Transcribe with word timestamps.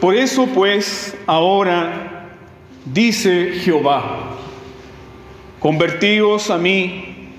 Por 0.00 0.14
eso 0.14 0.46
pues 0.46 1.16
ahora 1.26 2.36
dice 2.84 3.54
Jehová, 3.64 4.36
convertíos 5.58 6.50
a 6.50 6.58
mí 6.58 7.30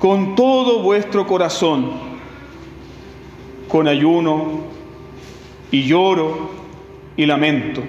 con 0.00 0.34
todo 0.34 0.82
vuestro 0.82 1.26
corazón, 1.28 1.92
con 3.68 3.86
ayuno 3.86 4.64
y 5.70 5.84
lloro 5.84 6.50
y 7.16 7.24
lamento. 7.24 7.84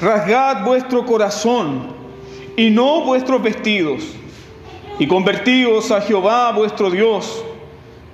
Rasgad 0.00 0.64
vuestro 0.64 1.04
corazón 1.04 1.88
y 2.56 2.70
no 2.70 3.02
vuestros 3.02 3.42
vestidos, 3.42 4.04
y 5.00 5.08
convertíos 5.08 5.90
a 5.90 6.00
Jehová 6.00 6.52
vuestro 6.52 6.88
Dios, 6.88 7.44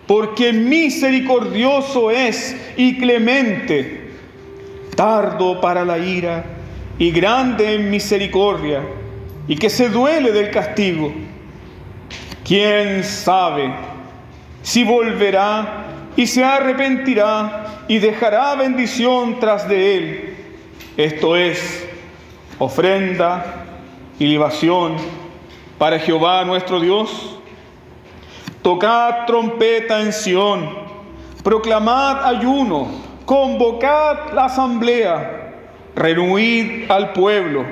porque 0.07 0.55
misericordioso 0.55 2.11
es 2.11 2.57
y 2.79 2.97
clemente, 2.97 4.04
tardo 4.95 5.61
para 5.61 5.85
la 5.85 5.99
ira 5.99 6.45
y 6.99 7.11
grande 7.11 7.75
en 7.75 7.91
misericordia, 7.91 8.83
y 9.47 9.57
que 9.57 9.69
se 9.69 9.89
duele 9.89 10.33
del 10.33 10.51
castigo. 10.51 11.13
¿Quién 12.45 13.05
sabe 13.05 13.75
si 14.63 14.85
volverá 14.85 15.87
y 16.17 16.27
se 16.27 16.45
arrepentirá 16.45 17.85
y 17.89 17.99
dejará 17.99 18.55
bendición 18.55 19.41
tras 19.41 19.69
de 19.69 19.97
él? 19.97 20.37
Esto 20.97 21.37
es 21.37 21.89
ofrenda 22.59 23.65
y 24.19 24.27
libación 24.27 24.97
para 25.79 25.99
Jehová 25.99 26.45
nuestro 26.45 26.81
Dios. 26.81 27.39
Tocad 28.63 29.27
trompeta 29.27 30.01
en 30.01 30.13
Sión, 30.13 30.71
proclamad 31.43 32.25
ayuno, 32.25 32.89
convocad 33.25 34.33
la 34.33 34.47
asamblea, 34.47 35.53
reunid 35.95 36.91
al 36.91 37.13
pueblo, 37.13 37.65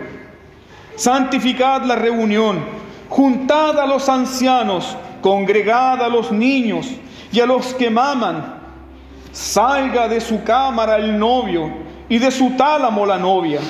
santificad 0.97 1.83
la 1.83 1.97
reunión, 1.97 2.65
juntad 3.09 3.79
a 3.79 3.87
los 3.87 4.09
ancianos, 4.09 4.97
congregad 5.21 6.03
a 6.03 6.09
los 6.09 6.33
niños 6.33 6.89
y 7.31 7.41
a 7.41 7.47
los 7.47 7.75
que 7.75 7.91
maman. 7.91 8.61
Salga 9.33 10.09
de 10.09 10.21
su 10.21 10.45
cámara 10.45 10.97
el 10.97 11.19
novio 11.19 11.71
y 12.09 12.19
de 12.19 12.31
su 12.31 12.51
tálamo 12.51 13.07
la 13.07 13.19
novia. 13.19 13.61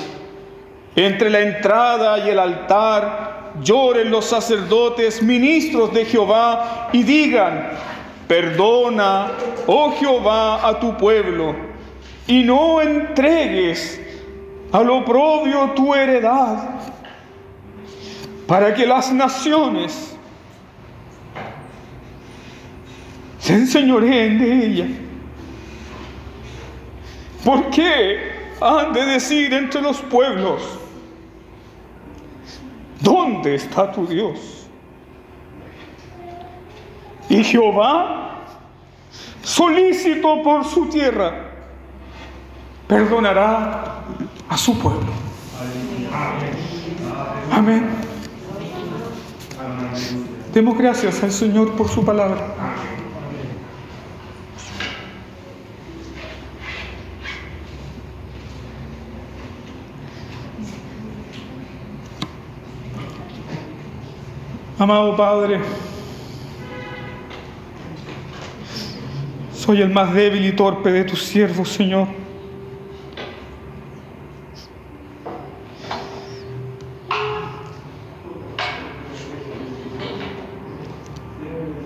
Entre 0.95 1.29
la 1.29 1.39
entrada 1.39 2.19
y 2.19 2.29
el 2.29 2.37
altar 2.37 3.51
lloren 3.61 4.11
los 4.11 4.25
sacerdotes, 4.25 5.23
ministros 5.23 5.93
de 5.93 6.05
Jehová, 6.05 6.89
y 6.91 7.03
digan, 7.03 7.69
perdona, 8.27 9.31
oh 9.67 9.93
Jehová, 9.97 10.67
a 10.67 10.79
tu 10.79 10.95
pueblo, 10.97 11.55
y 12.27 12.43
no 12.43 12.81
entregues 12.81 14.01
al 14.71 14.89
oprobio 14.89 15.71
tu 15.71 15.93
heredad, 15.93 16.69
para 18.47 18.73
que 18.73 18.85
las 18.85 19.11
naciones 19.11 20.15
se 23.39 23.53
enseñoreen 23.53 24.39
de 24.39 24.65
ella. 24.65 24.87
¿Por 27.43 27.69
qué 27.69 28.31
han 28.61 28.93
de 28.93 29.05
decir 29.05 29.53
entre 29.53 29.81
los 29.81 29.97
pueblos, 30.01 30.79
¿dónde 33.01 33.55
está 33.55 33.91
tu 33.91 34.07
Dios? 34.07 34.67
Y 37.29 37.43
Jehová, 37.43 38.45
solícito 39.41 40.41
por 40.41 40.63
su 40.65 40.87
tierra, 40.87 41.52
perdonará 42.93 44.03
a 44.47 44.57
su 44.57 44.77
pueblo. 44.77 45.11
Amén. 47.51 47.89
Demos 50.53 50.77
gracias 50.77 51.23
al 51.23 51.31
Señor 51.31 51.73
por 51.73 51.89
su 51.89 52.05
palabra. 52.05 52.53
Amado 64.77 65.15
Padre, 65.15 65.61
soy 69.55 69.81
el 69.81 69.89
más 69.89 70.13
débil 70.13 70.45
y 70.45 70.51
torpe 70.51 70.91
de 70.91 71.05
tus 71.05 71.23
siervos, 71.23 71.69
Señor. 71.69 72.22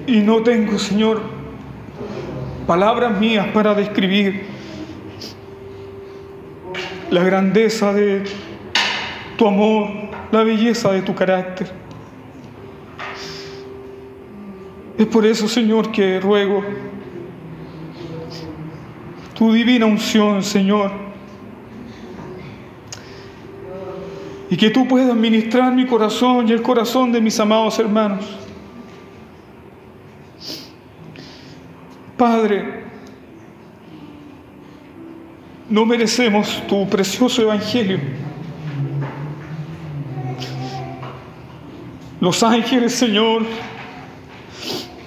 Y 0.07 0.21
no 0.21 0.41
tengo, 0.41 0.79
Señor, 0.79 1.21
palabras 2.65 3.19
mías 3.19 3.47
para 3.53 3.75
describir 3.75 4.45
la 7.11 7.23
grandeza 7.23 7.91
de 7.91 8.23
tu 9.37 9.45
amor, 9.45 9.89
la 10.31 10.43
belleza 10.43 10.93
de 10.93 11.01
tu 11.01 11.13
carácter. 11.13 11.69
Es 14.97 15.05
por 15.07 15.25
eso, 15.25 15.47
Señor, 15.49 15.91
que 15.91 16.21
ruego 16.21 16.63
tu 19.35 19.51
divina 19.51 19.85
unción, 19.85 20.41
Señor. 20.41 20.89
Y 24.49 24.55
que 24.55 24.69
tú 24.69 24.87
puedas 24.87 25.13
ministrar 25.15 25.73
mi 25.73 25.85
corazón 25.85 26.47
y 26.47 26.53
el 26.53 26.61
corazón 26.61 27.11
de 27.11 27.19
mis 27.19 27.37
amados 27.41 27.77
hermanos. 27.77 28.46
Padre, 32.17 32.83
no 35.69 35.85
merecemos 35.85 36.63
tu 36.67 36.87
precioso 36.89 37.43
evangelio. 37.43 37.99
Los 42.19 42.41
ángeles, 42.41 42.95
Señor, 42.95 43.45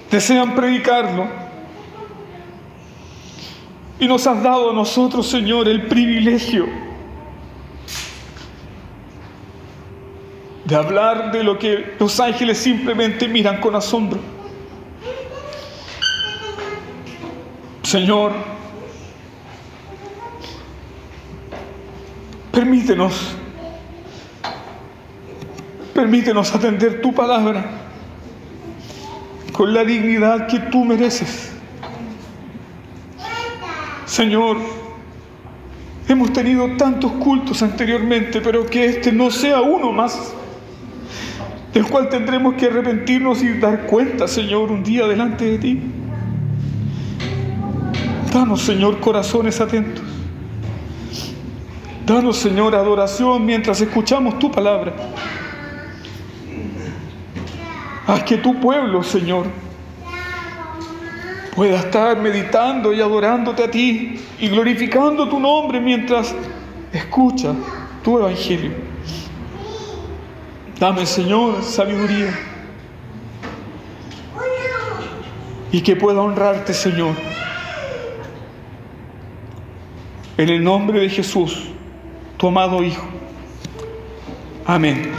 desean 0.09 0.55
predicarlo. 0.55 1.27
Y 3.99 4.07
nos 4.07 4.25
has 4.25 4.41
dado 4.41 4.71
a 4.71 4.73
nosotros, 4.73 5.27
Señor, 5.27 5.67
el 5.67 5.87
privilegio 5.87 6.67
de 10.63 10.75
hablar 10.75 11.33
de 11.33 11.43
lo 11.43 11.59
que 11.59 11.95
los 11.99 12.19
ángeles 12.21 12.57
simplemente 12.57 13.27
miran 13.27 13.59
con 13.59 13.75
asombro. 13.75 14.40
Señor, 17.91 18.31
permítenos, 22.53 23.35
permítenos 25.93 26.55
atender 26.55 27.01
tu 27.01 27.13
palabra 27.13 27.65
con 29.51 29.73
la 29.73 29.83
dignidad 29.83 30.47
que 30.47 30.59
tú 30.59 30.85
mereces. 30.85 31.51
Señor, 34.05 34.55
hemos 36.07 36.31
tenido 36.31 36.69
tantos 36.77 37.11
cultos 37.11 37.61
anteriormente, 37.61 38.39
pero 38.39 38.65
que 38.67 38.85
este 38.85 39.11
no 39.11 39.29
sea 39.29 39.59
uno 39.59 39.91
más, 39.91 40.33
del 41.73 41.85
cual 41.87 42.07
tendremos 42.07 42.53
que 42.53 42.67
arrepentirnos 42.67 43.43
y 43.43 43.59
dar 43.59 43.85
cuenta, 43.85 44.29
Señor, 44.29 44.71
un 44.71 44.81
día 44.81 45.05
delante 45.07 45.43
de 45.43 45.57
ti. 45.57 45.81
Danos, 48.31 48.61
Señor, 48.61 49.01
corazones 49.01 49.59
atentos. 49.59 50.05
Danos, 52.05 52.37
Señor, 52.37 52.73
adoración 52.73 53.45
mientras 53.45 53.81
escuchamos 53.81 54.39
tu 54.39 54.49
palabra. 54.49 54.93
Haz 58.07 58.23
que 58.23 58.37
tu 58.37 58.57
pueblo, 58.61 59.03
Señor, 59.03 59.47
pueda 61.53 61.79
estar 61.79 62.21
meditando 62.21 62.93
y 62.93 63.01
adorándote 63.01 63.65
a 63.65 63.69
ti 63.69 64.19
y 64.39 64.47
glorificando 64.47 65.27
tu 65.27 65.37
nombre 65.37 65.81
mientras 65.81 66.33
escucha 66.93 67.53
tu 68.01 68.17
evangelio. 68.17 68.71
Dame, 70.79 71.05
Señor, 71.05 71.61
sabiduría 71.63 72.33
y 75.71 75.81
que 75.81 75.97
pueda 75.97 76.21
honrarte, 76.21 76.73
Señor. 76.73 77.13
En 80.37 80.49
el 80.49 80.63
nombre 80.63 81.01
de 81.01 81.09
Jesús, 81.09 81.67
tu 82.37 82.47
amado 82.47 82.83
Hijo. 82.83 83.05
Amén. 84.65 85.11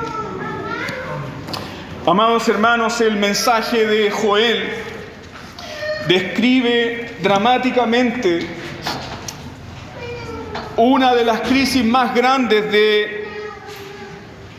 Amados 2.07 2.49
hermanos, 2.49 3.01
el 3.01 3.17
mensaje 3.17 3.87
de 3.87 4.11
Joel 4.11 4.71
describe 6.09 7.17
dramáticamente 7.23 8.47
una 10.77 11.15
de 11.15 11.25
las 11.25 11.43
crisis 11.43 11.85
más 11.85 12.15
grandes 12.15 12.73
de 12.73 13.29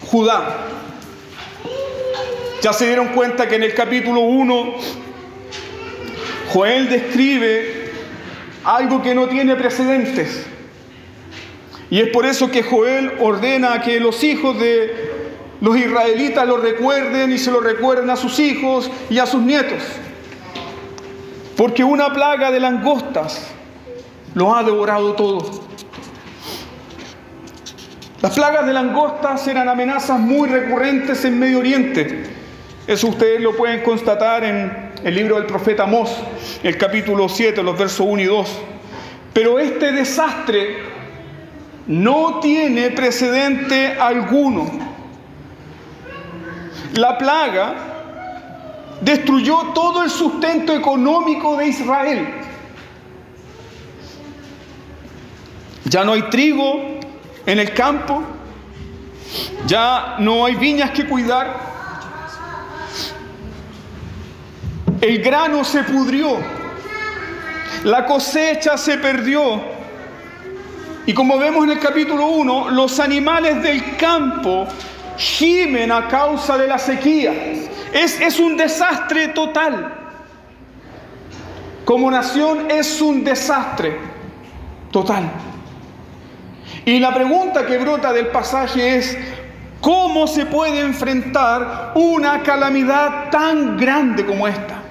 Judá. 0.02 0.68
Ya 2.62 2.72
se 2.72 2.86
dieron 2.86 3.10
cuenta 3.10 3.50
que 3.50 3.56
en 3.56 3.64
el 3.64 3.74
capítulo 3.74 4.22
1 4.22 4.76
Joel 6.54 6.88
describe 6.88 7.83
algo 8.64 9.02
que 9.02 9.14
no 9.14 9.28
tiene 9.28 9.56
precedentes. 9.56 10.46
Y 11.90 12.00
es 12.00 12.10
por 12.10 12.26
eso 12.26 12.50
que 12.50 12.64
Joel 12.64 13.14
ordena 13.20 13.82
que 13.82 14.00
los 14.00 14.24
hijos 14.24 14.60
de 14.60 15.12
los 15.62 15.78
israelitas 15.78 16.46
lo 16.48 16.58
recuerden 16.58 17.32
y 17.32 17.38
se 17.38 17.52
lo 17.52 17.60
recuerden 17.60 18.10
a 18.10 18.16
sus 18.16 18.40
hijos 18.40 18.90
y 19.10 19.20
a 19.20 19.26
sus 19.26 19.42
nietos. 19.42 19.82
Porque 21.56 21.84
una 21.84 22.12
plaga 22.12 22.52
de 22.52 22.60
langostas 22.60 23.48
lo 24.34 24.56
ha 24.56 24.64
devorado 24.64 25.14
todo. 25.14 25.64
Las 28.22 28.34
plagas 28.36 28.66
de 28.66 28.74
langostas 28.74 29.48
eran 29.48 29.70
amenazas 29.70 30.20
muy 30.20 30.50
recurrentes 30.50 31.24
en 31.26 31.38
Medio 31.38 31.60
Oriente. 31.60 32.24
Eso 32.88 33.08
ustedes 33.08 33.40
lo 33.40 33.56
pueden 33.56 33.84
constatar 33.84 34.44
en 34.44 34.83
el 35.04 35.16
libro 35.16 35.36
del 35.36 35.46
profeta 35.46 35.84
Amós, 35.84 36.12
el 36.64 36.78
capítulo 36.78 37.28
7, 37.28 37.62
los 37.62 37.78
versos 37.78 38.06
1 38.10 38.22
y 38.22 38.26
2. 38.26 38.60
Pero 39.34 39.60
este 39.60 39.92
desastre 39.92 40.78
no 41.88 42.40
tiene 42.40 42.92
precedente 42.92 43.98
alguno. 44.00 44.72
La 46.94 47.18
plaga 47.18 47.76
destruyó 49.02 49.72
todo 49.74 50.04
el 50.04 50.10
sustento 50.10 50.74
económico 50.74 51.58
de 51.58 51.68
Israel. 51.68 52.28
Ya 55.86 56.06
no 56.06 56.14
hay 56.14 56.22
trigo 56.24 57.00
en 57.46 57.60
el 57.60 57.74
campo, 57.74 58.24
ya 59.68 60.16
no 60.20 60.46
hay 60.46 60.56
viñas 60.56 60.92
que 60.92 61.06
cuidar, 61.06 61.73
El 65.04 65.22
grano 65.22 65.66
se 65.66 65.84
pudrió. 65.84 66.38
La 67.84 68.06
cosecha 68.06 68.78
se 68.78 68.98
perdió. 68.98 69.62
Y 71.06 71.14
como 71.14 71.38
vemos 71.38 71.66
en 71.66 71.72
el 71.72 71.80
capítulo 71.80 72.28
1, 72.28 72.70
los 72.70 73.02
animales 73.02 73.62
del 73.62 73.98
campo 73.98 74.66
gimen 75.18 75.92
a 75.92 76.08
causa 76.08 76.58
de 76.58 76.68
la 76.68 76.78
sequía. 76.78 77.34
Es, 77.92 78.22
es 78.22 78.40
un 78.40 78.56
desastre 78.56 79.28
total. 79.28 79.94
Como 81.84 82.10
nación 82.10 82.72
es 82.72 83.02
un 83.02 83.26
desastre 83.26 83.98
total. 84.90 85.30
Y 86.86 86.98
la 87.00 87.14
pregunta 87.14 87.66
que 87.66 87.78
brota 87.78 88.14
del 88.14 88.28
pasaje 88.28 89.00
es, 89.00 89.18
¿cómo 89.82 90.28
se 90.28 90.46
puede 90.46 90.80
enfrentar 90.80 91.92
una 91.96 92.42
calamidad 92.42 93.30
tan 93.32 93.76
grande 93.76 94.26
como 94.26 94.48
esta? 94.48 94.83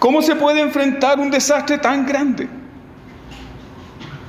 ¿Cómo 0.00 0.20
se 0.22 0.34
puede 0.34 0.60
enfrentar 0.60 1.20
un 1.20 1.30
desastre 1.30 1.78
tan 1.78 2.04
grande? 2.04 2.48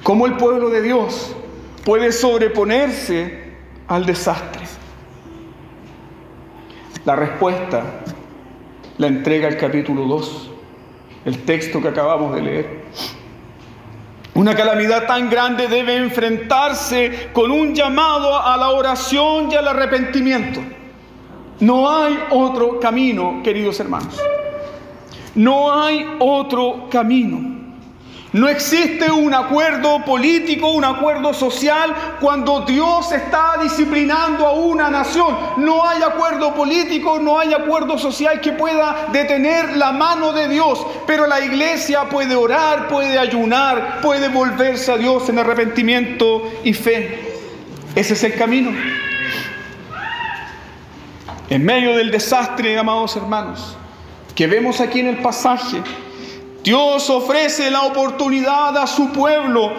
¿Cómo 0.03 0.27
el 0.27 0.33
pueblo 0.33 0.69
de 0.69 0.83
Dios 0.83 1.35
puede 1.83 2.11
sobreponerse 2.11 3.53
al 3.87 4.05
desastre? 4.05 4.61
La 7.05 7.15
respuesta 7.15 8.01
la 9.01 9.07
entrega 9.07 9.47
el 9.47 9.57
capítulo 9.57 10.05
2, 10.05 10.51
el 11.25 11.43
texto 11.43 11.81
que 11.81 11.87
acabamos 11.87 12.35
de 12.35 12.41
leer. 12.41 12.81
Una 14.35 14.55
calamidad 14.55 15.07
tan 15.07 15.27
grande 15.27 15.67
debe 15.67 15.97
enfrentarse 15.97 17.29
con 17.33 17.49
un 17.49 17.73
llamado 17.73 18.39
a 18.39 18.55
la 18.57 18.69
oración 18.69 19.51
y 19.51 19.55
al 19.55 19.67
arrepentimiento. 19.67 20.59
No 21.61 21.89
hay 21.89 22.15
otro 22.29 22.79
camino, 22.79 23.41
queridos 23.43 23.79
hermanos. 23.79 24.21
No 25.35 25.73
hay 25.73 26.05
otro 26.19 26.87
camino. 26.89 27.61
No 28.33 28.47
existe 28.47 29.11
un 29.11 29.33
acuerdo 29.33 30.05
político, 30.05 30.71
un 30.71 30.85
acuerdo 30.85 31.33
social 31.33 31.93
cuando 32.21 32.61
Dios 32.61 33.11
está 33.11 33.57
disciplinando 33.61 34.47
a 34.47 34.53
una 34.53 34.89
nación. 34.89 35.35
No 35.57 35.85
hay 35.85 36.01
acuerdo 36.01 36.53
político, 36.53 37.19
no 37.19 37.37
hay 37.37 37.53
acuerdo 37.53 37.97
social 37.97 38.39
que 38.39 38.53
pueda 38.53 39.07
detener 39.11 39.75
la 39.75 39.91
mano 39.91 40.31
de 40.31 40.47
Dios. 40.47 40.79
Pero 41.05 41.27
la 41.27 41.41
iglesia 41.41 42.07
puede 42.07 42.33
orar, 42.33 42.87
puede 42.87 43.19
ayunar, 43.19 43.99
puede 44.01 44.29
volverse 44.29 44.93
a 44.93 44.97
Dios 44.97 45.27
en 45.27 45.37
arrepentimiento 45.37 46.49
y 46.63 46.71
fe. 46.71 47.33
Ese 47.95 48.13
es 48.13 48.23
el 48.23 48.35
camino. 48.35 48.71
En 51.49 51.65
medio 51.65 51.97
del 51.97 52.11
desastre, 52.11 52.79
amados 52.79 53.17
hermanos, 53.17 53.75
que 54.41 54.47
vemos 54.47 54.81
aquí 54.81 55.01
en 55.01 55.07
el 55.09 55.17
pasaje, 55.17 55.83
Dios 56.63 57.11
ofrece 57.11 57.69
la 57.69 57.83
oportunidad 57.83 58.75
a 58.75 58.87
su 58.87 59.11
pueblo 59.11 59.71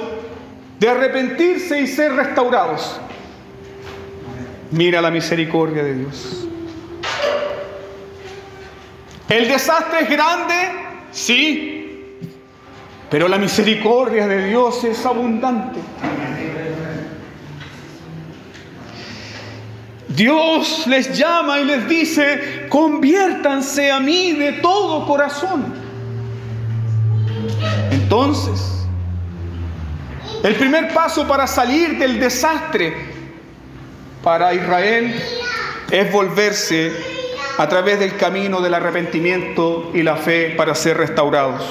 de 0.78 0.88
arrepentirse 0.88 1.80
y 1.80 1.88
ser 1.88 2.12
restaurados. 2.12 3.00
Mira 4.70 5.00
la 5.00 5.10
misericordia 5.10 5.82
de 5.82 5.94
Dios. 5.94 6.46
¿El 9.28 9.48
desastre 9.48 10.02
es 10.02 10.10
grande? 10.10 10.54
Sí. 11.10 12.20
Pero 13.10 13.26
la 13.26 13.38
misericordia 13.38 14.28
de 14.28 14.46
Dios 14.46 14.84
es 14.84 15.04
abundante. 15.04 15.80
Dios 20.22 20.86
les 20.86 21.18
llama 21.18 21.58
y 21.58 21.64
les 21.64 21.88
dice, 21.88 22.66
conviértanse 22.68 23.90
a 23.90 23.98
mí 23.98 24.30
de 24.30 24.52
todo 24.52 25.04
corazón. 25.04 25.64
Entonces, 27.90 28.86
el 30.44 30.54
primer 30.54 30.94
paso 30.94 31.26
para 31.26 31.48
salir 31.48 31.98
del 31.98 32.20
desastre 32.20 32.94
para 34.22 34.54
Israel 34.54 35.12
es 35.90 36.12
volverse 36.12 36.92
a 37.58 37.68
través 37.68 37.98
del 37.98 38.16
camino 38.16 38.60
del 38.60 38.74
arrepentimiento 38.74 39.90
y 39.92 40.04
la 40.04 40.14
fe 40.14 40.54
para 40.56 40.76
ser 40.76 40.98
restaurados. 40.98 41.64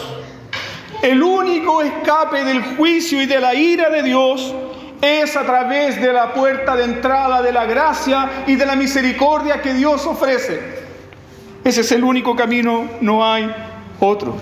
El 1.01 1.23
único 1.23 1.81
escape 1.81 2.43
del 2.43 2.61
juicio 2.75 3.21
y 3.21 3.27
de 3.27 3.39
la 3.39 3.55
ira 3.55 3.89
de 3.89 4.03
Dios 4.03 4.53
es 5.01 5.35
a 5.35 5.43
través 5.43 5.99
de 5.99 6.13
la 6.13 6.33
puerta 6.33 6.75
de 6.75 6.83
entrada 6.83 7.41
de 7.41 7.51
la 7.51 7.65
gracia 7.65 8.43
y 8.47 8.55
de 8.55 8.65
la 8.65 8.75
misericordia 8.75 9.61
que 9.61 9.73
Dios 9.73 10.05
ofrece. 10.05 10.59
Ese 11.63 11.81
es 11.81 11.91
el 11.91 12.03
único 12.03 12.35
camino, 12.35 12.85
no 13.01 13.25
hay 13.25 13.53
otro. 13.99 14.35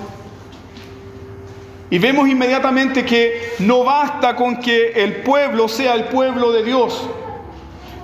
Y 1.89 1.97
vemos 1.97 2.29
inmediatamente 2.29 3.03
que 3.03 3.53
no 3.59 3.83
basta 3.83 4.35
con 4.35 4.57
que 4.57 4.91
el 4.91 5.17
pueblo 5.17 5.67
sea 5.67 5.95
el 5.95 6.05
pueblo 6.05 6.51
de 6.51 6.63
Dios. 6.63 7.09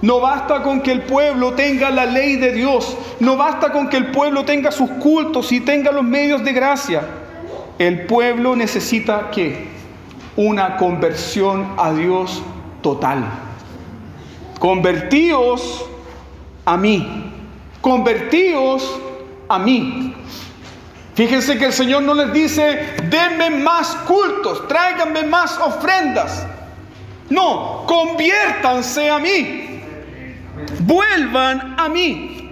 No 0.01 0.19
basta 0.19 0.63
con 0.63 0.81
que 0.81 0.91
el 0.91 1.03
pueblo 1.03 1.53
tenga 1.53 1.91
la 1.91 2.05
ley 2.05 2.35
de 2.38 2.51
Dios. 2.51 2.97
No 3.19 3.38
basta 3.38 3.71
con 3.71 3.89
que 3.89 3.97
el 3.97 4.12
pueblo 4.12 4.43
tenga 4.43 4.71
sus 4.71 4.89
cultos 4.89 5.51
y 5.51 5.62
tenga 5.62 5.91
los 5.91 6.03
medios 6.03 6.43
de 6.43 6.53
gracia. 6.53 7.03
El 7.77 8.05
pueblo 8.05 8.55
necesita 8.55 9.29
qué? 9.31 9.75
Una 10.35 10.77
conversión 10.77 11.73
a 11.77 11.93
Dios 11.93 12.41
total. 12.81 13.23
Convertíos 14.59 15.85
a 16.65 16.77
mí. 16.77 17.31
Convertíos 17.81 18.99
a 19.47 19.59
mí. 19.59 20.15
Fíjense 21.13 21.57
que 21.57 21.65
el 21.65 21.73
Señor 21.73 22.03
no 22.03 22.13
les 22.13 22.33
dice, 22.33 22.95
denme 23.09 23.49
más 23.49 23.95
cultos, 24.07 24.67
tráiganme 24.67 25.23
más 25.23 25.57
ofrendas. 25.59 26.45
No, 27.29 27.85
conviértanse 27.87 29.09
a 29.09 29.19
mí. 29.19 29.81
Vuelvan 30.79 31.75
a 31.79 31.87
mí. 31.87 32.51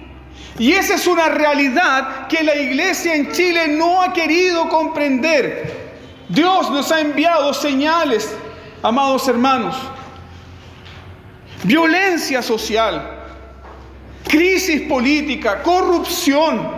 Y 0.60 0.74
esa 0.74 0.96
es 0.96 1.08
una 1.08 1.30
realidad 1.30 2.28
que 2.28 2.44
la 2.44 2.56
iglesia 2.56 3.16
en 3.16 3.32
Chile 3.32 3.68
no 3.68 4.02
ha 4.02 4.14
querido 4.14 4.70
comprender. 4.70 5.83
Dios 6.34 6.72
nos 6.72 6.92
ha 6.92 7.00
enviado 7.00 7.54
señales, 7.54 8.36
amados 8.82 9.28
hermanos. 9.28 9.76
Violencia 11.64 12.42
social, 12.42 13.20
crisis 14.28 14.82
política, 14.90 15.62
corrupción, 15.62 16.72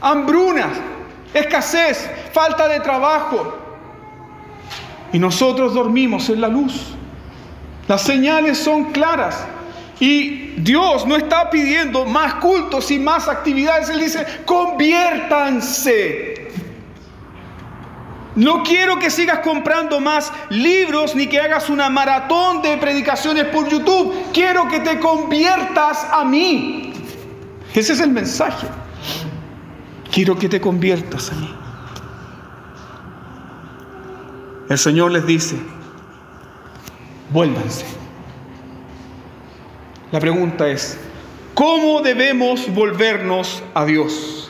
hambruna, 0.00 0.68
escasez, 1.34 2.08
falta 2.32 2.68
de 2.68 2.78
trabajo. 2.78 3.58
Y 5.12 5.18
nosotros 5.18 5.74
dormimos 5.74 6.28
en 6.28 6.40
la 6.40 6.46
luz. 6.46 6.94
Las 7.88 8.02
señales 8.02 8.58
son 8.58 8.92
claras. 8.92 9.44
Y 9.98 10.54
Dios 10.58 11.04
no 11.04 11.16
está 11.16 11.50
pidiendo 11.50 12.04
más 12.04 12.34
cultos 12.34 12.92
y 12.92 13.00
más 13.00 13.26
actividades. 13.26 13.88
Él 13.88 13.98
dice, 13.98 14.24
conviértanse 14.46 16.33
No 18.36 18.64
quiero 18.64 18.98
que 18.98 19.10
sigas 19.10 19.40
comprando 19.40 20.00
más 20.00 20.32
libros 20.50 21.14
ni 21.14 21.28
que 21.28 21.40
hagas 21.40 21.70
una 21.70 21.88
maratón 21.88 22.62
de 22.62 22.76
predicaciones 22.78 23.44
por 23.44 23.68
YouTube. 23.68 24.12
Quiero 24.32 24.66
que 24.68 24.80
te 24.80 24.98
conviertas 24.98 26.04
a 26.10 26.24
mí. 26.24 26.92
Ese 27.72 27.92
es 27.92 28.00
el 28.00 28.10
mensaje. 28.10 28.66
Quiero 30.10 30.36
que 30.36 30.48
te 30.48 30.60
conviertas 30.60 31.30
a 31.30 31.34
mí. 31.34 31.54
El 34.68 34.78
Señor 34.78 35.12
les 35.12 35.26
dice, 35.26 35.56
vuélvanse. 37.30 37.84
La 40.10 40.20
pregunta 40.20 40.68
es, 40.68 40.98
¿cómo 41.54 42.00
debemos 42.00 42.72
volvernos 42.72 43.62
a 43.74 43.84
Dios? 43.84 44.43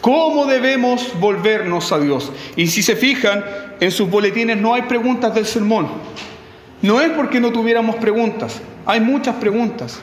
¿Cómo 0.00 0.46
debemos 0.46 1.18
volvernos 1.18 1.92
a 1.92 1.98
Dios? 1.98 2.32
Y 2.56 2.68
si 2.68 2.82
se 2.82 2.96
fijan, 2.96 3.44
en 3.80 3.90
sus 3.90 4.08
boletines 4.08 4.56
no 4.56 4.74
hay 4.74 4.82
preguntas 4.82 5.34
del 5.34 5.46
sermón. 5.46 5.88
No 6.82 7.00
es 7.00 7.10
porque 7.10 7.40
no 7.40 7.50
tuviéramos 7.50 7.96
preguntas, 7.96 8.60
hay 8.86 9.00
muchas 9.00 9.36
preguntas. 9.36 10.00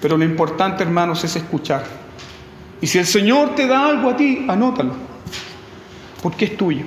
Pero 0.00 0.16
lo 0.16 0.24
importante, 0.24 0.82
hermanos, 0.82 1.22
es 1.24 1.36
escuchar. 1.36 1.84
Y 2.80 2.86
si 2.86 2.98
el 2.98 3.06
Señor 3.06 3.54
te 3.54 3.66
da 3.66 3.86
algo 3.86 4.10
a 4.10 4.16
ti, 4.16 4.46
anótalo, 4.48 4.94
porque 6.22 6.46
es 6.46 6.56
tuyo. 6.56 6.84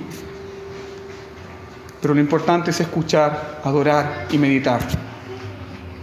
Pero 2.02 2.12
lo 2.12 2.20
importante 2.20 2.70
es 2.70 2.80
escuchar, 2.80 3.60
adorar 3.64 4.26
y 4.30 4.36
meditar. 4.36 4.80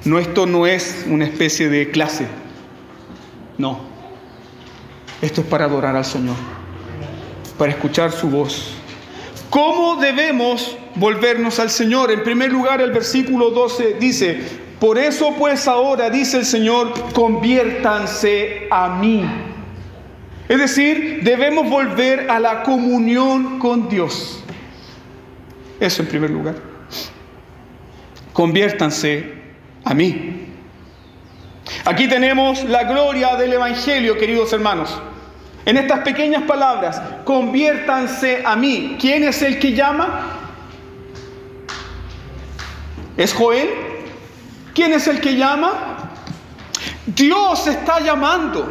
No, 0.06 0.18
esto 0.18 0.48
no 0.48 0.66
es 0.66 1.06
una 1.08 1.26
especie 1.26 1.70
de 1.70 1.92
clase. 1.92 2.28
No. 3.60 3.91
Esto 5.22 5.42
es 5.42 5.48
para 5.48 5.66
adorar 5.66 5.96
al 5.96 6.06
Señor, 6.06 6.36
para 7.58 7.72
escuchar 7.72 8.12
su 8.12 8.30
voz. 8.30 8.74
¿Cómo 9.52 9.98
debemos 9.98 10.78
volvernos 10.96 11.60
al 11.60 11.70
Señor? 11.70 12.12
En 12.12 12.24
primer 12.24 12.52
lugar, 12.52 12.82
el 12.82 12.92
versículo 12.92 13.52
12 13.52 13.98
dice, 14.00 14.40
por 14.80 14.98
eso 14.98 15.36
pues 15.38 15.68
ahora, 15.68 16.10
dice 16.10 16.38
el 16.38 16.46
Señor, 16.46 16.94
conviértanse 17.14 18.68
a 18.72 18.90
mí. 18.96 19.24
Es 20.50 20.58
decir, 20.58 21.20
debemos 21.22 21.70
volver 21.70 22.32
a 22.32 22.40
la 22.40 22.64
comunión 22.64 23.60
con 23.60 23.88
Dios. 23.90 24.44
Eso 25.80 26.02
en 26.02 26.08
primer 26.08 26.32
lugar. 26.32 26.56
Conviértanse 28.34 29.34
a 29.84 29.94
mí. 29.94 30.48
Aquí 31.86 32.08
tenemos 32.08 32.64
la 32.64 32.86
gloria 32.86 33.36
del 33.36 33.54
Evangelio, 33.54 34.18
queridos 34.18 34.52
hermanos. 34.54 35.00
En 35.66 35.78
estas 35.78 36.00
pequeñas 36.00 36.44
palabras, 36.44 37.02
conviértanse 37.24 38.44
a 38.46 38.56
mí. 38.56 38.98
¿Quién 39.00 39.24
es 39.24 39.42
el 39.42 39.60
que 39.60 39.74
llama? 39.74 40.38
¿Es 43.16 43.34
Joel? 43.34 43.70
¿Quién 44.74 44.94
es 44.94 45.08
el 45.08 45.22
que 45.22 45.36
llama? 45.36 45.72
Dios 47.06 47.68
está 47.68 48.00
llamando. 48.00 48.68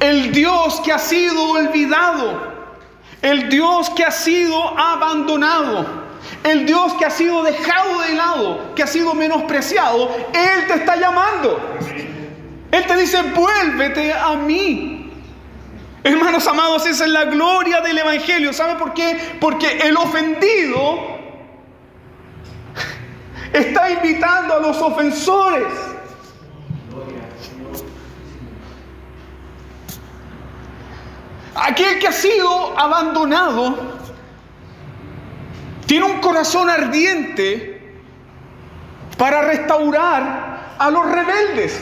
El 0.00 0.32
Dios 0.32 0.80
que 0.84 0.92
ha 0.92 0.98
sido 0.98 1.50
olvidado. 1.50 2.52
El 3.22 3.48
Dios 3.48 3.88
que 3.90 4.04
ha 4.04 4.10
sido 4.10 4.78
abandonado. 4.78 6.02
El 6.44 6.66
Dios 6.66 6.92
que 6.94 7.04
ha 7.04 7.10
sido 7.10 7.42
dejado 7.42 8.00
de 8.00 8.14
lado, 8.14 8.74
que 8.74 8.82
ha 8.82 8.86
sido 8.86 9.14
menospreciado. 9.14 10.10
Él 10.32 10.66
te 10.66 10.74
está 10.74 10.96
llamando. 10.96 11.78
Él 12.70 12.86
te 12.86 12.96
dice, 12.96 13.22
vuélvete 13.22 14.12
a 14.12 14.34
mí. 14.34 15.01
Hermanos 16.04 16.46
amados, 16.48 16.84
esa 16.86 17.04
es 17.04 17.10
la 17.10 17.24
gloria 17.24 17.80
del 17.80 17.98
Evangelio. 17.98 18.52
¿Sabe 18.52 18.74
por 18.74 18.92
qué? 18.92 19.36
Porque 19.40 19.78
el 19.78 19.96
ofendido 19.96 20.98
está 23.52 23.90
invitando 23.90 24.54
a 24.54 24.58
los 24.58 24.78
ofensores. 24.78 25.72
Aquel 31.54 31.98
que 32.00 32.08
ha 32.08 32.12
sido 32.12 32.76
abandonado 32.76 33.76
tiene 35.86 36.06
un 36.06 36.20
corazón 36.20 36.68
ardiente 36.68 38.00
para 39.18 39.42
restaurar 39.42 40.74
a 40.78 40.90
los 40.90 41.08
rebeldes. 41.08 41.80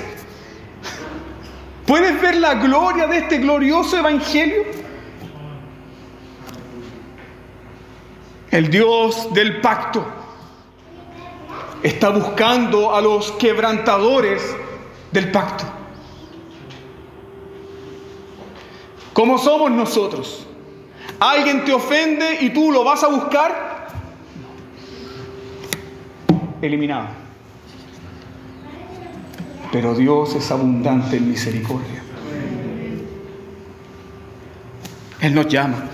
¿Puedes 1.90 2.22
ver 2.22 2.36
la 2.36 2.54
gloria 2.54 3.08
de 3.08 3.18
este 3.18 3.38
glorioso 3.38 3.98
evangelio? 3.98 4.62
El 8.48 8.70
Dios 8.70 9.34
del 9.34 9.60
pacto 9.60 10.06
está 11.82 12.10
buscando 12.10 12.94
a 12.94 13.00
los 13.00 13.32
quebrantadores 13.32 14.40
del 15.10 15.32
pacto. 15.32 15.64
¿Cómo 19.12 19.36
somos 19.36 19.72
nosotros? 19.72 20.46
¿Alguien 21.18 21.64
te 21.64 21.72
ofende 21.72 22.38
y 22.40 22.50
tú 22.50 22.70
lo 22.70 22.84
vas 22.84 23.02
a 23.02 23.08
buscar? 23.08 23.88
Eliminado. 26.62 27.19
Pero 29.72 29.94
Dios 29.94 30.34
es 30.34 30.50
abundante 30.50 31.16
en 31.16 31.30
misericordia. 31.30 32.02
Él 35.20 35.34
nos 35.34 35.48
llama, 35.48 35.84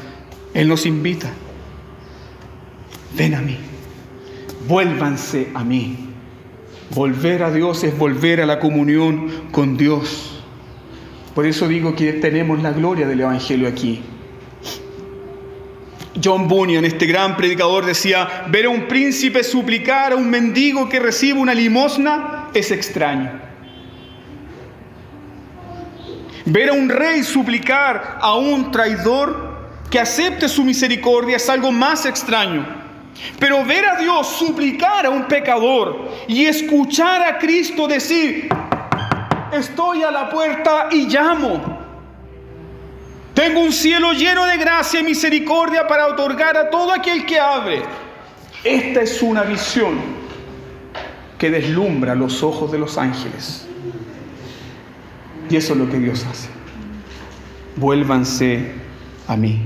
Él 0.54 0.68
nos 0.68 0.86
invita. 0.86 1.30
Ven 3.16 3.34
a 3.34 3.40
mí, 3.40 3.58
vuélvanse 4.68 5.50
a 5.54 5.64
mí. 5.64 5.96
Volver 6.94 7.42
a 7.42 7.50
Dios 7.50 7.82
es 7.82 7.96
volver 7.98 8.40
a 8.40 8.46
la 8.46 8.60
comunión 8.60 9.30
con 9.50 9.76
Dios. 9.76 10.40
Por 11.34 11.44
eso 11.44 11.66
digo 11.68 11.94
que 11.94 12.14
tenemos 12.14 12.62
la 12.62 12.72
gloria 12.72 13.06
del 13.06 13.20
Evangelio 13.20 13.68
aquí. 13.68 14.02
John 16.22 16.48
Bunyan, 16.48 16.84
este 16.84 17.06
gran 17.06 17.36
predicador, 17.36 17.84
decía, 17.84 18.46
ver 18.48 18.66
a 18.66 18.70
un 18.70 18.88
príncipe 18.88 19.44
suplicar 19.44 20.12
a 20.12 20.16
un 20.16 20.30
mendigo 20.30 20.88
que 20.88 20.98
recibe 20.98 21.38
una 21.38 21.52
limosna 21.52 22.48
es 22.54 22.70
extraño. 22.70 23.30
Ver 26.46 26.68
a 26.68 26.72
un 26.74 26.88
rey 26.88 27.24
suplicar 27.24 28.18
a 28.20 28.34
un 28.36 28.70
traidor 28.70 29.56
que 29.90 29.98
acepte 29.98 30.48
su 30.48 30.62
misericordia 30.62 31.36
es 31.36 31.48
algo 31.48 31.72
más 31.72 32.06
extraño. 32.06 32.64
Pero 33.40 33.64
ver 33.64 33.84
a 33.84 33.96
Dios 33.96 34.28
suplicar 34.28 35.06
a 35.06 35.10
un 35.10 35.24
pecador 35.24 36.08
y 36.28 36.44
escuchar 36.44 37.22
a 37.22 37.38
Cristo 37.38 37.88
decir, 37.88 38.48
estoy 39.52 40.04
a 40.04 40.12
la 40.12 40.28
puerta 40.28 40.88
y 40.92 41.06
llamo. 41.06 41.80
Tengo 43.34 43.60
un 43.60 43.72
cielo 43.72 44.12
lleno 44.12 44.46
de 44.46 44.56
gracia 44.56 45.00
y 45.00 45.02
misericordia 45.02 45.88
para 45.88 46.06
otorgar 46.06 46.56
a 46.56 46.70
todo 46.70 46.92
aquel 46.92 47.26
que 47.26 47.40
abre. 47.40 47.82
Esta 48.62 49.00
es 49.00 49.20
una 49.20 49.42
visión 49.42 49.98
que 51.38 51.50
deslumbra 51.50 52.14
los 52.14 52.44
ojos 52.44 52.70
de 52.70 52.78
los 52.78 52.96
ángeles. 52.96 53.65
Y 55.48 55.56
eso 55.56 55.72
es 55.74 55.78
lo 55.78 55.88
que 55.88 55.98
Dios 55.98 56.24
hace. 56.30 56.48
Vuélvanse 57.76 58.72
a 59.28 59.36
mí. 59.36 59.60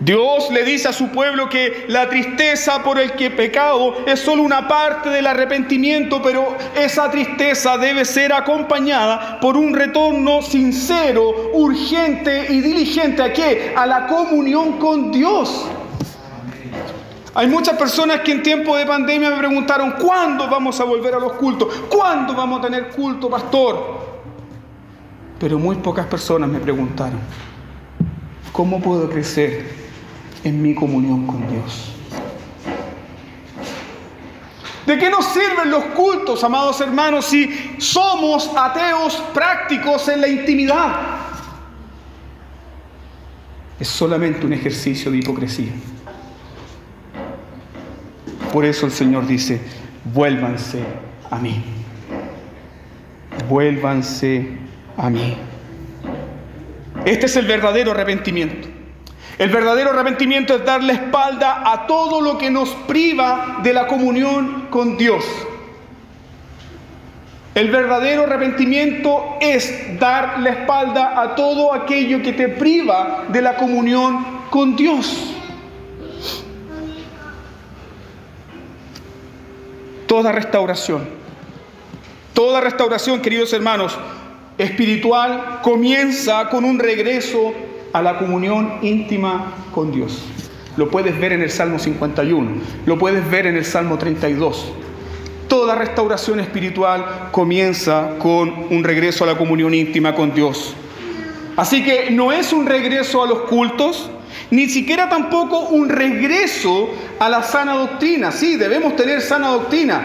Dios 0.00 0.50
le 0.50 0.64
dice 0.64 0.88
a 0.88 0.92
su 0.92 1.08
pueblo 1.08 1.48
que 1.48 1.86
la 1.88 2.10
tristeza 2.10 2.82
por 2.82 2.98
el 2.98 3.12
que 3.12 3.30
pecado 3.30 4.04
es 4.06 4.20
solo 4.20 4.42
una 4.42 4.68
parte 4.68 5.08
del 5.08 5.26
arrepentimiento, 5.26 6.20
pero 6.20 6.58
esa 6.74 7.10
tristeza 7.10 7.78
debe 7.78 8.04
ser 8.04 8.34
acompañada 8.34 9.40
por 9.40 9.56
un 9.56 9.72
retorno 9.72 10.42
sincero, 10.42 11.52
urgente 11.54 12.52
y 12.52 12.60
diligente 12.60 13.22
a 13.22 13.32
qué? 13.32 13.72
A 13.74 13.86
la 13.86 14.06
comunión 14.06 14.78
con 14.78 15.10
Dios. 15.10 15.70
Hay 17.36 17.48
muchas 17.48 17.76
personas 17.76 18.20
que 18.20 18.30
en 18.30 18.42
tiempo 18.44 18.76
de 18.76 18.86
pandemia 18.86 19.28
me 19.30 19.38
preguntaron, 19.38 19.94
¿cuándo 20.00 20.48
vamos 20.48 20.78
a 20.78 20.84
volver 20.84 21.14
a 21.14 21.18
los 21.18 21.32
cultos? 21.32 21.74
¿Cuándo 21.88 22.32
vamos 22.32 22.60
a 22.60 22.62
tener 22.62 22.90
culto, 22.90 23.28
pastor? 23.28 24.04
Pero 25.40 25.58
muy 25.58 25.76
pocas 25.76 26.06
personas 26.06 26.48
me 26.48 26.60
preguntaron, 26.60 27.18
¿cómo 28.52 28.80
puedo 28.80 29.10
crecer 29.10 29.68
en 30.44 30.62
mi 30.62 30.76
comunión 30.76 31.26
con 31.26 31.40
Dios? 31.50 31.90
¿De 34.86 34.96
qué 34.96 35.10
nos 35.10 35.24
sirven 35.24 35.70
los 35.70 35.84
cultos, 35.86 36.44
amados 36.44 36.80
hermanos, 36.80 37.24
si 37.24 37.76
somos 37.78 38.48
ateos 38.54 39.16
prácticos 39.32 40.06
en 40.08 40.20
la 40.20 40.28
intimidad? 40.28 41.00
Es 43.80 43.88
solamente 43.88 44.46
un 44.46 44.52
ejercicio 44.52 45.10
de 45.10 45.18
hipocresía. 45.18 45.72
Por 48.54 48.64
eso 48.64 48.86
el 48.86 48.92
Señor 48.92 49.26
dice, 49.26 49.60
vuélvanse 50.04 50.78
a 51.28 51.40
mí. 51.40 51.60
Vuélvanse 53.48 54.46
a 54.96 55.10
mí. 55.10 55.36
Este 57.04 57.26
es 57.26 57.34
el 57.34 57.46
verdadero 57.46 57.90
arrepentimiento. 57.90 58.68
El 59.38 59.50
verdadero 59.50 59.90
arrepentimiento 59.90 60.54
es 60.54 60.64
dar 60.64 60.84
la 60.84 60.92
espalda 60.92 61.68
a 61.68 61.88
todo 61.88 62.20
lo 62.20 62.38
que 62.38 62.48
nos 62.48 62.68
priva 62.86 63.58
de 63.64 63.72
la 63.72 63.88
comunión 63.88 64.68
con 64.70 64.96
Dios. 64.96 65.24
El 67.56 67.72
verdadero 67.72 68.22
arrepentimiento 68.22 69.36
es 69.40 69.98
dar 69.98 70.38
la 70.38 70.50
espalda 70.50 71.20
a 71.20 71.34
todo 71.34 71.74
aquello 71.74 72.22
que 72.22 72.32
te 72.32 72.50
priva 72.50 73.24
de 73.30 73.42
la 73.42 73.56
comunión 73.56 74.24
con 74.48 74.76
Dios. 74.76 75.34
Toda 80.14 80.30
restauración, 80.30 81.08
toda 82.34 82.60
restauración, 82.60 83.20
queridos 83.20 83.52
hermanos, 83.52 83.98
espiritual 84.58 85.58
comienza 85.60 86.50
con 86.50 86.64
un 86.64 86.78
regreso 86.78 87.52
a 87.92 88.00
la 88.00 88.16
comunión 88.16 88.78
íntima 88.82 89.54
con 89.72 89.90
Dios. 89.90 90.22
Lo 90.76 90.88
puedes 90.88 91.18
ver 91.18 91.32
en 91.32 91.42
el 91.42 91.50
Salmo 91.50 91.80
51, 91.80 92.48
lo 92.86 92.96
puedes 92.96 93.28
ver 93.28 93.48
en 93.48 93.56
el 93.56 93.64
Salmo 93.64 93.98
32. 93.98 94.66
Toda 95.48 95.74
restauración 95.74 96.38
espiritual 96.38 97.30
comienza 97.32 98.10
con 98.20 98.68
un 98.70 98.84
regreso 98.84 99.24
a 99.24 99.26
la 99.26 99.36
comunión 99.36 99.74
íntima 99.74 100.14
con 100.14 100.32
Dios. 100.32 100.76
Así 101.56 101.82
que 101.82 102.12
no 102.12 102.30
es 102.30 102.52
un 102.52 102.66
regreso 102.66 103.20
a 103.20 103.26
los 103.26 103.40
cultos, 103.40 104.08
ni 104.50 104.68
siquiera 104.68 105.08
tampoco 105.08 105.60
un 105.68 105.88
regreso 105.88 106.90
a 107.18 107.28
la 107.28 107.42
sana 107.42 107.74
doctrina. 107.74 108.30
Sí, 108.30 108.56
debemos 108.56 108.96
tener 108.96 109.20
sana 109.20 109.48
doctrina. 109.48 110.02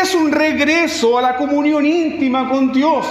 Es 0.00 0.14
un 0.14 0.30
regreso 0.30 1.18
a 1.18 1.22
la 1.22 1.36
comunión 1.36 1.84
íntima 1.84 2.48
con 2.48 2.72
Dios. 2.72 3.06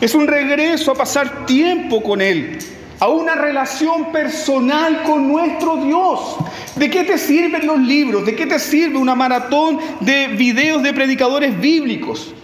Es 0.00 0.14
un 0.14 0.26
regreso 0.26 0.92
a 0.92 0.94
pasar 0.94 1.46
tiempo 1.46 2.02
con 2.02 2.20
Él, 2.20 2.58
a 2.98 3.08
una 3.08 3.34
relación 3.34 4.12
personal 4.12 5.02
con 5.04 5.28
nuestro 5.28 5.76
Dios. 5.76 6.36
¿De 6.76 6.90
qué 6.90 7.04
te 7.04 7.18
sirven 7.18 7.66
los 7.66 7.78
libros? 7.78 8.26
¿De 8.26 8.34
qué 8.34 8.46
te 8.46 8.58
sirve 8.58 8.98
una 8.98 9.14
maratón 9.14 9.78
de 10.00 10.28
videos 10.28 10.82
de 10.82 10.92
predicadores 10.92 11.58
bíblicos? 11.60 12.34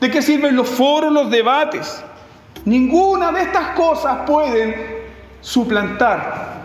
¿De 0.00 0.10
qué 0.10 0.22
sirven 0.22 0.56
los 0.56 0.68
foros, 0.68 1.12
los 1.12 1.30
debates? 1.30 2.02
Ninguna 2.64 3.32
de 3.32 3.42
estas 3.42 3.68
cosas 3.76 4.20
pueden 4.26 4.93
suplantar 5.44 6.62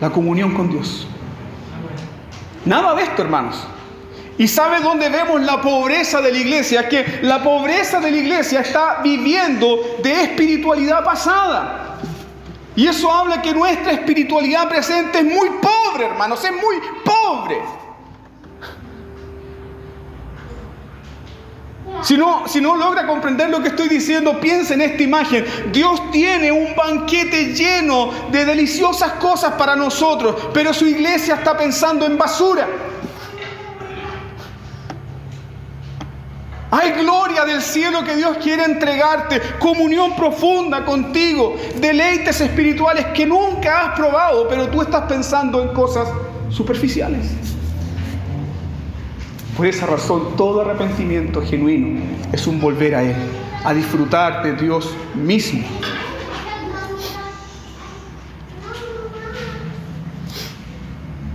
la 0.00 0.10
comunión 0.10 0.54
con 0.54 0.70
Dios. 0.70 1.06
Nada 2.64 2.94
de 2.94 3.02
esto, 3.02 3.22
hermanos. 3.22 3.62
¿Y 4.38 4.48
sabe 4.48 4.80
dónde 4.80 5.10
vemos 5.10 5.42
la 5.42 5.60
pobreza 5.60 6.22
de 6.22 6.32
la 6.32 6.38
iglesia? 6.38 6.88
Que 6.88 7.20
la 7.22 7.42
pobreza 7.42 8.00
de 8.00 8.10
la 8.10 8.16
iglesia 8.16 8.60
está 8.60 9.00
viviendo 9.04 9.98
de 10.02 10.22
espiritualidad 10.22 11.04
pasada. 11.04 11.98
Y 12.74 12.86
eso 12.86 13.12
habla 13.12 13.42
que 13.42 13.52
nuestra 13.52 13.92
espiritualidad 13.92 14.66
presente 14.66 15.18
es 15.18 15.24
muy 15.24 15.50
pobre, 15.60 16.06
hermanos, 16.06 16.42
es 16.42 16.52
muy 16.52 16.76
pobre. 17.04 17.58
Si 22.02 22.16
no, 22.16 22.48
si 22.48 22.60
no 22.60 22.76
logra 22.76 23.06
comprender 23.06 23.50
lo 23.50 23.60
que 23.60 23.68
estoy 23.68 23.88
diciendo, 23.88 24.40
piensa 24.40 24.74
en 24.74 24.80
esta 24.80 25.02
imagen. 25.02 25.44
Dios 25.70 26.10
tiene 26.10 26.50
un 26.50 26.74
banquete 26.74 27.52
lleno 27.52 28.10
de 28.30 28.44
deliciosas 28.44 29.12
cosas 29.14 29.52
para 29.54 29.76
nosotros, 29.76 30.48
pero 30.54 30.72
su 30.72 30.86
iglesia 30.86 31.34
está 31.34 31.56
pensando 31.56 32.06
en 32.06 32.16
basura. 32.16 32.66
Hay 36.70 36.92
gloria 36.92 37.44
del 37.44 37.60
cielo 37.60 38.04
que 38.04 38.14
Dios 38.14 38.38
quiere 38.40 38.64
entregarte, 38.64 39.40
comunión 39.58 40.14
profunda 40.14 40.84
contigo, 40.84 41.56
deleites 41.76 42.40
espirituales 42.40 43.06
que 43.06 43.26
nunca 43.26 43.86
has 43.86 43.98
probado, 43.98 44.48
pero 44.48 44.68
tú 44.68 44.80
estás 44.80 45.02
pensando 45.06 45.60
en 45.60 45.74
cosas 45.74 46.08
superficiales. 46.48 47.26
Por 49.60 49.66
esa 49.66 49.84
razón, 49.84 50.36
todo 50.38 50.62
arrepentimiento 50.62 51.42
genuino 51.42 52.00
es 52.32 52.46
un 52.46 52.58
volver 52.58 52.94
a 52.94 53.02
Él, 53.02 53.14
a 53.62 53.74
disfrutar 53.74 54.42
de 54.42 54.54
Dios 54.54 54.90
mismo. 55.14 55.62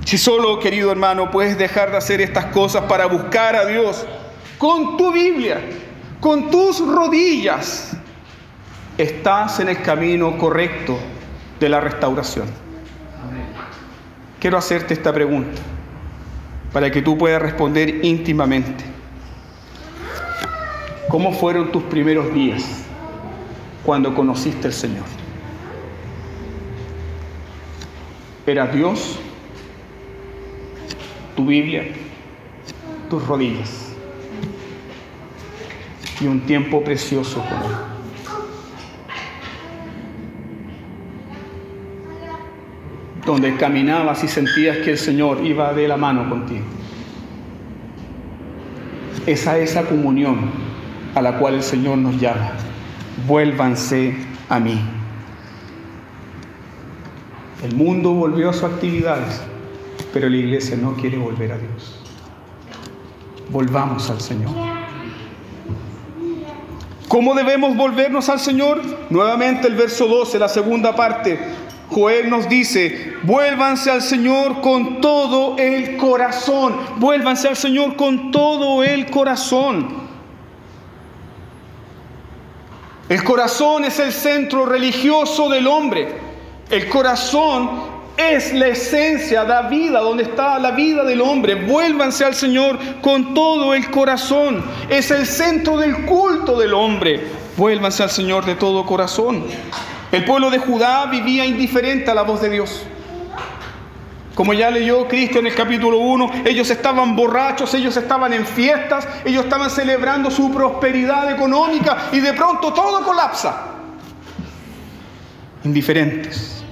Si 0.06 0.18
solo, 0.18 0.58
querido 0.58 0.92
hermano, 0.92 1.30
puedes 1.30 1.56
dejar 1.56 1.92
de 1.92 1.98
hacer 1.98 2.20
estas 2.20 2.46
cosas 2.46 2.86
para 2.86 3.06
buscar 3.06 3.56
a 3.56 3.64
Dios, 3.68 4.04
con 4.58 4.98
tu 4.98 5.12
Biblia, 5.14 5.62
con 6.20 6.50
tus 6.50 6.80
rodillas, 6.80 7.96
estás 8.98 9.60
en 9.60 9.70
el 9.70 9.84
camino 9.84 10.36
correcto 10.40 10.98
de 11.60 11.70
la 11.70 11.80
restauración. 11.80 12.48
Quiero 14.40 14.58
hacerte 14.58 14.96
esta 14.96 15.14
pregunta 15.14 15.62
para 16.76 16.92
que 16.92 17.02
tú 17.02 17.18
puedas 17.18 17.42
responder 17.42 18.04
íntimamente. 18.04 18.84
¿Cómo 21.08 21.32
fueron 21.32 21.72
tus 21.72 21.84
primeros 21.84 22.34
días 22.34 22.84
cuando 23.86 24.14
conociste 24.14 24.68
al 24.68 24.74
Señor? 24.74 25.06
¿Era 28.46 28.68
Dios, 28.68 29.18
tu 31.38 31.46
Biblia, 31.46 31.86
tus 33.10 33.26
rodillas? 33.26 33.94
y 36.20 36.28
un 36.28 36.42
tiempo 36.42 36.84
precioso 36.84 37.40
con 37.40 37.72
Él. 37.72 37.95
Donde 43.26 43.56
caminabas 43.58 44.24
y 44.24 44.28
sentías 44.28 44.78
que 44.78 44.92
el 44.92 44.98
Señor 44.98 45.44
iba 45.44 45.74
de 45.74 45.88
la 45.88 45.98
mano 45.98 46.30
contigo. 46.30 46.66
Esa 49.26 49.58
es 49.58 49.72
esa 49.72 49.84
comunión 49.84 50.52
a 51.16 51.22
la 51.22 51.40
cual 51.40 51.56
el 51.56 51.64
Señor 51.64 51.98
nos 51.98 52.20
llama. 52.20 52.52
Vuélvanse 53.28 54.16
a 54.50 54.60
mí. 54.60 54.80
El 57.64 57.76
mundo 57.76 58.12
volvió 58.12 58.52
a 58.52 58.54
sus 58.54 58.66
actividades, 58.66 59.42
pero 60.14 60.30
la 60.30 60.38
iglesia 60.38 60.78
no 60.78 60.94
quiere 60.94 61.18
volver 61.18 61.54
a 61.54 61.58
Dios. 61.58 62.00
Volvamos 63.50 64.10
al 64.12 64.22
Señor. 64.22 64.52
¿Cómo 67.08 67.34
debemos 67.34 67.76
volvernos 67.78 68.30
al 68.30 68.40
Señor? 68.40 68.82
Nuevamente 69.10 69.68
el 69.68 69.76
verso 69.76 70.06
12, 70.06 70.38
la 70.38 70.50
segunda 70.50 70.96
parte. 70.96 71.40
Joel 71.90 72.30
nos 72.30 72.50
dice, 72.50 73.14
vuélvanse 73.24 73.92
al 73.92 74.02
Señor 74.02 74.62
con 74.62 75.02
todo 75.02 75.58
el 75.58 75.98
corazón. 75.98 76.76
Vuélvanse 76.98 77.48
al 77.48 77.56
Señor 77.56 77.96
con 77.96 78.32
todo 78.32 78.84
el 78.84 79.10
corazón. 79.10 80.06
El 83.08 83.24
corazón 83.24 83.86
es 83.86 84.00
el 84.00 84.12
centro 84.12 84.66
religioso 84.66 85.48
del 85.50 85.68
hombre. 85.68 86.16
El 86.72 86.90
corazón 86.90 87.70
es 88.18 88.52
la 88.54 88.68
esencia, 88.68 89.44
la 89.44 89.64
vida, 89.64 90.00
donde 90.00 90.24
está 90.24 90.58
la 90.58 90.72
vida 90.72 91.04
del 91.04 91.22
hombre. 91.22 91.54
Vuélvanse 91.54 92.26
al 92.26 92.34
Señor 92.34 92.80
con 93.02 93.36
todo 93.36 93.76
el 93.76 93.92
corazón. 93.92 94.64
Es 94.90 95.12
el 95.12 95.28
centro 95.28 95.78
del 95.78 96.06
culto 96.06 96.58
del 96.58 96.74
hombre. 96.74 97.28
Vuélvanse 97.58 98.02
al 98.02 98.10
Señor 98.10 98.44
de 98.46 98.56
todo 98.56 98.86
corazón. 98.86 99.44
El 100.12 100.24
pueblo 100.26 100.50
de 100.50 100.60
Judá 100.60 101.06
vivía 101.08 101.46
indiferente 101.46 102.12
a 102.12 102.14
la 102.14 102.22
voz 102.22 102.42
de 102.42 102.50
Dios. 102.50 102.86
Como 104.36 104.54
ya 104.54 104.70
leyó 104.70 105.08
Cristo 105.08 105.40
en 105.40 105.48
el 105.48 105.56
capítulo 105.56 105.98
1, 105.98 106.44
ellos 106.46 106.70
estaban 106.70 107.16
borrachos, 107.16 107.74
ellos 107.74 107.96
estaban 107.96 108.34
en 108.34 108.46
fiestas, 108.46 109.08
ellos 109.24 109.46
estaban 109.46 109.70
celebrando 109.70 110.30
su 110.30 110.52
prosperidad 110.52 111.32
económica 111.32 112.10
y 112.12 112.20
de 112.20 112.34
pronto 112.34 112.74
todo 112.74 113.02
colapsa. 113.04 113.68
Indiferentes. 115.64 116.64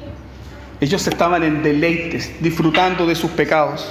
Ellos 0.82 1.08
estaban 1.08 1.44
en 1.44 1.64
deleites, 1.64 2.34
disfrutando 2.42 3.06
de 3.06 3.16
sus 3.16 3.32
pecados. 3.32 3.88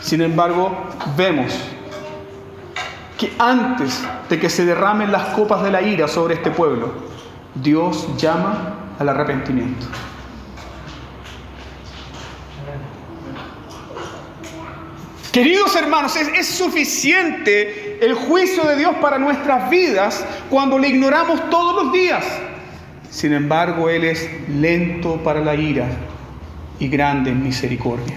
Sin 0.00 0.20
embargo, 0.20 0.86
vemos 1.16 1.52
que 3.18 3.32
antes 3.36 4.00
de 4.28 4.38
que 4.38 4.48
se 4.48 4.64
derramen 4.64 5.10
las 5.10 5.34
copas 5.34 5.64
de 5.64 5.72
la 5.72 5.82
ira 5.82 6.06
sobre 6.06 6.34
este 6.34 6.52
pueblo, 6.52 7.13
Dios 7.54 8.08
llama 8.16 8.74
al 8.98 9.08
arrepentimiento. 9.08 9.86
Queridos 15.34 15.74
hermanos, 15.74 16.14
es, 16.14 16.46
suficiente 16.46 17.98
el 18.04 18.14
juicio 18.14 18.62
de 18.64 18.76
Dios 18.76 18.94
para 19.00 19.18
nuestras 19.18 19.68
vidas 19.68 20.24
cuando 20.48 20.78
le 20.78 20.88
ignoramos 20.88 21.50
todos 21.50 21.84
los 21.84 21.92
días. 21.92 22.24
Sin 23.10 23.32
embargo, 23.32 23.88
Él 23.88 24.04
es 24.04 24.28
lento 24.48 25.16
para 25.24 25.40
la 25.40 25.56
ira 25.56 25.88
y 26.78 26.86
grande 26.86 27.30
en 27.30 27.42
misericordia. 27.42 28.16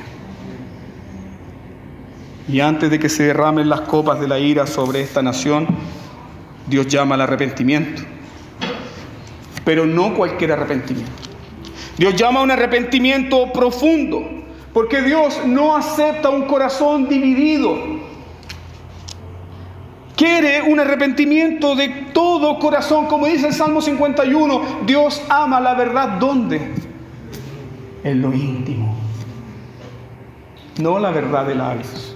Y 2.47 2.60
antes 2.60 2.91
de 2.91 3.00
que 3.00 3.10
se 3.10 3.23
derramen 3.23 3.67
las 3.67 3.82
copas 3.82 4.19
de 4.19 4.28
la 4.28 4.38
ira 4.38 4.67
sobre 4.67 5.02
esta 5.02 5.23
nación, 5.23 5.67
Dios 6.67 6.86
llama 6.88 7.15
al 7.15 7.21
arrepentimiento. 7.21 8.04
Pero 9.68 9.86
no 9.86 10.14
cualquier 10.14 10.54
arrepentimiento. 10.54 11.12
Dios 11.98 12.16
llama 12.16 12.40
a 12.40 12.44
un 12.44 12.52
arrepentimiento 12.52 13.52
profundo, 13.52 14.26
porque 14.72 15.02
Dios 15.02 15.42
no 15.46 15.76
acepta 15.76 16.30
un 16.30 16.44
corazón 16.44 17.10
dividido. 17.10 17.76
Quiere 20.16 20.62
un 20.62 20.80
arrepentimiento 20.80 21.76
de 21.76 21.90
todo 22.14 22.60
corazón, 22.60 23.08
como 23.08 23.26
dice 23.28 23.48
el 23.48 23.54
Salmo 23.54 23.82
51, 23.82 24.86
Dios 24.86 25.22
ama 25.28 25.60
la 25.60 25.74
verdad 25.74 26.18
¿dónde? 26.18 26.74
En 28.06 28.22
lo 28.22 28.34
íntimo, 28.34 28.96
no 30.80 30.98
la 30.98 31.12
verdad 31.12 31.46
de 31.46 31.56
labios. 31.56 32.16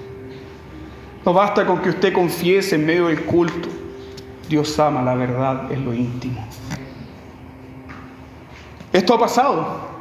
No 1.26 1.34
basta 1.34 1.66
con 1.66 1.82
que 1.82 1.90
usted 1.90 2.14
confiese 2.14 2.76
en 2.76 2.86
medio 2.86 3.08
del 3.08 3.26
culto. 3.26 3.68
Dios 4.48 4.80
ama 4.80 5.02
la 5.02 5.16
verdad 5.16 5.70
en 5.70 5.84
lo 5.84 5.94
íntimo. 5.94 6.48
Esto 8.94 9.14
ha 9.14 9.20
pasado. 9.20 9.92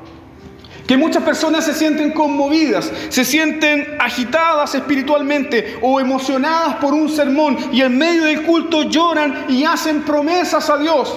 Que 0.87 0.97
muchas 0.97 1.23
personas 1.23 1.65
se 1.65 1.73
sienten 1.73 2.11
conmovidas, 2.11 2.93
se 3.11 3.25
sienten 3.25 3.97
agitadas 4.01 4.75
espiritualmente 4.75 5.79
o 5.83 6.01
emocionadas 6.01 6.77
por 6.77 6.93
un 6.93 7.09
sermón 7.09 7.57
y 7.71 7.83
en 7.83 7.97
medio 7.97 8.25
del 8.25 8.43
culto 8.43 8.83
lloran 8.83 9.45
y 9.49 9.63
hacen 9.63 10.03
promesas 10.03 10.69
a 10.69 10.79
Dios. 10.79 11.17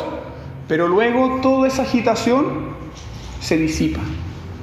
Pero 0.67 0.87
luego 0.87 1.39
toda 1.41 1.67
esa 1.67 1.81
agitación 1.81 2.75
se 3.41 3.57
disipa, 3.57 4.01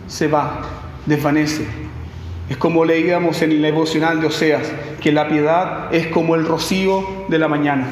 se 0.07 0.29
va, 0.29 0.61
desvanece. 1.07 1.67
Es 2.49 2.57
como 2.57 2.85
leíamos 2.85 3.43
en 3.43 3.51
el 3.51 3.63
devocional 3.63 4.21
de 4.21 4.29
Oseas, 4.29 4.71
que 5.01 5.11
la 5.11 5.29
piedad 5.29 5.93
es 5.93 6.07
como 6.07 6.37
el 6.37 6.47
rocío 6.47 7.27
de 7.29 7.39
la 7.39 7.49
mañana. 7.49 7.87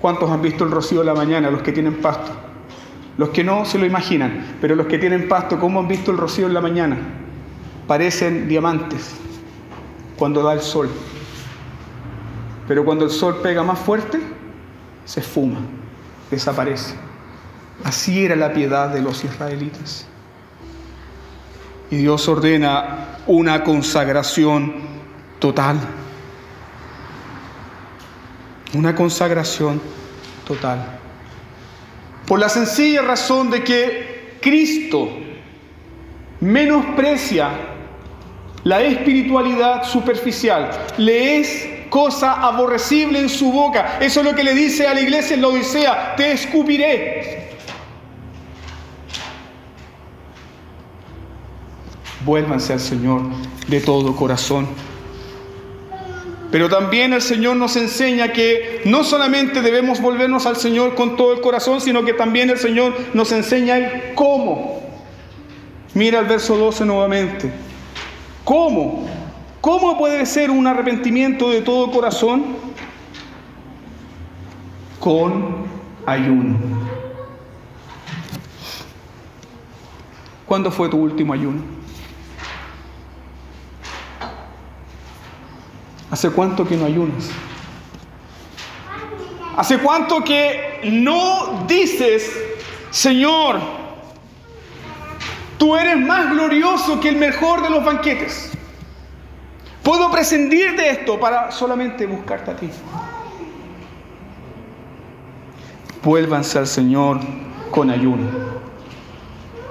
¿Cuántos 0.00 0.30
han 0.30 0.40
visto 0.40 0.64
el 0.64 0.70
rocío 0.70 1.00
de 1.00 1.06
la 1.06 1.14
mañana? 1.14 1.50
Los 1.50 1.62
que 1.62 1.72
tienen 1.72 1.94
pasto. 1.96 2.51
Los 3.18 3.28
que 3.30 3.44
no 3.44 3.64
se 3.64 3.78
lo 3.78 3.86
imaginan, 3.86 4.56
pero 4.60 4.74
los 4.74 4.86
que 4.86 4.98
tienen 4.98 5.28
pasto, 5.28 5.58
¿cómo 5.58 5.80
han 5.80 5.88
visto 5.88 6.10
el 6.10 6.16
rocío 6.16 6.46
en 6.46 6.54
la 6.54 6.60
mañana? 6.60 6.96
Parecen 7.86 8.48
diamantes 8.48 9.14
cuando 10.16 10.42
da 10.42 10.54
el 10.54 10.60
sol. 10.60 10.88
Pero 12.66 12.84
cuando 12.84 13.04
el 13.04 13.10
sol 13.10 13.40
pega 13.42 13.62
más 13.62 13.78
fuerte, 13.78 14.20
se 15.04 15.20
esfuma, 15.20 15.60
desaparece. 16.30 16.94
Así 17.84 18.24
era 18.24 18.36
la 18.36 18.52
piedad 18.52 18.88
de 18.88 19.02
los 19.02 19.24
israelitas. 19.24 20.06
Y 21.90 21.96
Dios 21.96 22.26
ordena 22.28 23.18
una 23.26 23.62
consagración 23.64 24.74
total. 25.38 25.78
Una 28.74 28.94
consagración 28.94 29.80
total. 30.46 31.01
Por 32.26 32.38
la 32.38 32.48
sencilla 32.48 33.02
razón 33.02 33.50
de 33.50 33.62
que 33.64 34.38
Cristo 34.40 35.08
menosprecia 36.40 37.50
la 38.64 38.80
espiritualidad 38.82 39.84
superficial, 39.84 40.70
le 40.96 41.40
es 41.40 41.68
cosa 41.88 42.32
aborrecible 42.46 43.20
en 43.20 43.28
su 43.28 43.52
boca. 43.52 43.98
Eso 44.00 44.20
es 44.20 44.26
lo 44.26 44.34
que 44.34 44.44
le 44.44 44.54
dice 44.54 44.86
a 44.86 44.94
la 44.94 45.00
iglesia 45.00 45.34
en 45.34 45.42
la 45.42 45.48
Odisea, 45.48 46.16
te 46.16 46.32
escupiré. 46.32 47.50
Vuélvanse 52.24 52.72
al 52.72 52.80
Señor 52.80 53.22
de 53.66 53.80
todo 53.80 54.14
corazón. 54.14 54.68
Pero 56.52 56.68
también 56.68 57.14
el 57.14 57.22
Señor 57.22 57.56
nos 57.56 57.76
enseña 57.76 58.30
que 58.30 58.82
no 58.84 59.04
solamente 59.04 59.62
debemos 59.62 60.02
volvernos 60.02 60.44
al 60.44 60.56
Señor 60.56 60.94
con 60.94 61.16
todo 61.16 61.32
el 61.32 61.40
corazón, 61.40 61.80
sino 61.80 62.04
que 62.04 62.12
también 62.12 62.50
el 62.50 62.58
Señor 62.58 62.94
nos 63.14 63.32
enseña 63.32 63.78
el 63.78 64.14
cómo. 64.14 64.82
Mira 65.94 66.20
el 66.20 66.26
verso 66.26 66.54
12 66.58 66.84
nuevamente. 66.84 67.50
¿Cómo? 68.44 69.08
¿Cómo 69.62 69.96
puede 69.96 70.26
ser 70.26 70.50
un 70.50 70.66
arrepentimiento 70.66 71.48
de 71.48 71.62
todo 71.62 71.90
corazón? 71.90 72.44
Con 75.00 75.64
ayuno. 76.04 76.58
¿Cuándo 80.44 80.70
fue 80.70 80.90
tu 80.90 80.98
último 80.98 81.32
ayuno? 81.32 81.81
¿Hace 86.12 86.28
cuánto 86.28 86.66
que 86.68 86.76
no 86.76 86.84
ayunas? 86.84 87.30
¿Hace 89.56 89.78
cuánto 89.78 90.22
que 90.22 90.80
no 90.84 91.64
dices, 91.66 92.30
Señor, 92.90 93.58
tú 95.56 95.74
eres 95.74 95.96
más 95.96 96.28
glorioso 96.28 97.00
que 97.00 97.08
el 97.08 97.16
mejor 97.16 97.62
de 97.62 97.70
los 97.70 97.82
banquetes? 97.82 98.52
Puedo 99.82 100.10
prescindir 100.10 100.76
de 100.76 100.90
esto 100.90 101.18
para 101.18 101.50
solamente 101.50 102.04
buscarte 102.04 102.50
a 102.50 102.56
ti. 102.56 102.68
Vuélvanse 106.02 106.58
al 106.58 106.66
Señor 106.66 107.20
con 107.70 107.88
ayuno. 107.88 108.61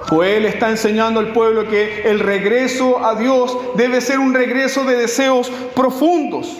Pues 0.08 0.36
Él 0.36 0.44
está 0.44 0.70
enseñando 0.70 1.20
al 1.20 1.32
pueblo 1.32 1.68
que 1.68 2.02
el 2.10 2.20
regreso 2.20 3.04
a 3.04 3.14
Dios 3.14 3.56
debe 3.76 4.00
ser 4.00 4.18
un 4.18 4.34
regreso 4.34 4.84
de 4.84 4.96
deseos 4.96 5.50
profundos. 5.74 6.58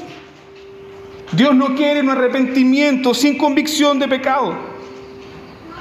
Dios 1.32 1.54
no 1.54 1.74
quiere 1.74 2.00
un 2.00 2.10
arrepentimiento 2.10 3.14
sin 3.14 3.38
convicción 3.38 3.98
de 3.98 4.08
pecado. 4.08 4.54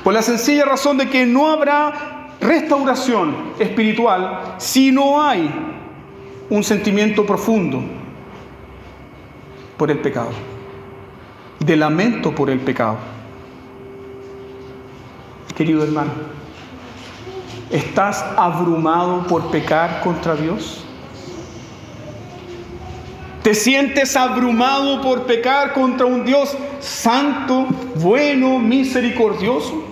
Por 0.04 0.14
la 0.14 0.22
sencilla 0.22 0.66
razón 0.66 0.98
de 0.98 1.10
que 1.10 1.26
no 1.26 1.50
habrá 1.50 2.36
restauración 2.40 3.54
espiritual 3.60 4.56
si 4.58 4.92
no 4.92 5.22
hay 5.22 5.50
un 6.50 6.64
sentimiento 6.64 7.26
profundo 7.26 7.82
por 9.78 9.92
el 9.92 10.00
pecado, 10.00 10.30
de 11.60 11.76
lamento 11.76 12.34
por 12.34 12.50
el 12.50 12.60
pecado. 12.60 12.98
Querido 15.56 15.84
hermano, 15.84 16.12
¿Estás 17.72 18.22
abrumado 18.38 19.26
por 19.28 19.50
pecar 19.50 20.02
contra 20.02 20.36
Dios? 20.36 20.84
¿Te 23.44 23.56
sientes 23.56 24.16
abrumado 24.16 25.02
por 25.02 25.26
pecar 25.26 25.74
contra 25.74 26.06
un 26.06 26.26
Dios 26.26 26.56
santo, 26.80 27.68
bueno, 27.96 28.60
misericordioso? 28.60 29.86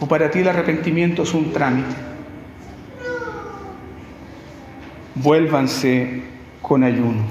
¿O 0.00 0.06
para 0.06 0.30
ti 0.30 0.40
el 0.40 0.48
arrepentimiento 0.48 1.22
es 1.22 1.34
un 1.34 1.52
trámite? 1.52 1.94
Vuélvanse 5.14 6.22
con 6.62 6.82
ayuno. 6.82 7.22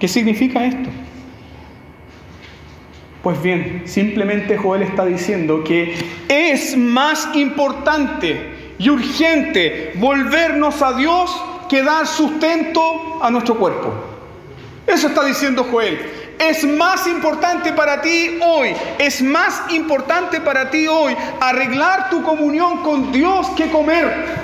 ¿Qué 0.00 0.08
significa 0.08 0.64
esto? 0.64 0.90
Pues 3.26 3.42
bien, 3.42 3.82
simplemente 3.86 4.56
Joel 4.56 4.82
está 4.82 5.04
diciendo 5.04 5.64
que 5.64 5.96
es 6.28 6.76
más 6.76 7.28
importante 7.34 8.74
y 8.78 8.88
urgente 8.88 9.94
volvernos 9.96 10.80
a 10.80 10.92
Dios 10.92 11.36
que 11.68 11.82
dar 11.82 12.06
sustento 12.06 13.18
a 13.20 13.28
nuestro 13.32 13.56
cuerpo. 13.56 13.92
Eso 14.86 15.08
está 15.08 15.24
diciendo 15.24 15.66
Joel. 15.68 15.98
Es 16.38 16.62
más 16.62 17.08
importante 17.08 17.72
para 17.72 18.00
ti 18.00 18.38
hoy, 18.40 18.72
es 18.96 19.20
más 19.22 19.60
importante 19.70 20.40
para 20.40 20.70
ti 20.70 20.86
hoy 20.86 21.16
arreglar 21.40 22.10
tu 22.10 22.22
comunión 22.22 22.84
con 22.84 23.10
Dios 23.10 23.48
que 23.56 23.68
comer. 23.72 24.36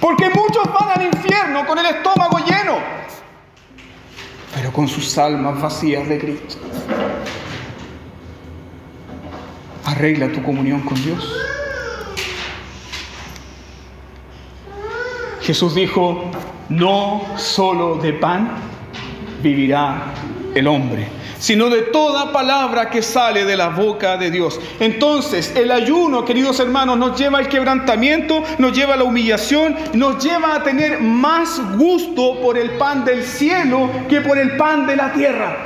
Porque 0.00 0.28
muchos 0.28 0.64
van 0.70 1.00
al 1.00 1.06
infierno 1.06 1.64
con 1.64 1.78
el 1.78 1.86
estómago 1.86 2.40
lleno 2.40 2.95
con 4.72 4.88
sus 4.88 5.16
almas 5.18 5.60
vacías 5.60 6.08
de 6.08 6.18
Cristo. 6.18 6.56
Arregla 9.84 10.32
tu 10.32 10.42
comunión 10.42 10.80
con 10.80 11.02
Dios. 11.02 11.32
Jesús 15.40 15.74
dijo, 15.74 16.24
no 16.68 17.22
solo 17.36 17.96
de 17.96 18.12
pan 18.12 18.56
vivirá 19.42 20.12
el 20.54 20.66
hombre, 20.66 21.06
sino 21.38 21.68
de 21.68 21.82
toda 21.82 22.32
palabra 22.32 22.90
que 22.90 23.02
sale 23.02 23.44
de 23.44 23.56
la 23.56 23.68
boca 23.68 24.16
de 24.16 24.30
Dios. 24.30 24.60
Entonces, 24.80 25.52
el 25.54 25.70
ayuno, 25.70 26.24
queridos 26.24 26.60
hermanos, 26.60 26.96
nos 26.96 27.18
lleva 27.18 27.38
al 27.38 27.48
quebrantamiento, 27.48 28.42
nos 28.58 28.72
lleva 28.72 28.94
a 28.94 28.96
la 28.96 29.04
humillación, 29.04 29.76
nos 29.92 30.22
lleva 30.22 30.56
a 30.56 30.62
tener 30.62 31.00
más 31.00 31.60
gusto 31.76 32.40
por 32.40 32.56
el 32.58 32.70
pan 32.72 33.04
del 33.04 33.22
cielo 33.22 33.90
que 34.08 34.20
por 34.20 34.38
el 34.38 34.56
pan 34.56 34.86
de 34.86 34.96
la 34.96 35.12
tierra. 35.12 35.56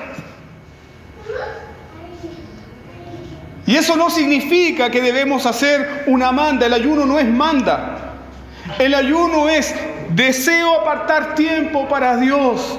Y 3.67 3.77
eso 3.77 3.95
no 3.95 4.11
significa 4.11 4.91
que 4.91 5.01
debemos 5.01 5.47
hacer 5.47 6.05
una 6.09 6.33
manda, 6.33 6.67
el 6.67 6.73
ayuno 6.73 7.07
no 7.07 7.19
es 7.19 7.27
manda. 7.27 8.17
El 8.79 8.95
ayuno 8.95 9.49
es 9.49 9.75
deseo 10.11 10.81
apartar 10.81 11.35
tiempo 11.35 11.89
para 11.89 12.17
Dios 12.17 12.79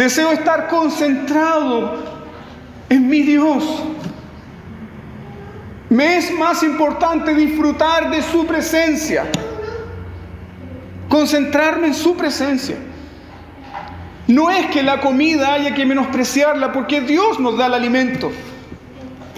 Deseo 0.00 0.32
estar 0.32 0.66
concentrado 0.68 1.92
en 2.88 3.06
mi 3.06 3.20
Dios. 3.20 3.62
Me 5.90 6.16
es 6.16 6.32
más 6.38 6.62
importante 6.62 7.34
disfrutar 7.34 8.10
de 8.10 8.22
su 8.22 8.46
presencia, 8.46 9.26
concentrarme 11.06 11.88
en 11.88 11.94
su 11.94 12.16
presencia. 12.16 12.76
No 14.26 14.50
es 14.50 14.68
que 14.68 14.82
la 14.82 15.02
comida 15.02 15.52
haya 15.52 15.74
que 15.74 15.84
menospreciarla 15.84 16.72
porque 16.72 17.02
Dios 17.02 17.38
nos 17.38 17.58
da 17.58 17.66
el 17.66 17.74
alimento. 17.74 18.32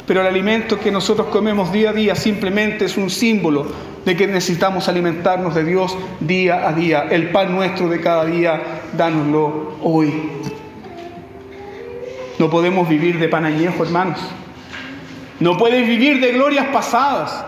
Pero 0.07 0.20
el 0.20 0.29
alimento 0.29 0.79
que 0.79 0.92
nosotros 0.92 1.27
comemos 1.27 1.72
día 1.72 1.90
a 1.90 1.92
día 1.92 2.14
simplemente 2.14 2.85
es 2.85 2.96
un 2.96 3.11
símbolo 3.11 3.66
de 4.05 4.16
que 4.16 4.29
necesitamos 4.29 4.88
alimentarnos 4.88 5.57
de 5.57 5.64
Dios 5.64 5.96
día 6.20 6.68
a 6.68 6.72
día. 6.72 7.07
El 7.11 7.31
pan 7.31 7.53
nuestro 7.53 7.88
de 7.88 8.01
cada 8.01 8.25
día, 8.25 8.62
dánoslo 8.96 9.79
hoy. 9.83 10.12
No 12.42 12.50
podemos 12.50 12.88
vivir 12.88 13.20
de 13.20 13.28
pan 13.28 13.44
añejo, 13.44 13.85
hermanos. 13.85 14.18
No 15.38 15.57
puedes 15.57 15.87
vivir 15.87 16.20
de 16.20 16.33
glorias 16.33 16.66
pasadas. 16.72 17.44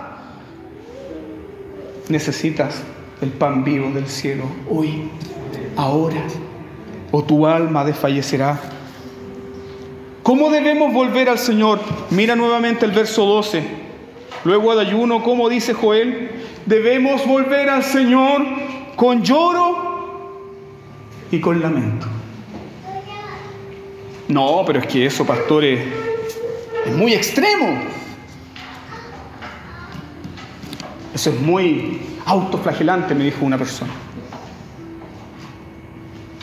Necesitas 2.08 2.80
el 3.20 3.30
pan 3.30 3.64
vivo 3.64 3.90
del 3.90 4.06
cielo 4.06 4.44
hoy, 4.70 5.10
ahora, 5.74 6.22
o 7.10 7.24
tu 7.24 7.44
alma 7.44 7.84
desfallecerá. 7.84 8.60
¿Cómo 10.22 10.48
debemos 10.50 10.94
volver 10.94 11.28
al 11.28 11.40
Señor? 11.40 11.80
Mira 12.10 12.36
nuevamente 12.36 12.86
el 12.86 12.92
verso 12.92 13.24
12. 13.26 13.64
Luego 14.44 14.76
de 14.76 14.82
ayuno, 14.82 15.24
¿cómo 15.24 15.48
dice 15.48 15.74
Joel? 15.74 16.30
Debemos 16.66 17.26
volver 17.26 17.68
al 17.68 17.82
Señor 17.82 18.44
con 18.94 19.24
lloro 19.24 20.52
y 21.32 21.40
con 21.40 21.60
lamento. 21.60 22.13
No, 24.28 24.62
pero 24.66 24.80
es 24.80 24.86
que 24.86 25.06
eso, 25.06 25.26
pastores, 25.26 25.80
es 26.86 26.92
muy 26.94 27.12
extremo. 27.12 27.78
Eso 31.14 31.30
es 31.30 31.40
muy 31.40 32.00
autoflagelante, 32.26 33.14
me 33.14 33.24
dijo 33.24 33.44
una 33.44 33.58
persona. 33.58 33.92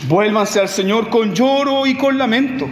Vuélvanse 0.08 0.60
al 0.60 0.70
Señor 0.70 1.10
con 1.10 1.34
lloro 1.34 1.86
y 1.86 1.96
con 1.98 2.18
lamento. 2.18 2.68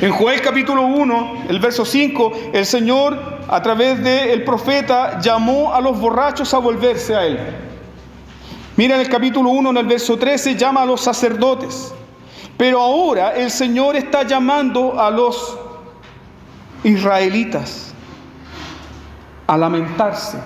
En 0.00 0.10
Joel 0.10 0.40
capítulo 0.40 0.86
1, 0.86 1.44
el 1.48 1.58
verso 1.58 1.84
5, 1.84 2.50
el 2.52 2.66
Señor 2.66 3.42
a 3.48 3.62
través 3.62 4.02
del 4.02 4.42
profeta 4.44 5.20
llamó 5.20 5.74
a 5.74 5.80
los 5.80 5.98
borrachos 5.98 6.52
a 6.54 6.58
volverse 6.58 7.14
a 7.14 7.26
Él. 7.26 7.38
Mira 8.76 8.96
en 8.96 9.02
el 9.02 9.08
capítulo 9.08 9.50
1, 9.50 9.70
en 9.70 9.76
el 9.76 9.86
verso 9.86 10.18
13, 10.18 10.56
llama 10.56 10.82
a 10.82 10.86
los 10.86 11.00
sacerdotes. 11.00 11.94
Pero 12.56 12.80
ahora 12.80 13.34
el 13.34 13.50
Señor 13.50 13.96
está 13.96 14.22
llamando 14.22 15.00
a 15.00 15.10
los 15.10 15.58
israelitas 16.84 17.92
a 19.46 19.56
lamentarse 19.56 20.38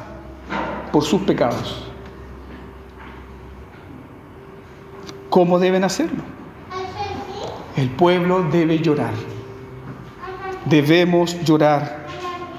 por 0.91 1.05
sus 1.05 1.23
pecados. 1.23 1.85
¿Cómo 5.31 5.59
deben 5.59 5.85
hacerlo? 5.85 6.23
El 7.77 7.91
pueblo 7.91 8.43
debe 8.51 8.79
llorar 8.79 9.13
debemos 10.69 11.41
llorar 11.45 12.07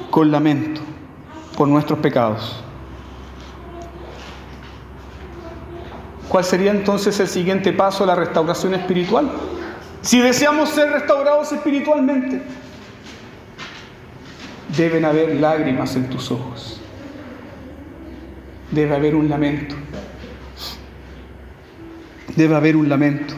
con 0.10 0.32
lamento 0.32 0.82
por 1.58 1.68
nuestros 1.68 2.00
pecados. 2.00 2.64
¿Cuál 6.30 6.46
sería 6.46 6.72
entonces 6.72 7.20
el 7.20 7.28
siguiente 7.28 7.74
paso 7.74 8.04
a 8.04 8.08
la 8.08 8.16
restauración 8.16 8.76
espiritual? 8.76 9.32
Si 10.04 10.20
deseamos 10.20 10.70
ser 10.70 10.92
restaurados 10.92 11.52
espiritualmente, 11.52 12.42
deben 14.78 15.06
haber 15.06 15.36
lágrimas 15.38 15.96
en 15.96 16.08
tus 16.08 16.32
ojos. 16.32 16.80
Debe 18.70 18.96
haber 18.96 19.16
un 19.16 19.28
lamento. 19.28 19.76
Debe 22.36 22.56
haber 22.56 22.78
un 22.78 22.88
lamento. 22.88 23.34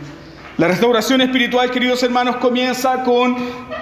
La 0.58 0.68
restauración 0.68 1.22
espiritual, 1.22 1.72
queridos 1.72 2.04
hermanos, 2.04 2.36
comienza 2.36 3.04
con 3.04 3.38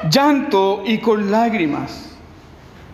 llanto 0.09 0.83
y 0.85 0.99
con 0.99 1.31
lágrimas. 1.31 2.08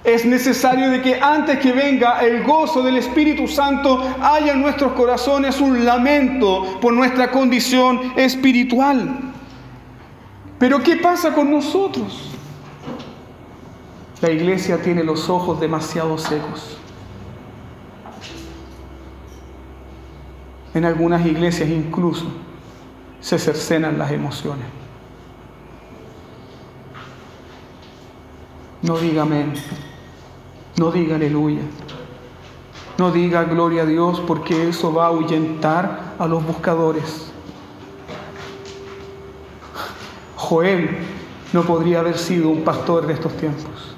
Es 0.05 0.23
necesario 0.23 0.91
de 0.91 1.01
que 1.01 1.19
antes 1.19 1.57
que 1.59 1.71
venga 1.71 2.19
el 2.19 2.43
gozo 2.43 2.83
del 2.83 2.97
Espíritu 2.97 3.47
Santo 3.47 4.03
haya 4.21 4.53
en 4.53 4.61
nuestros 4.61 4.93
corazones 4.93 5.59
un 5.59 5.83
lamento 5.83 6.79
por 6.79 6.93
nuestra 6.93 7.31
condición 7.31 8.13
espiritual. 8.15 9.33
Pero 10.59 10.83
¿qué 10.83 10.97
pasa 10.97 11.33
con 11.33 11.49
nosotros? 11.49 12.29
La 14.21 14.29
iglesia 14.29 14.79
tiene 14.79 15.03
los 15.03 15.27
ojos 15.27 15.59
demasiado 15.59 16.19
secos. 16.19 16.77
En 20.75 20.85
algunas 20.85 21.25
iglesias 21.25 21.67
incluso 21.69 22.27
se 23.21 23.39
cercenan 23.39 23.97
las 23.97 24.11
emociones. 24.11 24.65
No 28.83 28.97
diga 28.97 29.23
amén, 29.23 29.53
no 30.77 30.91
diga 30.91 31.15
aleluya, 31.15 31.61
no 32.97 33.11
diga 33.11 33.43
gloria 33.43 33.83
a 33.83 33.85
Dios 33.85 34.21
porque 34.25 34.69
eso 34.69 34.93
va 34.93 35.05
a 35.05 35.07
ahuyentar 35.07 36.15
a 36.19 36.27
los 36.27 36.45
buscadores. 36.45 37.31
Joel 40.35 40.97
no 41.53 41.63
podría 41.63 41.99
haber 41.99 42.17
sido 42.17 42.49
un 42.49 42.63
pastor 42.63 43.07
de 43.07 43.13
estos 43.13 43.35
tiempos. 43.37 43.95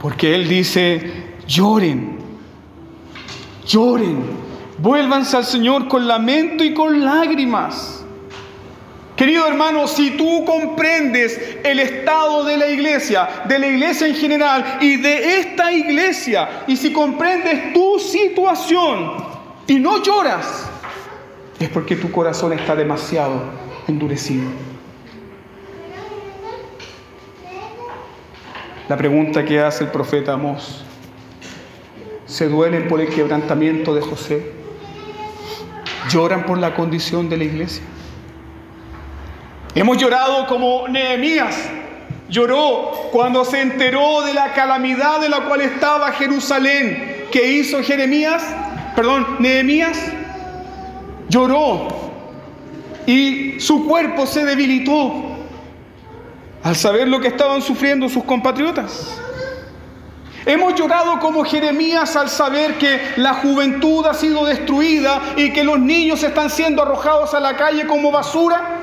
Porque 0.00 0.34
él 0.34 0.48
dice, 0.48 1.36
lloren, 1.46 2.18
lloren, 3.66 4.44
Vuélvanse 4.78 5.36
al 5.36 5.44
Señor 5.44 5.88
con 5.88 6.06
lamento 6.06 6.64
y 6.64 6.74
con 6.74 7.04
lágrimas. 7.04 8.03
Querido 9.16 9.46
hermano, 9.46 9.86
si 9.86 10.16
tú 10.16 10.44
comprendes 10.44 11.58
el 11.62 11.78
estado 11.78 12.44
de 12.44 12.56
la 12.56 12.68
iglesia, 12.68 13.44
de 13.46 13.58
la 13.58 13.68
iglesia 13.68 14.08
en 14.08 14.14
general 14.16 14.78
y 14.80 14.96
de 14.96 15.38
esta 15.38 15.72
iglesia, 15.72 16.64
y 16.66 16.76
si 16.76 16.92
comprendes 16.92 17.72
tu 17.72 17.98
situación 18.00 19.12
y 19.68 19.78
no 19.78 20.02
lloras, 20.02 20.68
es 21.60 21.68
porque 21.68 21.94
tu 21.94 22.10
corazón 22.10 22.52
está 22.52 22.74
demasiado 22.74 23.40
endurecido. 23.86 24.44
La 28.88 28.96
pregunta 28.96 29.44
que 29.44 29.60
hace 29.60 29.84
el 29.84 29.90
profeta 29.90 30.32
Amós, 30.32 30.84
¿se 32.26 32.48
duelen 32.48 32.88
por 32.88 33.00
el 33.00 33.08
quebrantamiento 33.08 33.94
de 33.94 34.00
José? 34.00 34.64
lloran 36.08 36.44
por 36.44 36.58
la 36.58 36.74
condición 36.74 37.28
de 37.28 37.36
la 37.36 37.44
iglesia. 37.44 37.82
Hemos 39.74 39.98
llorado 39.98 40.46
como 40.46 40.86
Nehemías 40.86 41.56
lloró 42.28 42.92
cuando 43.10 43.44
se 43.44 43.60
enteró 43.60 44.22
de 44.22 44.32
la 44.32 44.52
calamidad 44.52 45.20
de 45.20 45.28
la 45.28 45.40
cual 45.40 45.62
estaba 45.62 46.12
Jerusalén. 46.12 47.26
¿Qué 47.32 47.52
hizo 47.54 47.82
Jeremías? 47.82 48.44
Perdón, 48.94 49.36
Nehemías 49.40 49.98
lloró 51.28 51.88
y 53.04 53.58
su 53.58 53.84
cuerpo 53.86 54.26
se 54.26 54.44
debilitó 54.44 55.12
al 56.62 56.76
saber 56.76 57.08
lo 57.08 57.20
que 57.20 57.28
estaban 57.28 57.60
sufriendo 57.60 58.08
sus 58.08 58.22
compatriotas. 58.22 59.18
Hemos 60.46 60.74
llorado 60.74 61.18
como 61.18 61.44
Jeremías 61.44 62.14
al 62.14 62.28
saber 62.28 62.78
que 62.78 63.00
la 63.16 63.34
juventud 63.34 64.06
ha 64.06 64.14
sido 64.14 64.44
destruida 64.44 65.20
y 65.36 65.52
que 65.52 65.64
los 65.64 65.80
niños 65.80 66.22
están 66.22 66.48
siendo 66.48 66.82
arrojados 66.82 67.34
a 67.34 67.40
la 67.40 67.56
calle 67.56 67.86
como 67.86 68.12
basura. 68.12 68.73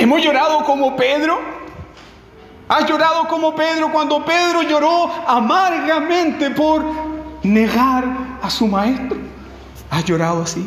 Hemos 0.00 0.22
llorado 0.22 0.64
como 0.64 0.96
Pedro. 0.96 1.38
¿Has 2.70 2.88
llorado 2.88 3.28
como 3.28 3.54
Pedro 3.54 3.92
cuando 3.92 4.24
Pedro 4.24 4.62
lloró 4.62 5.10
amargamente 5.26 6.50
por 6.52 6.82
negar 7.42 8.38
a 8.40 8.48
su 8.48 8.66
maestro? 8.66 9.18
¿Has 9.90 10.02
llorado 10.06 10.42
así? 10.42 10.66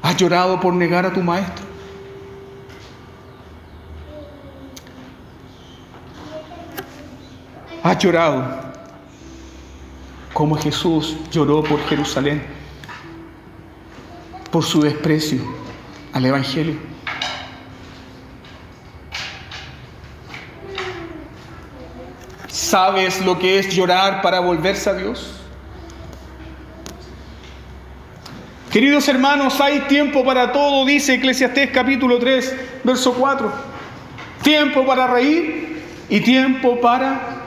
¿Has 0.00 0.16
llorado 0.16 0.58
por 0.58 0.72
negar 0.72 1.04
a 1.04 1.12
tu 1.12 1.20
maestro? 1.20 1.66
¿Has 7.82 7.98
llorado 7.98 8.46
como 10.32 10.56
Jesús 10.56 11.18
lloró 11.30 11.62
por 11.62 11.80
Jerusalén, 11.86 12.42
por 14.50 14.64
su 14.64 14.80
desprecio 14.80 15.42
al 16.14 16.24
Evangelio? 16.24 16.96
¿Sabes 22.76 23.24
lo 23.24 23.38
que 23.38 23.58
es 23.58 23.74
llorar 23.74 24.20
para 24.20 24.38
volverse 24.38 24.90
a 24.90 24.92
Dios? 24.92 25.30
Queridos 28.70 29.08
hermanos, 29.08 29.58
hay 29.62 29.80
tiempo 29.88 30.22
para 30.22 30.52
todo, 30.52 30.84
dice 30.84 31.14
Eclesiastés 31.14 31.70
capítulo 31.70 32.18
3, 32.18 32.54
verso 32.84 33.14
4. 33.14 33.50
Tiempo 34.42 34.84
para 34.84 35.06
reír 35.06 35.84
y 36.10 36.20
tiempo 36.20 36.78
para 36.78 37.44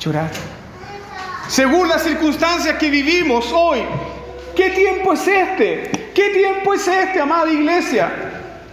llorar. 0.00 0.30
Según 1.48 1.90
las 1.90 2.04
circunstancias 2.04 2.78
que 2.78 2.88
vivimos 2.88 3.52
hoy, 3.52 3.80
¿qué 4.56 4.70
tiempo 4.70 5.12
es 5.12 5.28
este? 5.28 6.12
¿Qué 6.14 6.30
tiempo 6.30 6.72
es 6.72 6.88
este, 6.88 7.20
amada 7.20 7.52
iglesia? 7.52 8.10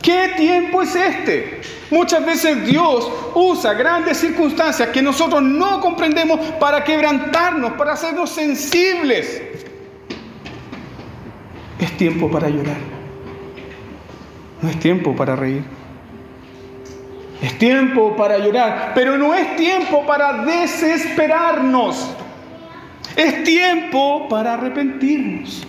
¿Qué 0.02 0.32
tiempo 0.38 0.82
es 0.82 0.96
este? 0.96 1.62
Muchas 1.93 2.25
veces 2.25 2.65
Dios 2.65 3.08
usa 3.36 3.73
grandes 3.73 4.17
circunstancias 4.17 4.89
que 4.89 4.99
nosotros 4.99 5.43
no 5.43 5.79
comprendemos 5.79 6.39
para 6.60 6.84
quebrantarnos, 6.84 7.73
para 7.73 7.93
hacernos 7.93 8.32
sensibles. 8.32 9.39
Es 11.79 11.95
tiempo 11.95 12.32
para 12.32 12.49
llorar. 12.49 12.77
No 14.60 14.69
es 14.69 14.79
tiempo 14.79 15.15
para 15.15 15.36
reír. 15.36 15.63
Es 17.43 17.60
tiempo 17.60 18.15
para 18.15 18.39
llorar, 18.39 18.93
pero 18.95 19.15
no 19.15 19.36
es 19.36 19.56
tiempo 19.56 20.03
para 20.03 20.45
desesperarnos. 20.45 22.10
Es 23.15 23.43
tiempo 23.43 24.27
para 24.27 24.56
arrepentirnos. 24.56 25.67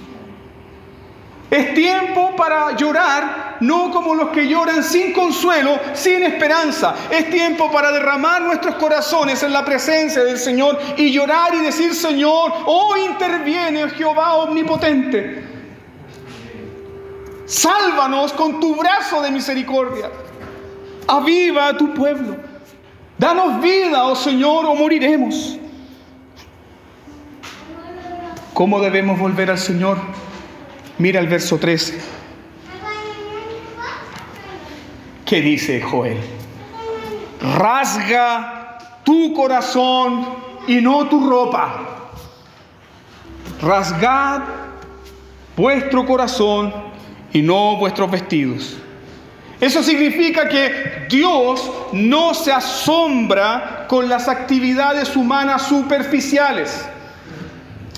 Es 1.51 1.75
tiempo 1.75 2.35
para 2.37 2.75
llorar, 2.77 3.59
no 3.61 3.91
como 3.91 4.15
los 4.15 4.31
que 4.31 4.49
lloran 4.49 4.83
sin 4.83 5.13
consuelo, 5.13 5.79
sin 5.93 6.23
esperanza. 6.25 6.95
Es 7.11 7.31
tiempo 7.31 7.71
para 7.71 7.93
derramar 7.93 8.43
nuestros 8.43 8.75
corazones 8.77 9.43
en 9.43 9.53
la 9.53 9.65
presencia 9.65 10.25
del 10.25 10.39
Señor 10.39 10.79
y 10.97 11.13
llorar 11.13 11.55
y 11.55 11.61
decir, 11.61 11.95
Señor, 11.95 12.53
oh 12.67 12.97
interviene 12.97 13.89
Jehová 13.91 14.37
omnipotente. 14.37 15.45
Sálvanos 17.47 18.33
con 18.33 18.59
tu 18.59 18.75
brazo 18.75 19.21
de 19.21 19.31
misericordia. 19.31 20.11
Aviva 21.07 21.69
a 21.69 21.77
tu 21.77 21.93
pueblo. 21.93 22.37
Danos 23.19 23.61
vida, 23.61 24.05
oh 24.07 24.17
Señor, 24.17 24.65
o 24.65 24.75
moriremos. 24.75 25.59
¿Cómo 28.55 28.81
debemos 28.81 29.19
volver 29.19 29.51
al 29.51 29.59
Señor? 29.59 29.99
Mira 30.99 31.21
el 31.21 31.27
verso 31.27 31.59
13. 31.59 32.01
¿Qué 35.27 35.41
dice 35.41 35.81
Joel? 35.81 36.19
Rasga 37.57 38.79
tu 39.05 39.35
corazón 39.35 40.25
y 40.69 40.81
no 40.81 41.09
tu 41.09 41.29
ropa. 41.29 42.11
Rasgad 43.61 44.43
vuestro 45.57 46.07
corazón 46.07 46.73
y 47.33 47.43
no 47.43 47.77
vuestros 47.77 48.11
vestidos. 48.11 48.77
Eso 49.61 49.83
significa 49.83 50.49
que 50.49 51.07
Dios 51.09 51.71
no 51.93 52.35
se 52.35 52.53
asombra 52.53 53.87
con 53.89 54.09
las 54.09 54.29
actividades 54.29 55.17
humanas 55.17 55.63
superficiales. 55.63 56.87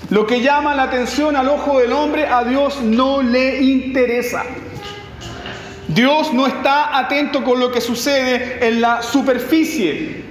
Lo 0.09 0.25
que 0.25 0.41
llama 0.41 0.73
la 0.73 0.83
atención 0.83 1.35
al 1.35 1.49
ojo 1.49 1.79
del 1.79 1.91
hombre 1.91 2.27
a 2.27 2.43
Dios 2.45 2.81
no 2.81 3.21
le 3.21 3.61
interesa. 3.61 4.43
Dios 5.89 6.33
no 6.33 6.47
está 6.47 6.97
atento 6.97 7.43
con 7.43 7.59
lo 7.59 7.71
que 7.71 7.81
sucede 7.81 8.65
en 8.65 8.79
la 8.79 9.01
superficie, 9.01 10.23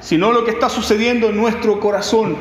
sino 0.00 0.32
lo 0.32 0.44
que 0.44 0.50
está 0.50 0.68
sucediendo 0.68 1.28
en 1.28 1.36
nuestro 1.36 1.78
corazón. 1.78 2.36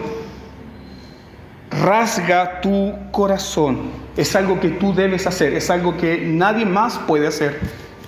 Rasga 1.69 2.61
tu 2.61 2.93
corazón. 3.11 3.91
Es 4.17 4.35
algo 4.35 4.59
que 4.59 4.69
tú 4.69 4.93
debes 4.93 5.27
hacer, 5.27 5.53
es 5.53 5.69
algo 5.69 5.95
que 5.97 6.17
nadie 6.17 6.65
más 6.65 6.97
puede 6.99 7.27
hacer. 7.27 7.59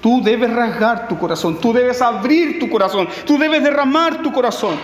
Tú 0.01 0.21
debes 0.23 0.51
rasgar 0.51 1.07
tu 1.07 1.17
corazón, 1.17 1.62
tú 1.62 1.73
debes 1.73 2.01
abrir 2.01 2.59
tu 2.59 2.69
corazón, 2.69 3.07
tú 3.25 3.38
debes 3.38 3.63
derramar 3.63 4.21
tu 4.21 4.33
corazón. 4.33 4.75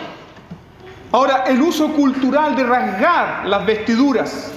Ahora, 1.12 1.46
el 1.48 1.62
uso 1.62 1.92
cultural 1.94 2.56
de 2.56 2.64
rasgar 2.64 3.48
las 3.48 3.66
vestiduras 3.66 4.52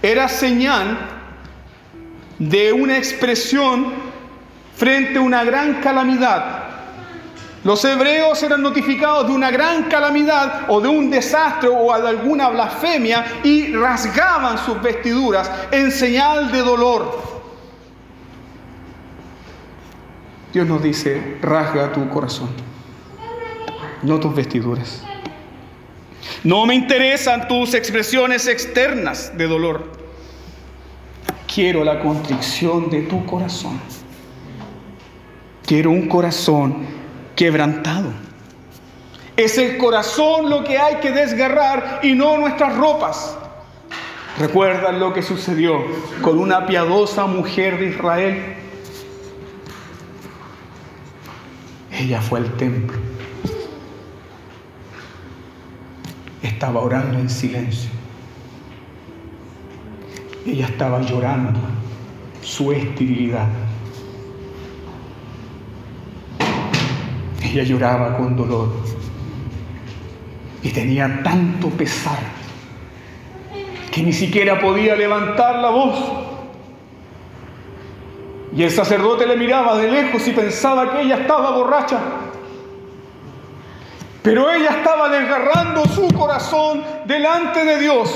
era 0.00 0.28
señal 0.28 0.96
de 2.38 2.72
una 2.72 2.96
expresión 2.96 3.92
frente 4.76 5.18
a 5.18 5.22
una 5.22 5.42
gran 5.42 5.80
calamidad. 5.80 6.66
Los 7.64 7.84
hebreos 7.84 8.40
eran 8.44 8.62
notificados 8.62 9.26
de 9.26 9.32
una 9.32 9.50
gran 9.50 9.84
calamidad 9.84 10.66
o 10.68 10.80
de 10.80 10.86
un 10.86 11.10
desastre 11.10 11.68
o 11.68 11.92
de 12.00 12.08
alguna 12.08 12.48
blasfemia 12.50 13.40
y 13.42 13.74
rasgaban 13.74 14.56
sus 14.58 14.80
vestiduras 14.80 15.50
en 15.72 15.90
señal 15.90 16.52
de 16.52 16.58
dolor. 16.58 17.20
Dios 20.52 20.66
nos 20.68 20.80
dice, 20.80 21.38
rasga 21.42 21.92
tu 21.92 22.08
corazón 22.08 22.67
no 24.02 24.20
tus 24.20 24.34
vestiduras. 24.34 25.02
No 26.44 26.66
me 26.66 26.74
interesan 26.74 27.48
tus 27.48 27.74
expresiones 27.74 28.46
externas 28.46 29.36
de 29.36 29.46
dolor. 29.46 29.92
Quiero 31.52 31.82
la 31.82 32.00
contrición 32.00 32.90
de 32.90 33.02
tu 33.02 33.24
corazón. 33.26 33.80
Quiero 35.66 35.90
un 35.90 36.08
corazón 36.08 36.86
quebrantado. 37.34 38.12
Es 39.36 39.58
el 39.58 39.78
corazón 39.78 40.50
lo 40.50 40.64
que 40.64 40.78
hay 40.78 40.96
que 40.96 41.10
desgarrar 41.10 42.00
y 42.02 42.12
no 42.12 42.38
nuestras 42.38 42.76
ropas. 42.76 43.36
¿Recuerdan 44.38 45.00
lo 45.00 45.12
que 45.12 45.22
sucedió 45.22 45.84
con 46.22 46.38
una 46.38 46.66
piadosa 46.66 47.26
mujer 47.26 47.78
de 47.78 47.86
Israel? 47.86 48.54
Ella 51.90 52.20
fue 52.20 52.40
al 52.40 52.56
templo 52.56 52.98
estaba 56.42 56.80
orando 56.80 57.18
en 57.18 57.28
silencio. 57.28 57.90
Ella 60.46 60.66
estaba 60.66 61.02
llorando 61.02 61.60
su 62.42 62.72
esterilidad. 62.72 63.48
Ella 67.42 67.62
lloraba 67.62 68.16
con 68.16 68.36
dolor 68.36 68.70
y 70.62 70.70
tenía 70.70 71.22
tanto 71.22 71.68
pesar 71.70 72.18
que 73.90 74.02
ni 74.02 74.12
siquiera 74.12 74.60
podía 74.60 74.94
levantar 74.94 75.56
la 75.56 75.70
voz. 75.70 75.98
Y 78.56 78.62
el 78.62 78.70
sacerdote 78.70 79.26
le 79.26 79.36
miraba 79.36 79.76
de 79.76 79.90
lejos 79.90 80.26
y 80.26 80.32
pensaba 80.32 80.92
que 80.92 81.02
ella 81.02 81.18
estaba 81.18 81.50
borracha. 81.50 81.98
Pero 84.22 84.50
ella 84.50 84.70
estaba 84.78 85.08
desgarrando 85.08 85.86
su 85.86 86.08
corazón 86.08 86.82
delante 87.06 87.64
de 87.64 87.78
Dios. 87.78 88.14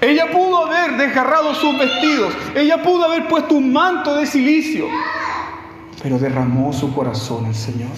Ella 0.00 0.30
pudo 0.30 0.66
haber 0.66 0.96
desgarrado 0.96 1.54
sus 1.54 1.78
vestidos, 1.78 2.32
ella 2.54 2.82
pudo 2.82 3.04
haber 3.04 3.28
puesto 3.28 3.54
un 3.54 3.70
manto 3.70 4.16
de 4.16 4.26
silicio, 4.26 4.86
pero 6.02 6.18
derramó 6.18 6.72
su 6.72 6.94
corazón 6.94 7.44
al 7.44 7.54
Señor. 7.54 7.90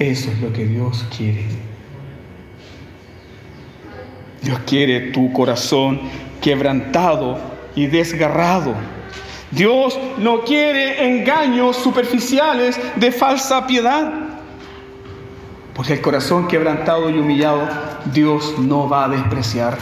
Eso 0.00 0.30
es 0.30 0.40
lo 0.40 0.52
que 0.52 0.66
Dios 0.66 1.06
quiere. 1.16 1.44
Dios 4.42 4.58
quiere 4.66 5.12
tu 5.12 5.32
corazón 5.32 6.00
quebrantado 6.40 7.38
y 7.76 7.86
desgarrado. 7.86 8.74
Dios 9.50 9.98
no 10.18 10.40
quiere 10.40 11.06
engaños 11.06 11.76
superficiales 11.76 12.80
de 12.96 13.12
falsa 13.12 13.66
piedad. 13.66 14.29
Porque 15.74 15.94
el 15.94 16.00
corazón 16.00 16.48
quebrantado 16.48 17.10
y 17.10 17.18
humillado 17.18 17.68
Dios 18.12 18.58
no 18.58 18.88
va 18.88 19.04
a 19.04 19.08
despreciar. 19.08 19.78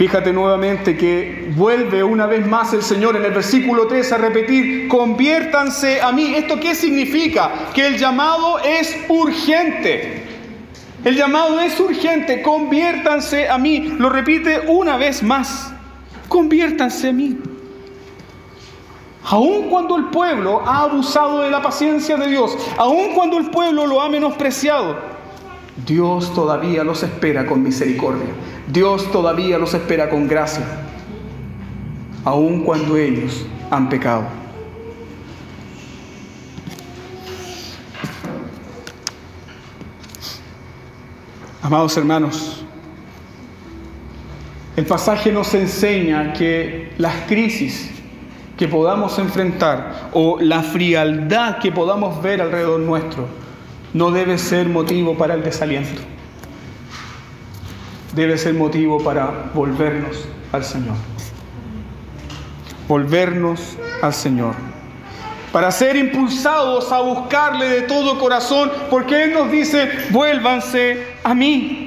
Fíjate 0.00 0.32
nuevamente 0.32 0.96
que 0.96 1.52
vuelve 1.54 2.02
una 2.02 2.24
vez 2.24 2.46
más 2.46 2.72
el 2.72 2.82
Señor 2.82 3.16
en 3.16 3.24
el 3.26 3.32
versículo 3.32 3.86
3 3.86 4.12
a 4.12 4.16
repetir, 4.16 4.88
conviértanse 4.88 6.00
a 6.00 6.10
mí. 6.10 6.34
¿Esto 6.34 6.58
qué 6.58 6.74
significa? 6.74 7.50
Que 7.74 7.86
el 7.86 7.98
llamado 7.98 8.58
es 8.60 8.96
urgente. 9.10 10.22
El 11.04 11.16
llamado 11.16 11.60
es 11.60 11.78
urgente, 11.78 12.40
conviértanse 12.40 13.50
a 13.50 13.58
mí. 13.58 13.94
Lo 13.98 14.08
repite 14.08 14.60
una 14.68 14.96
vez 14.96 15.22
más, 15.22 15.70
conviértanse 16.28 17.10
a 17.10 17.12
mí. 17.12 17.38
Aun 19.24 19.68
cuando 19.68 19.96
el 19.96 20.06
pueblo 20.06 20.62
ha 20.66 20.82
abusado 20.82 21.40
de 21.40 21.50
la 21.50 21.62
paciencia 21.62 22.16
de 22.16 22.28
Dios, 22.28 22.56
aun 22.78 23.14
cuando 23.14 23.38
el 23.38 23.50
pueblo 23.50 23.86
lo 23.86 24.00
ha 24.00 24.08
menospreciado, 24.08 24.96
Dios 25.86 26.34
todavía 26.34 26.84
los 26.84 27.02
espera 27.02 27.46
con 27.46 27.62
misericordia. 27.62 28.28
Dios 28.66 29.10
todavía 29.10 29.58
los 29.58 29.74
espera 29.74 30.08
con 30.08 30.26
gracia, 30.26 30.64
aun 32.24 32.64
cuando 32.64 32.96
ellos 32.96 33.46
han 33.70 33.88
pecado. 33.88 34.24
Amados 41.62 41.96
hermanos, 41.96 42.64
El 44.76 44.86
pasaje 44.86 45.30
nos 45.30 45.52
enseña 45.52 46.32
que 46.32 46.94
las 46.96 47.14
crisis 47.26 47.90
que 48.60 48.68
podamos 48.68 49.18
enfrentar 49.18 50.10
o 50.12 50.36
la 50.38 50.62
frialdad 50.62 51.56
que 51.60 51.72
podamos 51.72 52.20
ver 52.20 52.42
alrededor 52.42 52.78
nuestro 52.78 53.26
no 53.94 54.10
debe 54.10 54.36
ser 54.36 54.68
motivo 54.68 55.16
para 55.16 55.32
el 55.32 55.42
desaliento. 55.42 56.02
Debe 58.14 58.36
ser 58.36 58.52
motivo 58.52 59.02
para 59.02 59.50
volvernos 59.54 60.26
al 60.52 60.62
Señor. 60.62 60.96
Volvernos 62.86 63.78
al 64.02 64.12
Señor. 64.12 64.54
Para 65.52 65.70
ser 65.70 65.96
impulsados 65.96 66.92
a 66.92 67.00
buscarle 67.00 67.66
de 67.66 67.82
todo 67.82 68.18
corazón, 68.18 68.70
porque 68.90 69.24
Él 69.24 69.32
nos 69.32 69.50
dice, 69.50 69.90
vuélvanse 70.10 71.02
a 71.24 71.34
mí. 71.34 71.79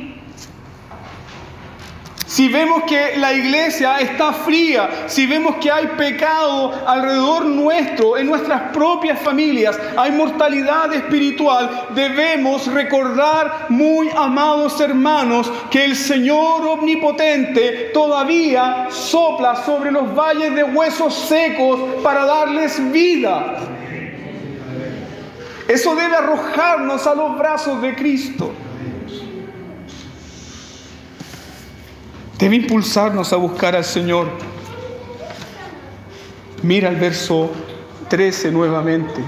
Si 2.33 2.47
vemos 2.47 2.85
que 2.85 3.15
la 3.17 3.31
iglesia 3.31 3.99
está 3.99 4.33
fría, 4.33 5.03
si 5.05 5.27
vemos 5.27 5.57
que 5.57 5.71
hay 5.71 5.85
pecado 5.95 6.73
alrededor 6.87 7.45
nuestro, 7.45 8.17
en 8.17 8.25
nuestras 8.25 8.71
propias 8.71 9.19
familias, 9.19 9.79
hay 9.95 10.11
mortalidad 10.13 10.91
espiritual, 10.95 11.89
debemos 11.93 12.65
recordar, 12.73 13.67
muy 13.69 14.09
amados 14.15 14.81
hermanos, 14.81 15.51
que 15.69 15.85
el 15.85 15.95
Señor 15.95 16.65
omnipotente 16.65 17.91
todavía 17.93 18.87
sopla 18.89 19.55
sobre 19.57 19.91
los 19.91 20.15
valles 20.15 20.55
de 20.55 20.63
huesos 20.63 21.13
secos 21.13 22.01
para 22.01 22.25
darles 22.25 22.91
vida. 22.91 23.57
Eso 25.67 25.95
debe 25.95 26.15
arrojarnos 26.15 27.05
a 27.05 27.13
los 27.13 27.37
brazos 27.37 27.79
de 27.79 27.93
Cristo. 27.93 28.55
Debe 32.43 32.57
impulsarnos 32.57 33.31
a 33.31 33.37
buscar 33.37 33.73
al 33.73 33.85
Señor. 33.85 34.27
Mira 36.61 36.89
el 36.89 36.97
verso 36.97 37.49
13 38.09 38.51
nuevamente. 38.51 39.23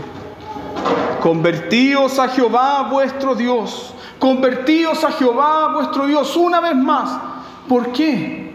Convertíos 1.21 2.19
a 2.19 2.27
Jehová 2.27 2.89
vuestro 2.91 3.33
Dios. 3.33 3.93
Convertíos 4.19 5.01
a 5.05 5.13
Jehová 5.13 5.71
vuestro 5.73 6.07
Dios 6.07 6.35
una 6.35 6.59
vez 6.59 6.75
más. 6.75 7.17
¿Por 7.69 7.93
qué? 7.93 8.53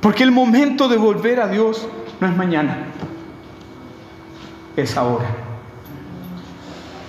Porque 0.00 0.22
el 0.22 0.30
momento 0.30 0.86
de 0.86 0.96
volver 0.96 1.40
a 1.40 1.48
Dios 1.48 1.88
no 2.20 2.28
es 2.28 2.36
mañana, 2.36 2.86
es 4.76 4.96
ahora. 4.96 5.26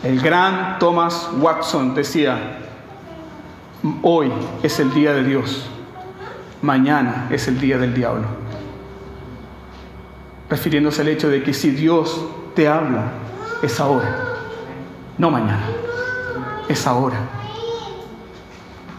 El 0.03 0.19
gran 0.19 0.79
Thomas 0.79 1.29
Watson 1.39 1.93
decía, 1.93 2.57
hoy 4.01 4.31
es 4.63 4.79
el 4.79 4.91
día 4.91 5.13
de 5.13 5.23
Dios 5.23 5.69
mañana 6.61 7.27
es 7.29 7.47
el 7.47 7.59
día 7.59 7.77
del 7.77 7.93
diablo. 7.93 8.25
Refiriéndose 10.49 11.01
al 11.01 11.09
hecho 11.09 11.29
de 11.29 11.43
que 11.43 11.53
si 11.53 11.71
Dios 11.71 12.25
te 12.55 12.67
habla, 12.67 13.11
es 13.61 13.79
ahora, 13.79 14.15
no 15.17 15.29
mañana, 15.29 15.65
es 16.69 16.87
ahora. 16.87 17.17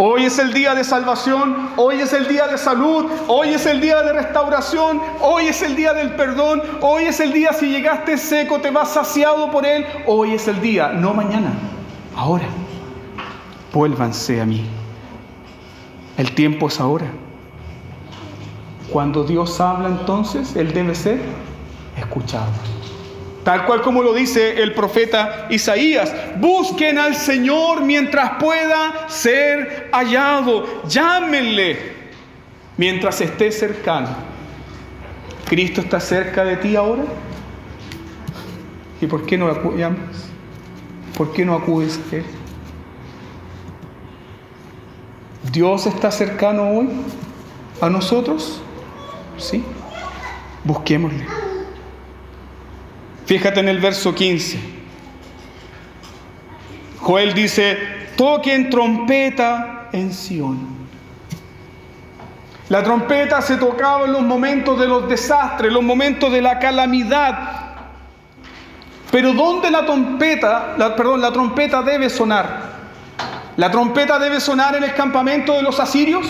Hoy 0.01 0.27
es 0.27 0.39
el 0.39 0.53
día 0.53 0.77
de 0.77 0.85
salvación, 0.85 1.71
hoy 1.77 2.01
es 2.01 2.13
el 2.13 2.29
día 2.29 2.47
de 2.47 2.57
salud, 2.57 3.07
hoy 3.27 3.49
es 3.49 3.67
el 3.67 3.81
día 3.81 4.01
de 4.03 4.13
restauración, 4.13 5.01
hoy 5.21 5.47
es 5.47 5.61
el 5.61 5.75
día 5.75 5.93
del 5.93 6.15
perdón, 6.15 6.63
hoy 6.83 7.07
es 7.07 7.19
el 7.19 7.33
día 7.33 7.53
si 7.53 7.69
llegaste 7.69 8.17
seco, 8.17 8.61
te 8.61 8.71
vas 8.71 8.91
saciado 8.91 9.51
por 9.51 9.67
él, 9.67 9.85
hoy 10.07 10.35
es 10.35 10.47
el 10.47 10.61
día, 10.61 10.91
no 10.93 11.15
mañana, 11.15 11.51
ahora. 12.15 12.47
Vuélvanse 13.73 14.41
a 14.41 14.47
mí. 14.47 14.65
El 16.17 16.33
tiempo 16.33 16.69
es 16.69 16.79
ahora. 16.79 17.07
Cuando 18.93 19.25
Dios 19.25 19.61
habla 19.61 19.89
entonces, 19.89 20.57
Él 20.57 20.73
debe 20.73 20.95
ser 20.95 21.21
escuchado. 21.97 22.51
Tal 23.45 23.65
cual 23.65 23.81
como 23.83 24.03
lo 24.03 24.13
dice 24.13 24.63
el 24.63 24.75
profeta 24.75 25.47
Isaías, 25.49 26.13
busquen 26.39 26.99
al 26.99 27.15
Señor 27.15 27.83
mientras 27.83 28.33
pueda 28.39 29.09
ser 29.09 29.89
hallado, 29.93 30.85
llámenle 30.87 31.79
mientras 32.77 33.21
esté 33.21 33.51
cercano. 33.51 34.09
¿Cristo 35.47 35.81
está 35.81 35.99
cerca 35.99 36.45
de 36.45 36.57
ti 36.57 36.77
ahora? 36.77 37.05
¿Y 39.01 39.07
por 39.07 39.25
qué 39.25 39.39
no 39.39 39.51
llamas? 39.77 40.29
¿Por 41.17 41.33
qué 41.33 41.45
no 41.45 41.55
acudes 41.55 41.99
a 42.13 42.17
Él? 42.17 42.25
¿Dios 45.51 45.87
está 45.87 46.11
cercano 46.11 46.71
hoy 46.71 46.89
a 47.81 47.89
nosotros? 47.89 48.61
¿Sí? 49.39 49.65
Busquémosle. 50.65 51.27
Fíjate 53.27 53.61
en 53.61 53.69
el 53.69 53.79
verso 53.79 54.15
15. 54.15 54.59
Joel 57.01 57.33
dice, 57.35 57.79
toquen 58.17 58.71
trompeta 58.71 59.89
en 59.93 60.13
Sión. 60.13 60.79
La 62.69 62.83
trompeta 62.83 63.41
se 63.41 63.57
tocaba 63.57 64.05
en 64.05 64.13
los 64.13 64.23
momentos 64.23 64.79
de 64.79 64.87
los 64.87 65.09
desastres, 65.09 65.73
los 65.73 65.83
momentos 65.83 66.31
de 66.33 66.43
la 66.43 66.59
calamidad. 66.59 67.77
Pero 69.11 69.33
¿dónde 69.33 69.71
la 69.71 69.87
trompeta, 69.87 70.75
perdón, 70.97 71.23
la 71.23 71.33
trompeta 71.33 71.81
debe 71.83 72.11
sonar? 72.11 72.77
¿La 73.57 73.71
trompeta 73.71 74.19
debe 74.19 74.39
sonar 74.41 74.77
en 74.77 74.85
el 74.85 74.95
campamento 74.95 75.55
de 75.55 75.63
los 75.63 75.81
asirios? 75.81 76.27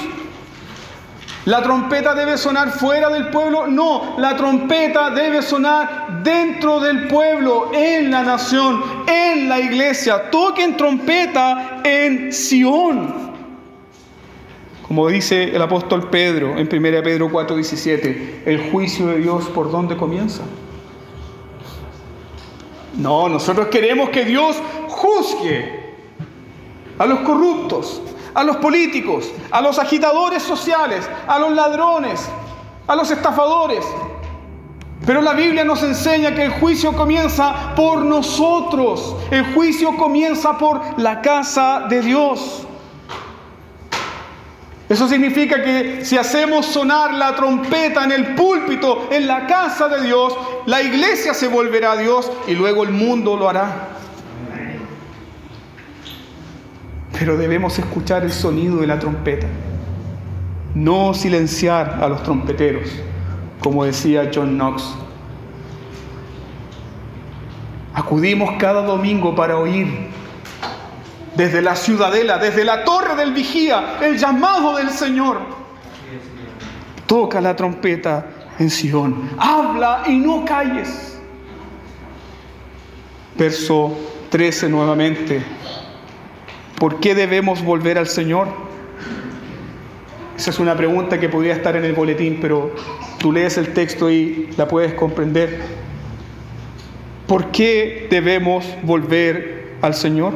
¿La 1.49 1.63
trompeta 1.63 2.15
debe 2.15 2.37
sonar 2.37 2.73
fuera 2.73 3.09
del 3.09 3.29
pueblo? 3.31 3.67
No, 3.67 4.17
la 4.19 4.37
trompeta 4.37 5.09
debe 5.09 5.41
sonar 5.41 6.21
dentro 6.23 6.79
del 6.79 7.09
pueblo, 7.09 7.71
en 7.73 8.11
la 8.11 8.23
nación, 8.23 8.83
en 9.07 9.49
la 9.49 9.59
iglesia. 9.59 10.31
Toquen 10.31 10.77
trompeta 10.77 11.81
en 11.85 12.35
Sión. 12.35 13.33
Como 14.87 15.09
dice 15.09 15.45
el 15.45 15.63
apóstol 15.63 16.11
Pedro 16.11 16.59
en 16.59 16.69
1 16.71 17.03
Pedro 17.03 17.31
4:17, 17.31 18.43
el 18.45 18.71
juicio 18.71 19.07
de 19.07 19.17
Dios 19.21 19.49
por 19.49 19.73
dónde 19.73 19.97
comienza. 19.97 20.43
No, 22.95 23.27
nosotros 23.31 23.69
queremos 23.69 24.11
que 24.11 24.27
Dios 24.27 24.55
juzgue 24.89 25.95
a 26.99 27.07
los 27.07 27.21
corruptos, 27.21 28.03
a 28.39 28.45
los 28.45 28.59
políticos, 28.59 29.33
a 29.51 29.61
los 29.61 29.81
agitadores 29.81 30.45
sociales, 30.45 31.05
a 31.27 31.41
los 31.41 31.51
ladrones, 31.55 32.25
a 32.87 32.95
los 32.95 33.11
estafadores. 33.11 33.85
Pero 35.05 35.21
la 35.21 35.33
Biblia 35.33 35.65
nos 35.65 35.83
enseña 35.83 36.33
que 36.33 36.45
el 36.45 36.53
juicio 36.53 36.93
comienza 36.93 37.75
por 37.75 38.05
nosotros. 38.05 39.17
El 39.33 39.55
juicio 39.55 39.97
comienza 39.97 40.57
por 40.57 40.81
la 41.01 41.21
casa 41.21 41.87
de 41.89 42.01
Dios. 42.01 42.65
Eso 44.89 45.09
significa 45.09 45.61
que 45.61 46.05
si 46.05 46.17
hacemos 46.17 46.65
sonar 46.65 47.15
la 47.15 47.35
trompeta 47.35 48.05
en 48.05 48.13
el 48.13 48.37
púlpito, 48.37 49.09
en 49.11 49.27
la 49.27 49.49
casa 49.49 49.89
de 49.89 50.03
Dios, 50.03 50.33
la 50.67 50.81
iglesia 50.81 51.35
se 51.35 51.49
volverá 51.49 51.93
a 51.93 51.97
Dios 51.97 52.31
y 52.47 52.55
luego 52.55 52.85
el 52.85 52.91
mundo 52.91 53.37
lo 53.37 53.49
hará. 53.49 53.98
Pero 57.19 57.37
debemos 57.37 57.79
escuchar 57.79 58.23
el 58.23 58.33
sonido 58.33 58.77
de 58.77 58.87
la 58.87 58.99
trompeta, 58.99 59.49
no 60.75 61.13
silenciar 61.15 61.99
a 62.01 62.09
los 62.09 62.23
trompeteros, 62.23 62.89
como 63.61 63.85
decía 63.85 64.31
John 64.33 64.57
Knox. 64.57 64.95
Acudimos 67.93 68.51
cada 68.59 68.83
domingo 68.83 69.35
para 69.35 69.59
oír 69.59 69.89
desde 71.35 71.61
la 71.61 71.75
ciudadela, 71.75 72.39
desde 72.39 72.65
la 72.65 72.85
torre 72.85 73.17
del 73.17 73.33
vigía, 73.33 73.99
el 74.01 74.17
llamado 74.17 74.77
del 74.77 74.91
Señor. 74.91 75.41
Toca 77.07 77.41
la 77.41 77.57
trompeta 77.57 78.27
en 78.61 78.71
Sion, 78.71 79.31
habla 79.39 80.05
y 80.07 80.17
no 80.19 80.45
calles. 80.45 81.19
Verso 83.37 83.97
13 84.31 84.69
nuevamente. 84.69 85.58
¿Por 86.79 87.01
qué 87.01 87.15
debemos 87.15 87.65
volver 87.65 87.99
al 87.99 88.07
Señor? 88.07 88.47
Esa 90.37 90.51
es 90.51 90.61
una 90.61 90.77
pregunta 90.77 91.19
que 91.19 91.29
podría 91.29 91.55
estar 91.55 91.75
en 91.75 91.85
el 91.85 91.93
boletín, 91.93 92.39
pero 92.41 92.73
tú 93.19 93.33
lees 93.33 93.59
el 93.59 93.75
texto 93.75 94.09
y 94.09 94.49
la 94.57 94.69
puedes 94.69 94.95
comprender. 94.95 95.61
¿Por 97.27 97.51
qué 97.51 98.07
debemos 98.09 98.65
volver 98.85 99.75
al 99.83 99.95
Señor? 99.95 100.35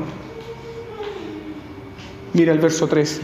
Mira 2.32 2.52
el 2.52 2.58
verso 2.58 2.88
13. 2.88 3.22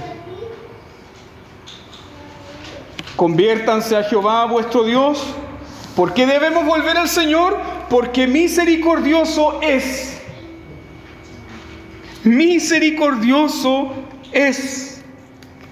Conviértanse 3.17 3.97
a 3.97 4.05
Jehová 4.05 4.45
vuestro 4.45 4.85
Dios. 4.85 5.35
¿Por 5.97 6.15
qué 6.15 6.25
debemos 6.25 6.65
volver 6.65 6.97
al 6.97 7.09
Señor? 7.09 7.59
Porque 7.91 8.29
misericordioso 8.29 9.61
es 9.61 10.18
misericordioso 12.29 13.95
es, 14.33 15.03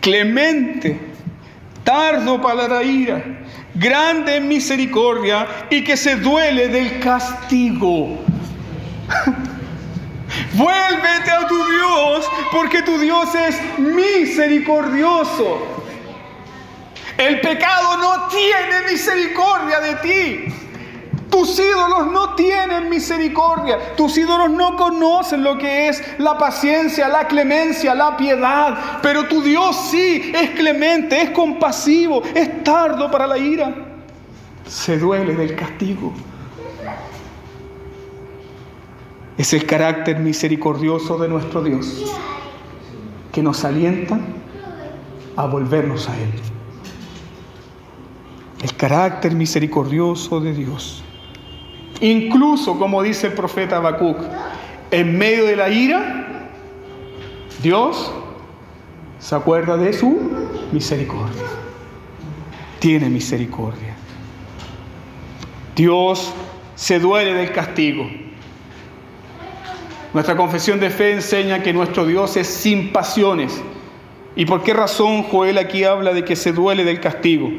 clemente 0.01 1.17
tardo 1.87 2.43
para 2.43 2.67
la 2.67 2.83
ira, 2.83 3.23
grande 3.75 4.37
en 4.37 4.49
misericordia 4.49 5.47
y 5.71 5.85
que 5.85 5.97
se 5.97 6.17
duele 6.17 6.69
del 6.69 6.99
castigo. 6.99 8.19
Vuélvete 10.55 11.31
a 11.31 11.47
tu 11.47 11.55
Dios 11.55 12.29
porque 12.51 12.83
tu 12.83 12.99
Dios 12.99 13.33
es 13.35 13.79
misericordioso. 13.79 15.85
El 17.17 17.41
pecado 17.41 17.97
no 17.99 18.29
tiene 18.29 18.91
misericordia 18.91 19.81
de 19.81 19.95
ti. 19.97 20.55
Tus 21.37 21.59
ídolos 21.59 22.11
no 22.11 22.35
tienen 22.35 22.89
misericordia. 22.89 23.95
Tus 23.95 24.17
ídolos 24.17 24.51
no 24.53 24.75
conocen 24.75 25.45
lo 25.45 25.59
que 25.59 25.91
es 25.91 26.03
la 26.17 26.39
paciencia, 26.39 27.09
la 27.09 27.27
clemencia, 27.27 27.95
la 27.95 28.17
piedad. 28.17 29.01
Pero 29.03 29.29
tu 29.29 29.43
Dios 29.43 29.77
sí 29.91 30.33
es 30.35 30.53
clemente, 30.53 31.21
es 31.21 31.31
compasivo, 31.33 32.23
es 32.35 32.65
tardo 32.65 33.11
para 33.11 33.27
la 33.27 33.37
ira. 33.37 33.71
Se 34.67 34.97
duele 34.97 35.35
del 35.35 35.55
castigo. 35.55 36.15
Es 39.37 39.53
el 39.53 39.67
carácter 39.67 40.19
misericordioso 40.19 41.19
de 41.19 41.29
nuestro 41.29 41.63
Dios 41.63 42.17
que 43.31 43.43
nos 43.43 43.63
alienta 43.63 44.19
a 45.37 45.45
volvernos 45.45 46.09
a 46.09 46.17
Él. 46.17 46.33
El 48.63 48.75
carácter 48.75 49.35
misericordioso 49.35 50.41
de 50.41 50.55
Dios. 50.55 51.03
Incluso, 52.01 52.79
como 52.79 53.03
dice 53.03 53.29
el 53.29 53.33
profeta 53.33 53.77
Habacuc, 53.77 54.19
en 54.91 55.17
medio 55.17 55.47
de 55.47 55.57
la 55.57 55.69
ira, 55.69 56.27
Dios 57.63 58.13
se 59.19 59.35
acuerda 59.35 59.77
de 59.77 59.93
su 59.93 60.31
misericordia. 60.73 61.43
Tiene 62.79 63.09
misericordia. 63.09 63.97
Dios 65.75 66.33
se 66.75 66.99
duele 66.99 67.35
del 67.35 67.53
castigo. 67.53 68.09
Nuestra 70.13 70.37
confesión 70.37 70.81
de 70.81 70.91
fe 70.91 71.13
enseña 71.13 71.63
que 71.63 71.73
nuestro 71.73 72.07
Dios 72.07 72.37
es 72.37 72.47
sin 72.47 72.93
pasiones. 72.93 73.63
¿Y 74.35 74.45
por 74.45 74.63
qué 74.63 74.75
razón 74.75 75.23
Joel 75.25 75.59
aquí 75.59 75.85
habla 75.85 76.13
de 76.13 76.25
que 76.25 76.37
se 76.37 76.53
duele 76.53 76.85
del 76.85 77.01
castigo? 77.01 77.51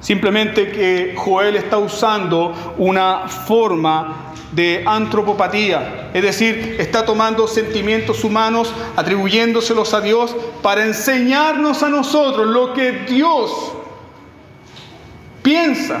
Simplemente 0.00 0.72
que 0.72 1.14
Joel 1.16 1.56
está 1.56 1.78
usando 1.78 2.74
una 2.78 3.28
forma 3.28 4.32
de 4.52 4.82
antropopatía, 4.84 6.10
es 6.12 6.22
decir, 6.22 6.76
está 6.78 7.04
tomando 7.04 7.46
sentimientos 7.46 8.24
humanos, 8.24 8.72
atribuyéndoselos 8.96 9.94
a 9.94 10.00
Dios 10.00 10.34
para 10.62 10.84
enseñarnos 10.84 11.82
a 11.82 11.88
nosotros 11.88 12.46
lo 12.46 12.72
que 12.72 12.92
Dios 13.08 13.72
piensa 15.42 16.00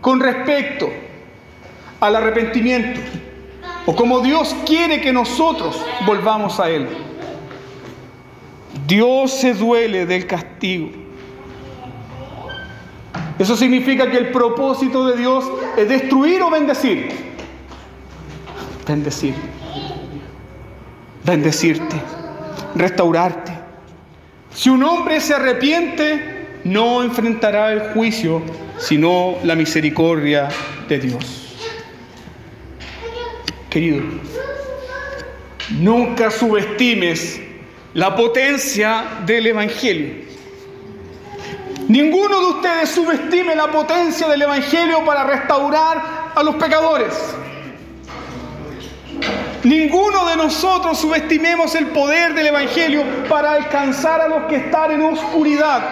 con 0.00 0.20
respecto 0.20 0.88
al 1.98 2.16
arrepentimiento 2.16 3.00
o 3.86 3.96
como 3.96 4.20
Dios 4.20 4.54
quiere 4.66 5.00
que 5.00 5.12
nosotros 5.12 5.80
volvamos 6.04 6.60
a 6.60 6.68
Él. 6.68 6.88
Dios 8.86 9.32
se 9.32 9.54
duele 9.54 10.06
del 10.06 10.26
castigo. 10.26 11.05
Eso 13.38 13.56
significa 13.56 14.10
que 14.10 14.16
el 14.16 14.30
propósito 14.30 15.06
de 15.06 15.16
Dios 15.16 15.44
es 15.76 15.88
destruir 15.88 16.42
o 16.42 16.50
bendecir. 16.50 17.08
Bendecir. 18.86 19.34
Bendecirte. 21.24 21.96
Restaurarte. 22.74 23.52
Si 24.54 24.70
un 24.70 24.82
hombre 24.84 25.20
se 25.20 25.34
arrepiente, 25.34 26.60
no 26.64 27.02
enfrentará 27.02 27.72
el 27.72 27.92
juicio, 27.92 28.42
sino 28.78 29.36
la 29.44 29.54
misericordia 29.54 30.48
de 30.88 30.98
Dios. 30.98 31.56
Querido, 33.68 34.02
nunca 35.78 36.30
subestimes 36.30 37.40
la 37.92 38.16
potencia 38.16 39.20
del 39.26 39.48
Evangelio. 39.48 40.25
Ninguno 41.88 42.40
de 42.40 42.46
ustedes 42.46 42.90
subestime 42.90 43.54
la 43.54 43.68
potencia 43.68 44.26
del 44.26 44.42
Evangelio 44.42 45.04
para 45.04 45.22
restaurar 45.22 46.32
a 46.34 46.42
los 46.42 46.56
pecadores. 46.56 47.14
Ninguno 49.62 50.26
de 50.26 50.36
nosotros 50.36 50.98
subestimemos 50.98 51.76
el 51.76 51.86
poder 51.88 52.34
del 52.34 52.48
Evangelio 52.48 53.04
para 53.28 53.52
alcanzar 53.52 54.20
a 54.20 54.26
los 54.28 54.44
que 54.44 54.56
están 54.56 54.90
en 54.92 55.02
oscuridad. 55.02 55.88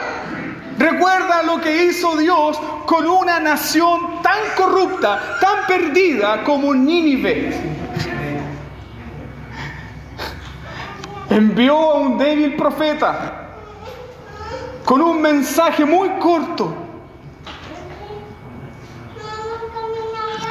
Recuerda 0.79 1.45
lo 1.45 1.61
que 1.61 1.85
hizo 1.85 2.17
Dios 2.17 2.61
con 2.87 3.07
una 3.07 3.39
nación 3.39 4.21
tan 4.21 4.41
corrupta, 4.57 5.39
tan 5.41 5.67
perdida 5.69 6.43
como 6.43 6.75
Nínive. 6.75 7.53
Envió 11.31 11.77
a 11.79 11.95
un 11.95 12.19
débil 12.19 12.57
profeta 12.57 13.44
con 14.85 15.01
un 15.01 15.21
mensaje 15.21 15.85
muy 15.85 16.09
corto. 16.21 16.75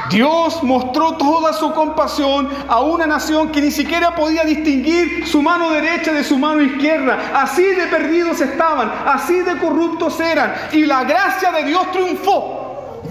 Dios 0.09 0.61
mostró 0.61 1.13
toda 1.13 1.53
su 1.53 1.71
compasión 1.73 2.47
a 2.67 2.81
una 2.81 3.07
nación 3.07 3.51
que 3.51 3.59
ni 3.61 3.71
siquiera 3.71 4.13
podía 4.13 4.43
distinguir 4.43 5.27
su 5.27 5.41
mano 5.41 5.71
derecha 5.71 6.13
de 6.13 6.23
su 6.23 6.37
mano 6.37 6.61
izquierda. 6.61 7.31
Así 7.33 7.63
de 7.63 7.87
perdidos 7.87 8.39
estaban, 8.39 8.91
así 9.07 9.39
de 9.41 9.57
corruptos 9.57 10.19
eran. 10.19 10.53
Y 10.71 10.85
la 10.85 11.03
gracia 11.03 11.51
de 11.51 11.63
Dios 11.63 11.91
triunfó. 11.91 13.01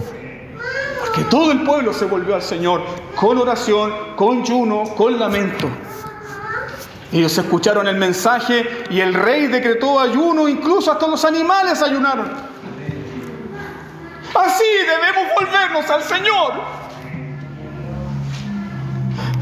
Porque 1.01 1.23
todo 1.29 1.51
el 1.51 1.63
pueblo 1.63 1.93
se 1.93 2.05
volvió 2.05 2.35
al 2.35 2.41
Señor 2.41 2.81
con 3.17 3.37
oración, 3.37 3.91
con 4.15 4.43
yuno, 4.45 4.83
con 4.95 5.19
lamento. 5.19 5.67
Ellos 7.13 7.37
escucharon 7.37 7.87
el 7.87 7.95
mensaje 7.95 8.85
y 8.89 8.99
el 8.99 9.13
rey 9.13 9.45
decretó 9.45 9.99
ayuno, 9.99 10.47
incluso 10.47 10.91
hasta 10.91 11.07
los 11.07 11.23
animales 11.23 11.79
ayunaron. 11.83 12.25
Así 14.33 14.63
debemos 14.79 15.31
volvernos 15.39 15.89
al 15.91 16.01
Señor. 16.01 16.53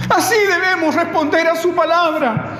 Así 0.09 0.35
debemos 0.35 0.93
responder 0.93 1.47
a 1.47 1.55
su 1.55 1.73
palabra. 1.73 2.57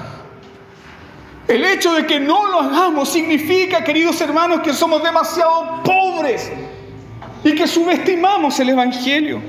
El 1.45 1.65
hecho 1.65 1.93
de 1.93 2.05
que 2.05 2.17
no 2.17 2.49
lo 2.49 2.61
hagamos 2.61 3.09
significa, 3.09 3.83
queridos 3.83 4.21
hermanos, 4.21 4.61
que 4.61 4.73
somos 4.73 5.03
demasiado 5.03 5.83
pobres 5.83 6.49
y 7.43 7.53
que 7.53 7.67
subestimamos 7.67 8.57
el 8.61 8.69
Evangelio. 8.69 9.41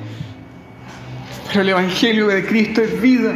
Pero 1.47 1.61
el 1.61 1.69
Evangelio 1.69 2.27
de 2.27 2.45
Cristo 2.45 2.83
es 2.83 3.01
vida. 3.01 3.33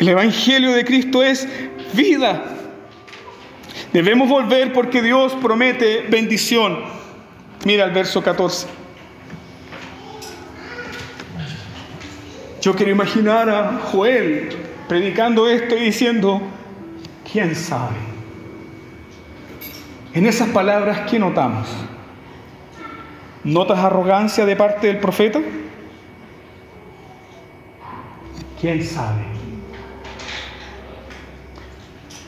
El 0.00 0.08
Evangelio 0.08 0.72
de 0.72 0.82
Cristo 0.82 1.22
es 1.22 1.46
vida. 1.92 2.42
Debemos 3.92 4.30
volver 4.30 4.72
porque 4.72 5.02
Dios 5.02 5.36
promete 5.42 6.06
bendición. 6.08 6.78
Mira 7.66 7.84
el 7.84 7.90
verso 7.90 8.22
14. 8.22 8.66
Yo 12.62 12.74
quiero 12.74 12.92
imaginar 12.92 13.50
a 13.50 13.78
Joel 13.92 14.48
predicando 14.88 15.46
esto 15.46 15.76
y 15.76 15.80
diciendo, 15.80 16.40
¿quién 17.30 17.54
sabe? 17.54 17.96
En 20.14 20.24
esas 20.24 20.48
palabras, 20.48 21.10
¿qué 21.10 21.18
notamos? 21.18 21.68
¿Notas 23.44 23.78
arrogancia 23.78 24.46
de 24.46 24.56
parte 24.56 24.86
del 24.86 24.98
profeta? 24.98 25.40
¿Quién 28.58 28.82
sabe? 28.82 29.29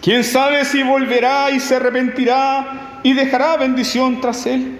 ¿Quién 0.02 0.24
sabe 0.24 0.64
si 0.64 0.82
volverá 0.82 1.52
y 1.52 1.60
se 1.60 1.76
arrepentirá 1.76 3.00
y 3.04 3.12
dejará 3.12 3.56
bendición 3.56 4.20
tras 4.20 4.44
él? 4.46 4.78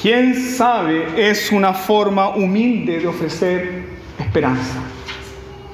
¿Quién 0.00 0.34
sabe 0.56 1.28
es 1.30 1.50
una 1.50 1.74
forma 1.74 2.28
humilde 2.28 3.00
de 3.00 3.08
ofrecer 3.08 3.86
esperanza? 4.18 4.78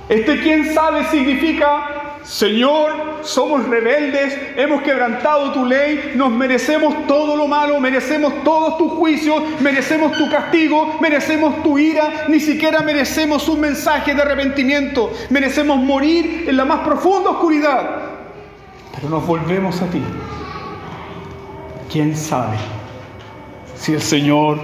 Este 0.09 0.41
quién 0.41 0.73
sabe 0.73 1.05
significa 1.11 2.06
Señor, 2.27 3.21
somos 3.23 3.69
rebeldes, 3.69 4.37
hemos 4.57 4.83
quebrantado 4.83 5.53
tu 5.53 5.65
ley, 5.65 6.15
nos 6.17 6.33
merecemos 6.33 7.07
todo 7.07 7.37
lo 7.37 7.47
malo, 7.47 7.79
merecemos 7.79 8.43
todos 8.43 8.77
tus 8.79 8.95
juicios, 8.95 9.41
merecemos 9.61 10.11
tu 10.19 10.29
castigo, 10.29 10.97
merecemos 11.01 11.63
tu 11.63 11.79
ira, 11.79 12.25
ni 12.27 12.41
siquiera 12.41 12.81
merecemos 12.81 13.49
un 13.49 13.61
mensaje 13.61 14.13
de 14.13 14.23
arrepentimiento, 14.23 15.13
merecemos 15.31 15.79
morir 15.79 16.47
en 16.49 16.57
la 16.57 16.65
más 16.65 16.81
profunda 16.81 17.31
oscuridad. 17.31 18.01
Pero 18.93 19.09
nos 19.09 19.25
volvemos 19.25 19.81
a 19.81 19.87
ti. 19.87 20.03
¿Quién 21.93 22.17
sabe 22.17 22.57
si 23.77 23.93
el 23.93 24.03
Señor 24.03 24.59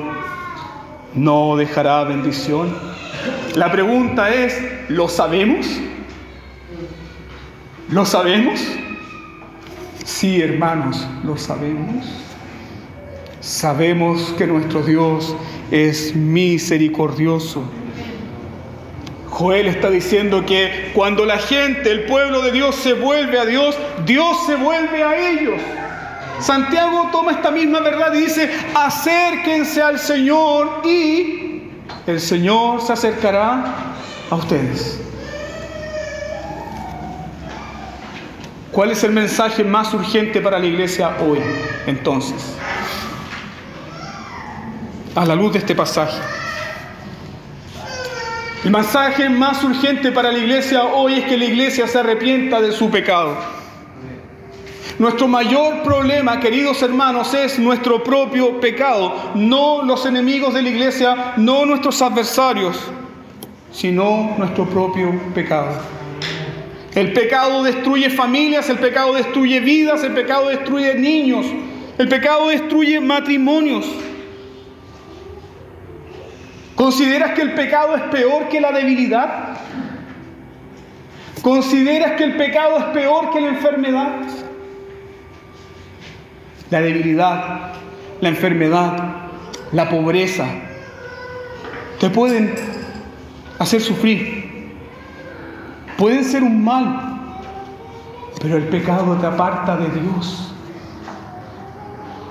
no 1.14 1.56
dejará 1.56 2.02
bendición? 2.02 2.76
La 3.54 3.70
pregunta 3.70 4.30
es, 4.30 4.60
¿lo 4.88 5.08
sabemos? 5.08 5.68
¿Lo 7.92 8.06
sabemos? 8.06 8.58
Sí, 10.02 10.40
hermanos, 10.40 11.06
lo 11.24 11.36
sabemos. 11.36 12.06
Sabemos 13.42 14.34
que 14.38 14.46
nuestro 14.46 14.80
Dios 14.80 15.36
es 15.70 16.16
misericordioso. 16.16 17.62
Joel 19.28 19.66
está 19.66 19.90
diciendo 19.90 20.46
que 20.46 20.90
cuando 20.94 21.26
la 21.26 21.36
gente, 21.36 21.90
el 21.90 22.04
pueblo 22.04 22.40
de 22.40 22.52
Dios 22.52 22.76
se 22.76 22.94
vuelve 22.94 23.38
a 23.38 23.44
Dios, 23.44 23.76
Dios 24.06 24.38
se 24.46 24.54
vuelve 24.54 25.04
a 25.04 25.30
ellos. 25.30 25.60
Santiago 26.40 27.10
toma 27.12 27.32
esta 27.32 27.50
misma 27.50 27.80
verdad 27.80 28.14
y 28.14 28.22
dice, 28.22 28.50
acérquense 28.74 29.82
al 29.82 29.98
Señor 29.98 30.80
y 30.86 31.64
el 32.06 32.20
Señor 32.20 32.80
se 32.80 32.94
acercará 32.94 33.92
a 34.30 34.34
ustedes. 34.34 35.11
¿Cuál 38.72 38.90
es 38.90 39.04
el 39.04 39.12
mensaje 39.12 39.62
más 39.62 39.92
urgente 39.92 40.40
para 40.40 40.58
la 40.58 40.64
iglesia 40.64 41.18
hoy, 41.20 41.38
entonces? 41.86 42.56
A 45.14 45.26
la 45.26 45.34
luz 45.34 45.52
de 45.52 45.58
este 45.58 45.74
pasaje. 45.74 46.18
El 48.64 48.70
mensaje 48.70 49.28
más 49.28 49.62
urgente 49.62 50.10
para 50.10 50.32
la 50.32 50.38
iglesia 50.38 50.84
hoy 50.84 51.18
es 51.18 51.24
que 51.26 51.36
la 51.36 51.44
iglesia 51.44 51.86
se 51.86 51.98
arrepienta 51.98 52.62
de 52.62 52.72
su 52.72 52.90
pecado. 52.90 53.36
Nuestro 54.98 55.28
mayor 55.28 55.82
problema, 55.82 56.40
queridos 56.40 56.80
hermanos, 56.80 57.34
es 57.34 57.58
nuestro 57.58 58.02
propio 58.02 58.58
pecado, 58.58 59.32
no 59.34 59.82
los 59.82 60.06
enemigos 60.06 60.54
de 60.54 60.62
la 60.62 60.68
iglesia, 60.70 61.34
no 61.36 61.66
nuestros 61.66 62.00
adversarios, 62.00 62.78
sino 63.70 64.34
nuestro 64.38 64.64
propio 64.64 65.12
pecado. 65.34 66.01
El 66.94 67.12
pecado 67.12 67.62
destruye 67.62 68.10
familias, 68.10 68.68
el 68.68 68.78
pecado 68.78 69.14
destruye 69.14 69.60
vidas, 69.60 70.04
el 70.04 70.12
pecado 70.12 70.48
destruye 70.48 70.94
niños, 70.94 71.46
el 71.96 72.08
pecado 72.08 72.48
destruye 72.48 73.00
matrimonios. 73.00 73.86
¿Consideras 76.74 77.32
que 77.32 77.42
el 77.42 77.54
pecado 77.54 77.96
es 77.96 78.02
peor 78.04 78.48
que 78.48 78.60
la 78.60 78.72
debilidad? 78.72 79.56
¿Consideras 81.40 82.12
que 82.12 82.24
el 82.24 82.36
pecado 82.36 82.78
es 82.78 82.84
peor 82.86 83.30
que 83.32 83.40
la 83.40 83.48
enfermedad? 83.48 84.20
La 86.70 86.80
debilidad, 86.80 87.72
la 88.20 88.28
enfermedad, 88.28 89.28
la 89.72 89.88
pobreza, 89.88 90.46
te 91.98 92.10
pueden 92.10 92.54
hacer 93.58 93.80
sufrir 93.80 94.41
pueden 96.02 96.24
ser 96.24 96.42
un 96.42 96.64
mal, 96.64 97.30
pero 98.40 98.56
el 98.56 98.64
pecado 98.64 99.16
te 99.20 99.26
aparta 99.28 99.76
de 99.76 99.88
Dios. 100.00 100.52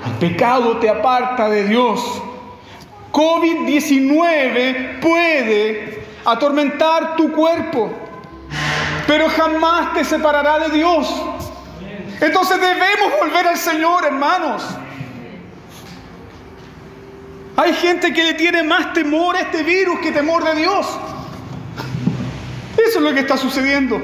El 0.05 0.11
pecado 0.29 0.75
te 0.75 0.89
aparta 0.89 1.47
de 1.47 1.63
Dios. 1.69 2.21
COVID-19 3.13 4.99
puede 4.99 6.03
atormentar 6.25 7.15
tu 7.15 7.31
cuerpo, 7.31 7.89
pero 9.07 9.29
jamás 9.29 9.93
te 9.93 10.03
separará 10.03 10.59
de 10.67 10.71
Dios. 10.71 11.09
Entonces 12.19 12.59
debemos 12.59 13.19
volver 13.21 13.47
al 13.47 13.57
Señor, 13.57 14.03
hermanos. 14.03 14.67
Hay 17.55 17.73
gente 17.75 18.11
que 18.11 18.21
le 18.21 18.33
tiene 18.33 18.63
más 18.63 18.91
temor 18.91 19.37
a 19.37 19.39
este 19.39 19.63
virus 19.63 19.97
que 19.99 20.11
temor 20.11 20.43
de 20.43 20.55
Dios. 20.55 20.85
Eso 22.87 22.99
es 22.99 23.05
lo 23.05 23.13
que 23.13 23.21
está 23.21 23.37
sucediendo. 23.37 24.01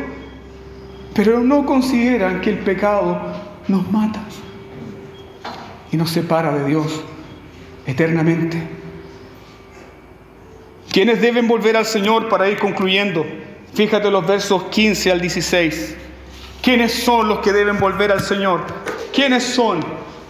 Pero 1.14 1.40
no 1.40 1.66
consideran 1.66 2.42
que 2.42 2.52
el 2.52 2.60
pecado 2.60 3.20
nos 3.68 3.92
mata 3.92 4.20
y 5.92 5.98
nos 5.98 6.12
separa 6.12 6.54
de 6.54 6.66
Dios 6.66 7.02
eternamente. 7.86 8.62
¿Quiénes 10.92 11.22
deben 11.22 11.48
volver 11.48 11.78
al 11.78 11.86
Señor 11.86 12.30
para 12.30 12.50
ir 12.50 12.58
concluyendo? 12.58 13.26
Fíjate 13.74 14.10
los 14.10 14.26
versos 14.26 14.64
15 14.66 15.12
al 15.12 15.22
16. 15.22 15.96
¿Quiénes 16.62 16.92
son 16.92 17.28
los 17.28 17.40
que 17.40 17.54
deben 17.54 17.80
volver 17.80 18.12
al 18.12 18.22
Señor? 18.22 18.62
¿Quiénes 19.14 19.44
son? 19.44 19.80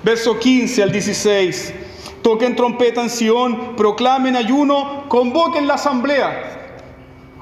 Verso 0.03 0.37
15 0.37 0.83
al 0.83 0.91
16. 0.91 1.73
Toquen 2.21 2.55
trompeta 2.55 3.01
en 3.01 3.09
Sion, 3.09 3.75
proclamen 3.75 4.35
ayuno, 4.35 5.05
convoquen 5.07 5.67
la 5.67 5.75
asamblea. 5.75 6.66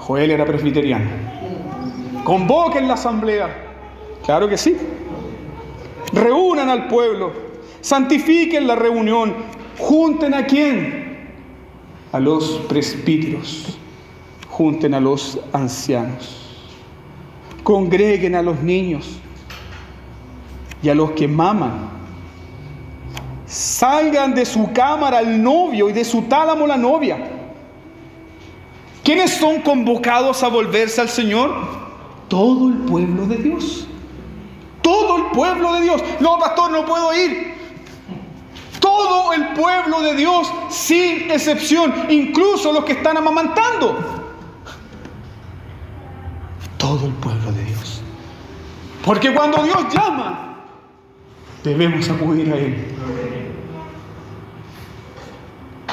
Joel 0.06 0.30
era 0.30 0.46
presbiteriano. 0.46 1.10
Convoquen 2.24 2.88
la 2.88 2.94
asamblea. 2.94 3.50
Claro 4.24 4.48
que 4.48 4.56
sí. 4.56 4.78
Reúnan 6.14 6.70
al 6.70 6.88
pueblo. 6.88 7.34
Santifiquen 7.82 8.68
la 8.68 8.76
reunión. 8.76 9.34
Junten 9.80 10.36
a 10.36 10.46
quién? 10.46 11.32
A 12.12 12.20
los 12.20 12.62
presbíteros. 12.70 13.80
Junten 14.48 14.94
a 14.94 15.00
los 15.00 15.40
ancianos. 15.52 16.68
Congreguen 17.64 18.36
a 18.36 18.44
los 18.44 18.62
niños 18.62 19.20
y 20.84 20.90
a 20.90 20.94
los 20.94 21.12
que 21.12 21.28
maman. 21.28 21.90
Salgan 23.48 24.36
de 24.36 24.46
su 24.46 24.72
cámara 24.72 25.20
el 25.22 25.42
novio 25.42 25.90
y 25.90 25.94
de 25.94 26.06
su 26.06 26.22
tálamo 26.24 26.68
la 26.68 26.78
novia 26.78 27.35
¿Quiénes 29.06 29.38
son 29.38 29.62
convocados 29.62 30.42
a 30.42 30.48
volverse 30.48 31.00
al 31.00 31.10
Señor? 31.10 31.54
Todo 32.28 32.70
el 32.70 32.74
pueblo 32.74 33.28
de 33.28 33.38
Dios. 33.38 33.88
Todo 34.82 35.18
el 35.18 35.26
pueblo 35.28 35.74
de 35.76 35.82
Dios. 35.82 36.04
No, 36.20 36.40
pastor, 36.40 36.72
no 36.72 36.84
puedo 36.88 37.14
ir. 37.14 37.54
Todo 38.80 39.32
el 39.34 39.50
pueblo 39.50 40.02
de 40.02 40.16
Dios, 40.16 40.52
sin 40.70 41.30
excepción, 41.30 41.94
incluso 42.10 42.74
los 42.74 42.84
que 42.84 42.94
están 42.94 43.16
amamantando. 43.16 43.96
Todo 46.80 47.06
el 47.06 47.14
pueblo 47.14 47.52
de 47.52 47.64
Dios. 47.64 48.02
Porque 49.06 49.32
cuando 49.36 49.62
Dios 49.64 49.86
llama, 49.94 50.64
debemos 51.64 52.10
acudir 52.10 52.52
a 52.52 52.58
Él. 52.58 52.88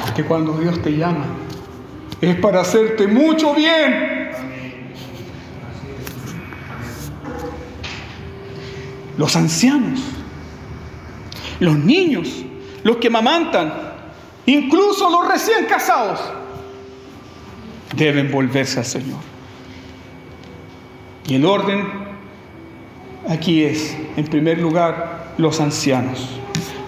Porque 0.00 0.24
cuando 0.24 0.54
Dios 0.54 0.80
te 0.80 0.96
llama, 0.96 1.26
es 2.22 2.36
para 2.36 2.60
hacerte 2.60 3.08
mucho 3.08 3.52
bien. 3.52 4.30
Los 9.18 9.34
ancianos, 9.34 10.00
los 11.58 11.76
niños, 11.76 12.44
los 12.84 12.96
que 12.98 13.10
mamantan, 13.10 13.74
incluso 14.46 15.10
los 15.10 15.28
recién 15.28 15.66
casados, 15.66 16.20
deben 17.96 18.30
volverse 18.30 18.78
al 18.78 18.86
Señor. 18.86 19.18
Y 21.26 21.34
el 21.34 21.44
orden 21.44 21.86
aquí 23.28 23.64
es, 23.64 23.96
en 24.16 24.26
primer 24.26 24.58
lugar, 24.58 25.34
los 25.38 25.60
ancianos, 25.60 26.28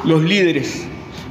los 0.05 0.22
líderes, 0.22 0.87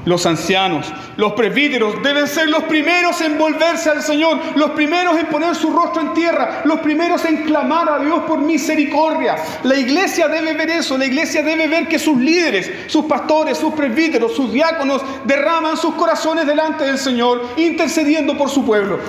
los 0.05 0.25
ancianos, 0.25 0.91
los 1.15 1.33
presbíteros 1.33 2.01
deben 2.03 2.27
ser 2.27 2.49
los 2.49 2.63
primeros 2.63 3.21
en 3.21 3.37
volverse 3.37 3.89
al 3.89 4.01
Señor, 4.01 4.39
los 4.55 4.71
primeros 4.71 5.17
en 5.17 5.27
poner 5.27 5.55
su 5.55 5.71
rostro 5.71 6.01
en 6.01 6.13
tierra, 6.13 6.61
los 6.65 6.79
primeros 6.79 7.23
en 7.25 7.43
clamar 7.43 7.89
a 7.89 7.99
Dios 7.99 8.23
por 8.27 8.39
misericordia. 8.39 9.35
La 9.63 9.77
iglesia 9.77 10.27
debe 10.27 10.53
ver 10.53 10.69
eso, 10.69 10.97
la 10.97 11.05
iglesia 11.05 11.41
debe 11.41 11.67
ver 11.67 11.87
que 11.87 11.99
sus 11.99 12.17
líderes, 12.17 12.69
sus 12.87 13.05
pastores, 13.05 13.57
sus 13.57 13.73
presbíteros, 13.73 14.35
sus 14.35 14.51
diáconos 14.51 15.01
derraman 15.25 15.77
sus 15.77 15.95
corazones 15.95 16.45
delante 16.45 16.83
del 16.83 16.97
Señor, 16.97 17.41
intercediendo 17.55 18.37
por 18.37 18.49
su 18.49 18.65
pueblo. 18.65 18.99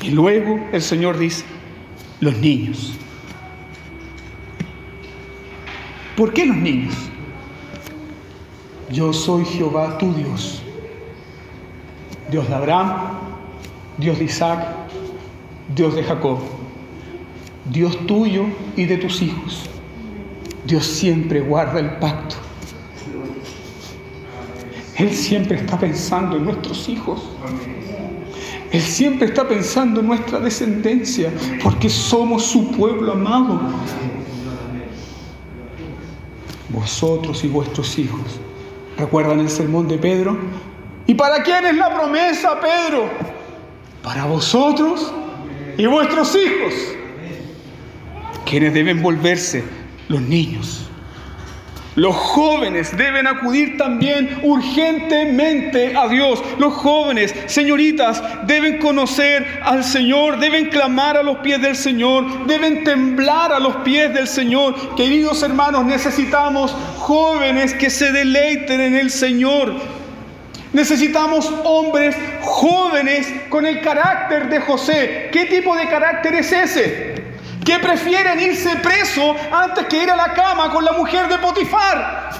Y 0.00 0.10
luego 0.10 0.58
el 0.72 0.82
Señor 0.82 1.18
dice, 1.18 1.44
los 2.20 2.36
niños. 2.38 2.94
¿Por 6.16 6.32
qué 6.32 6.46
los 6.46 6.56
niños? 6.56 7.11
Yo 8.92 9.12
soy 9.12 9.44
Jehová 9.46 9.96
tu 9.96 10.12
Dios, 10.12 10.62
Dios 12.30 12.46
de 12.46 12.54
Abraham, 12.54 13.18
Dios 13.96 14.18
de 14.18 14.24
Isaac, 14.26 14.66
Dios 15.74 15.94
de 15.94 16.04
Jacob, 16.04 16.38
Dios 17.70 18.06
tuyo 18.06 18.44
y 18.76 18.84
de 18.84 18.98
tus 18.98 19.22
hijos. 19.22 19.68
Dios 20.66 20.84
siempre 20.84 21.40
guarda 21.40 21.80
el 21.80 21.90
pacto. 21.98 22.36
Él 24.96 25.10
siempre 25.10 25.56
está 25.56 25.78
pensando 25.78 26.36
en 26.36 26.44
nuestros 26.44 26.88
hijos. 26.88 27.22
Él 28.70 28.82
siempre 28.82 29.28
está 29.28 29.48
pensando 29.48 30.00
en 30.00 30.06
nuestra 30.06 30.38
descendencia, 30.38 31.32
porque 31.62 31.88
somos 31.88 32.44
su 32.44 32.70
pueblo 32.72 33.12
amado. 33.12 33.60
Vosotros 36.68 37.42
y 37.44 37.48
vuestros 37.48 37.98
hijos 37.98 38.40
¿Recuerdan 39.02 39.40
el 39.40 39.50
sermón 39.50 39.88
de 39.88 39.98
Pedro? 39.98 40.38
¿Y 41.08 41.14
para 41.14 41.42
quién 41.42 41.66
es 41.66 41.74
la 41.74 41.92
promesa, 41.92 42.60
Pedro? 42.60 43.10
Para 44.00 44.26
vosotros 44.26 45.12
y 45.76 45.86
vuestros 45.86 46.36
hijos, 46.36 46.72
quienes 48.46 48.72
deben 48.72 49.02
volverse 49.02 49.64
los 50.06 50.20
niños. 50.20 50.88
Los 51.94 52.16
jóvenes 52.16 52.96
deben 52.96 53.26
acudir 53.26 53.76
también 53.76 54.38
urgentemente 54.42 55.94
a 55.94 56.08
Dios. 56.08 56.42
Los 56.58 56.72
jóvenes, 56.72 57.34
señoritas, 57.46 58.22
deben 58.46 58.78
conocer 58.78 59.60
al 59.62 59.84
Señor, 59.84 60.38
deben 60.38 60.70
clamar 60.70 61.18
a 61.18 61.22
los 61.22 61.38
pies 61.38 61.60
del 61.60 61.76
Señor, 61.76 62.46
deben 62.46 62.82
temblar 62.84 63.52
a 63.52 63.58
los 63.58 63.76
pies 63.76 64.12
del 64.14 64.26
Señor. 64.26 64.94
Queridos 64.96 65.42
hermanos, 65.42 65.84
necesitamos 65.84 66.74
jóvenes 66.96 67.74
que 67.74 67.90
se 67.90 68.10
deleiten 68.10 68.80
en 68.80 68.96
el 68.96 69.10
Señor. 69.10 69.74
Necesitamos 70.72 71.52
hombres 71.64 72.16
jóvenes 72.40 73.30
con 73.50 73.66
el 73.66 73.82
carácter 73.82 74.48
de 74.48 74.60
José. 74.60 75.28
¿Qué 75.30 75.44
tipo 75.44 75.76
de 75.76 75.86
carácter 75.88 76.36
es 76.36 76.50
ese? 76.52 77.21
Que 77.64 77.78
prefieren 77.78 78.40
irse 78.40 78.76
preso 78.76 79.34
antes 79.52 79.86
que 79.86 80.02
ir 80.02 80.10
a 80.10 80.16
la 80.16 80.34
cama 80.34 80.70
con 80.70 80.84
la 80.84 80.92
mujer 80.92 81.28
de 81.28 81.38
Potifar. 81.38 82.30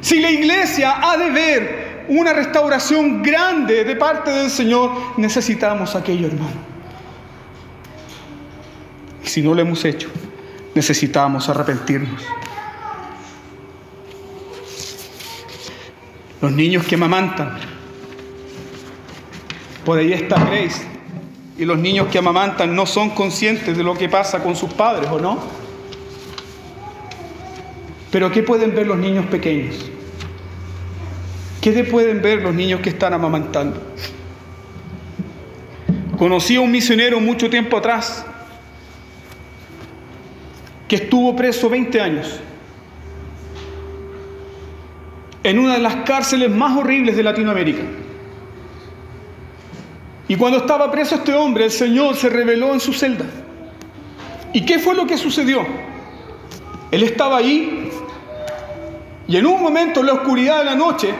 Si 0.00 0.20
la 0.20 0.30
iglesia 0.30 0.96
ha 1.02 1.16
de 1.16 1.30
ver 1.30 2.04
una 2.08 2.32
restauración 2.32 3.22
grande 3.22 3.84
de 3.84 3.96
parte 3.96 4.30
del 4.30 4.50
Señor, 4.50 5.18
necesitamos 5.18 5.94
aquello, 5.94 6.28
hermano. 6.28 6.70
Y 9.22 9.28
si 9.28 9.42
no 9.42 9.54
lo 9.54 9.60
hemos 9.60 9.84
hecho, 9.84 10.08
necesitamos 10.74 11.48
arrepentirnos. 11.48 12.22
Los 16.40 16.52
niños 16.52 16.86
que 16.86 16.94
amamantan. 16.94 17.58
Por 19.84 19.98
ahí 19.98 20.12
está 20.12 20.36
Grace 20.44 20.99
y 21.60 21.66
los 21.66 21.78
niños 21.78 22.08
que 22.08 22.16
amamantan 22.16 22.74
no 22.74 22.86
son 22.86 23.10
conscientes 23.10 23.76
de 23.76 23.84
lo 23.84 23.92
que 23.92 24.08
pasa 24.08 24.42
con 24.42 24.56
sus 24.56 24.72
padres, 24.72 25.10
¿o 25.10 25.20
no? 25.20 25.38
Pero 28.10 28.32
¿qué 28.32 28.42
pueden 28.42 28.74
ver 28.74 28.86
los 28.86 28.96
niños 28.96 29.26
pequeños? 29.26 29.74
¿Qué 31.60 31.84
pueden 31.84 32.22
ver 32.22 32.40
los 32.40 32.54
niños 32.54 32.80
que 32.80 32.88
están 32.88 33.12
amamantando? 33.12 33.78
Conocí 36.16 36.56
a 36.56 36.62
un 36.62 36.70
misionero 36.70 37.20
mucho 37.20 37.50
tiempo 37.50 37.76
atrás 37.76 38.24
que 40.88 40.96
estuvo 40.96 41.36
preso 41.36 41.68
20 41.68 42.00
años 42.00 42.40
en 45.42 45.58
una 45.58 45.74
de 45.74 45.80
las 45.80 45.96
cárceles 46.06 46.50
más 46.50 46.74
horribles 46.74 47.18
de 47.18 47.22
Latinoamérica. 47.22 47.82
Y 50.30 50.36
cuando 50.36 50.58
estaba 50.58 50.92
preso 50.92 51.16
este 51.16 51.34
hombre, 51.34 51.64
el 51.64 51.72
Señor 51.72 52.14
se 52.14 52.28
reveló 52.28 52.72
en 52.72 52.78
su 52.78 52.92
celda. 52.92 53.24
¿Y 54.52 54.64
qué 54.64 54.78
fue 54.78 54.94
lo 54.94 55.04
que 55.04 55.18
sucedió? 55.18 55.66
Él 56.92 57.02
estaba 57.02 57.38
ahí 57.38 57.90
y 59.26 59.36
en 59.36 59.44
un 59.44 59.60
momento 59.60 59.98
en 59.98 60.06
la 60.06 60.12
oscuridad 60.12 60.58
de 60.58 60.66
la 60.66 60.76
noche, 60.76 61.12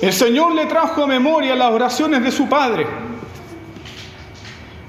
el 0.00 0.12
Señor 0.12 0.52
le 0.56 0.66
trajo 0.66 1.04
a 1.04 1.06
memoria 1.06 1.54
las 1.54 1.70
oraciones 1.70 2.24
de 2.24 2.32
su 2.32 2.48
padre. 2.48 2.88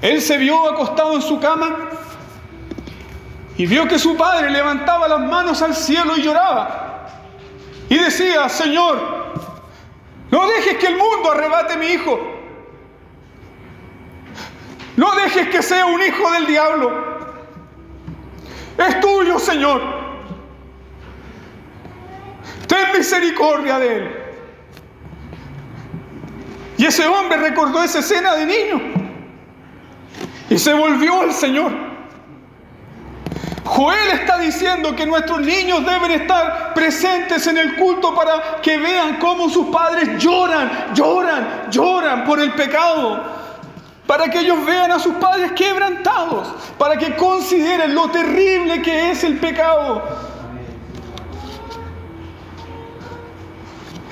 Él 0.02 0.20
se 0.20 0.36
vio 0.36 0.68
acostado 0.68 1.14
en 1.14 1.22
su 1.22 1.38
cama 1.38 1.88
y 3.56 3.66
vio 3.66 3.86
que 3.86 4.00
su 4.00 4.16
padre 4.16 4.50
levantaba 4.50 5.06
las 5.06 5.20
manos 5.20 5.62
al 5.62 5.72
cielo 5.72 6.16
y 6.16 6.22
lloraba. 6.22 7.10
Y 7.88 7.96
decía, 7.96 8.48
Señor, 8.48 8.98
no 10.32 10.48
dejes 10.48 10.78
que 10.78 10.88
el 10.88 10.96
mundo 10.96 11.30
arrebate 11.30 11.74
a 11.74 11.76
mi 11.76 11.86
hijo. 11.86 12.35
No 14.96 15.14
dejes 15.14 15.48
que 15.48 15.62
sea 15.62 15.86
un 15.86 16.02
hijo 16.02 16.30
del 16.32 16.46
diablo. 16.46 16.90
Es 18.78 19.00
tuyo, 19.00 19.38
Señor. 19.38 19.82
Ten 22.66 22.92
misericordia 22.96 23.78
de 23.78 23.96
él. 23.96 24.16
Y 26.78 26.86
ese 26.86 27.06
hombre 27.06 27.38
recordó 27.38 27.82
esa 27.82 27.98
escena 27.98 28.34
de 28.34 28.46
niño. 28.46 28.80
Y 30.48 30.58
se 30.58 30.72
volvió 30.72 31.22
al 31.22 31.32
Señor. 31.32 31.72
Joel 33.64 34.10
está 34.12 34.38
diciendo 34.38 34.94
que 34.94 35.04
nuestros 35.04 35.40
niños 35.40 35.84
deben 35.84 36.12
estar 36.12 36.72
presentes 36.72 37.46
en 37.48 37.58
el 37.58 37.76
culto 37.76 38.14
para 38.14 38.60
que 38.62 38.78
vean 38.78 39.16
cómo 39.18 39.50
sus 39.50 39.66
padres 39.66 40.22
lloran, 40.22 40.94
lloran, 40.94 41.68
lloran 41.70 42.24
por 42.24 42.40
el 42.40 42.52
pecado 42.52 43.45
para 44.06 44.28
que 44.30 44.40
ellos 44.40 44.64
vean 44.64 44.92
a 44.92 44.98
sus 44.98 45.14
padres 45.14 45.52
quebrantados, 45.52 46.48
para 46.78 46.96
que 46.96 47.16
consideren 47.16 47.94
lo 47.94 48.08
terrible 48.10 48.80
que 48.82 49.10
es 49.10 49.24
el 49.24 49.38
pecado. 49.38 50.02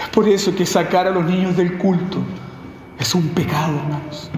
Es 0.01 0.09
por 0.09 0.29
eso 0.29 0.55
que 0.55 0.67
sacar 0.67 1.07
a 1.07 1.11
los 1.11 1.25
niños 1.25 1.57
del 1.57 1.79
culto 1.79 2.19
es 2.99 3.15
un 3.15 3.29
pecado, 3.29 3.79
hermanos. 3.79 4.31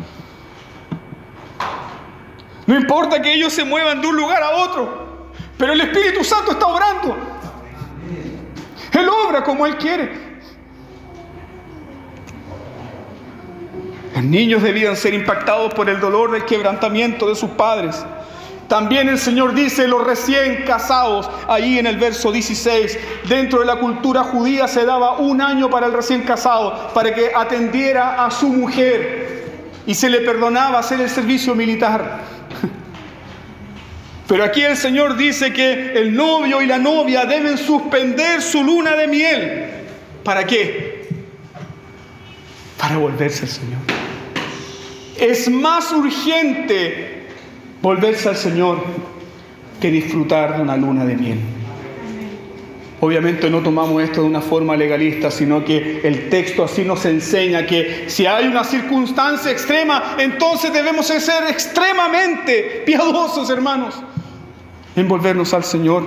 No 2.66 2.74
importa 2.74 3.22
que 3.22 3.32
ellos 3.32 3.52
se 3.52 3.64
muevan 3.64 4.00
de 4.00 4.08
un 4.08 4.16
lugar 4.16 4.42
a 4.42 4.50
otro, 4.56 5.30
pero 5.56 5.72
el 5.72 5.80
Espíritu 5.80 6.24
Santo 6.24 6.52
está 6.52 6.66
obrando. 6.66 7.16
Él 8.92 9.08
obra 9.08 9.44
como 9.44 9.66
Él 9.66 9.76
quiere. 9.76 10.25
Los 14.16 14.24
niños 14.24 14.62
debían 14.62 14.96
ser 14.96 15.12
impactados 15.12 15.74
por 15.74 15.90
el 15.90 16.00
dolor 16.00 16.30
del 16.30 16.46
quebrantamiento 16.46 17.28
de 17.28 17.34
sus 17.34 17.50
padres. 17.50 18.02
También 18.66 19.10
el 19.10 19.18
Señor 19.18 19.52
dice, 19.52 19.86
los 19.86 20.06
recién 20.06 20.64
casados, 20.64 21.28
ahí 21.46 21.78
en 21.78 21.86
el 21.86 21.98
verso 21.98 22.32
16, 22.32 22.98
dentro 23.28 23.60
de 23.60 23.66
la 23.66 23.76
cultura 23.76 24.22
judía 24.22 24.68
se 24.68 24.86
daba 24.86 25.18
un 25.18 25.42
año 25.42 25.68
para 25.68 25.88
el 25.88 25.92
recién 25.92 26.22
casado, 26.22 26.90
para 26.94 27.14
que 27.14 27.30
atendiera 27.36 28.24
a 28.24 28.30
su 28.30 28.48
mujer 28.48 29.44
y 29.86 29.92
se 29.92 30.08
le 30.08 30.22
perdonaba 30.22 30.78
hacer 30.78 30.98
el 30.98 31.10
servicio 31.10 31.54
militar. 31.54 32.20
Pero 34.26 34.44
aquí 34.44 34.62
el 34.62 34.78
Señor 34.78 35.18
dice 35.18 35.52
que 35.52 35.92
el 35.92 36.16
novio 36.16 36.62
y 36.62 36.66
la 36.66 36.78
novia 36.78 37.26
deben 37.26 37.58
suspender 37.58 38.40
su 38.40 38.64
luna 38.64 38.96
de 38.96 39.08
miel. 39.08 39.64
¿Para 40.24 40.46
qué? 40.46 41.06
Para 42.78 42.96
volverse 42.96 43.42
al 43.42 43.50
Señor. 43.50 43.95
Es 45.18 45.50
más 45.50 45.92
urgente 45.92 47.26
volverse 47.82 48.28
al 48.28 48.36
Señor 48.36 48.82
que 49.80 49.90
disfrutar 49.90 50.56
de 50.56 50.62
una 50.62 50.76
luna 50.76 51.04
de 51.04 51.16
miel. 51.16 51.38
Obviamente 53.00 53.50
no 53.50 53.60
tomamos 53.60 54.02
esto 54.02 54.22
de 54.22 54.26
una 54.26 54.40
forma 54.40 54.74
legalista, 54.74 55.30
sino 55.30 55.64
que 55.64 56.00
el 56.02 56.30
texto 56.30 56.64
así 56.64 56.82
nos 56.82 57.04
enseña 57.04 57.66
que 57.66 58.06
si 58.08 58.24
hay 58.24 58.46
una 58.46 58.64
circunstancia 58.64 59.50
extrema, 59.50 60.16
entonces 60.18 60.72
debemos 60.72 61.06
ser 61.06 61.44
extremadamente 61.48 62.82
piadosos, 62.86 63.50
hermanos, 63.50 64.02
en 64.96 65.06
volvernos 65.08 65.52
al 65.52 65.64
Señor. 65.64 66.04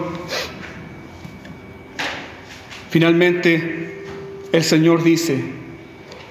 Finalmente, 2.90 4.04
el 4.52 4.64
Señor 4.64 5.04
dice, 5.04 5.40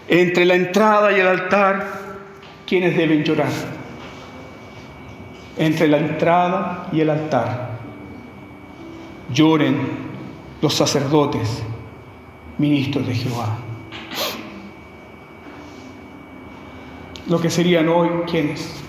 entre 0.08 0.44
la 0.44 0.56
entrada 0.56 1.16
y 1.16 1.20
el 1.20 1.28
altar 1.28 2.07
¿Quiénes 2.68 2.94
deben 2.94 3.24
llorar? 3.24 3.48
Entre 5.56 5.88
la 5.88 5.96
entrada 5.96 6.88
y 6.92 7.00
el 7.00 7.08
altar. 7.08 7.78
Lloren 9.32 9.78
los 10.60 10.74
sacerdotes, 10.74 11.62
ministros 12.58 13.06
de 13.06 13.14
Jehová. 13.14 13.56
Lo 17.26 17.40
que 17.40 17.48
serían 17.48 17.88
hoy, 17.88 18.10
¿quiénes? 18.30 18.82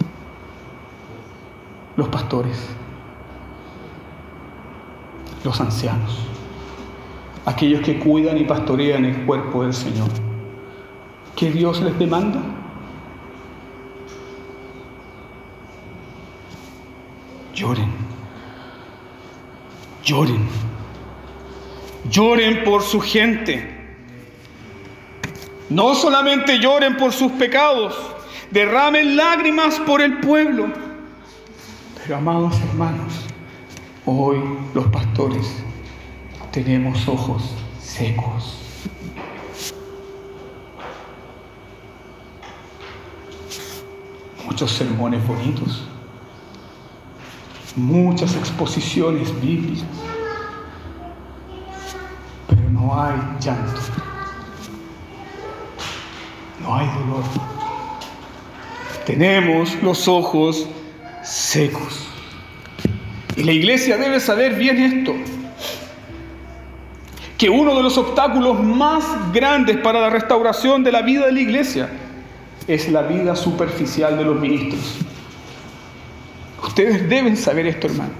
Los 1.95 2.09
pastores, 2.09 2.69
los 5.45 5.59
ancianos, 5.61 6.27
aquellos 7.45 7.81
que 7.81 7.97
cuidan 7.97 8.37
y 8.37 8.43
pastorean 8.43 9.05
el 9.05 9.25
cuerpo 9.25 9.63
del 9.63 9.73
Señor. 9.73 10.09
¿Qué 11.37 11.49
Dios 11.49 11.81
les 11.81 11.97
demanda? 11.97 12.58
Lloren. 17.59 17.91
Lloren. 20.05 20.47
Lloren 22.09 22.63
por 22.63 22.81
su 22.81 23.01
gente. 23.01 23.75
No 25.69 25.93
solamente 25.93 26.59
lloren 26.59 26.95
por 26.95 27.11
sus 27.11 27.33
pecados, 27.33 27.93
derramen 28.49 29.17
lágrimas 29.17 29.77
por 29.81 30.01
el 30.01 30.21
pueblo. 30.21 30.71
Pero 32.01 32.15
amados 32.15 32.57
hermanos, 32.61 33.11
hoy 34.05 34.37
los 34.73 34.87
pastores 34.87 35.61
tenemos 36.53 37.09
ojos 37.09 37.43
secos. 37.81 38.55
Muchos 44.45 44.71
sermones 44.71 45.27
bonitos 45.27 45.89
muchas 47.79 48.35
exposiciones 48.35 49.29
bíblicas, 49.41 49.87
pero 52.47 52.69
no 52.69 53.01
hay 53.01 53.17
llanto, 53.39 53.81
no 56.61 56.75
hay 56.75 56.87
dolor. 56.87 57.23
Tenemos 59.05 59.81
los 59.81 60.07
ojos 60.07 60.67
secos. 61.23 62.07
Y 63.35 63.43
la 63.43 63.53
iglesia 63.53 63.97
debe 63.97 64.19
saber 64.19 64.55
bien 64.55 64.77
esto, 64.77 65.13
que 67.37 67.49
uno 67.49 67.73
de 67.73 67.83
los 67.83 67.97
obstáculos 67.97 68.61
más 68.61 69.03
grandes 69.31 69.77
para 69.77 70.01
la 70.01 70.09
restauración 70.09 70.83
de 70.83 70.91
la 70.91 71.01
vida 71.01 71.25
de 71.25 71.31
la 71.31 71.39
iglesia 71.39 71.89
es 72.67 72.89
la 72.89 73.01
vida 73.01 73.35
superficial 73.35 74.17
de 74.17 74.25
los 74.25 74.39
ministros. 74.39 75.08
Ustedes 76.63 77.09
deben 77.09 77.37
saber 77.37 77.67
esto, 77.67 77.87
hermanos. 77.87 78.15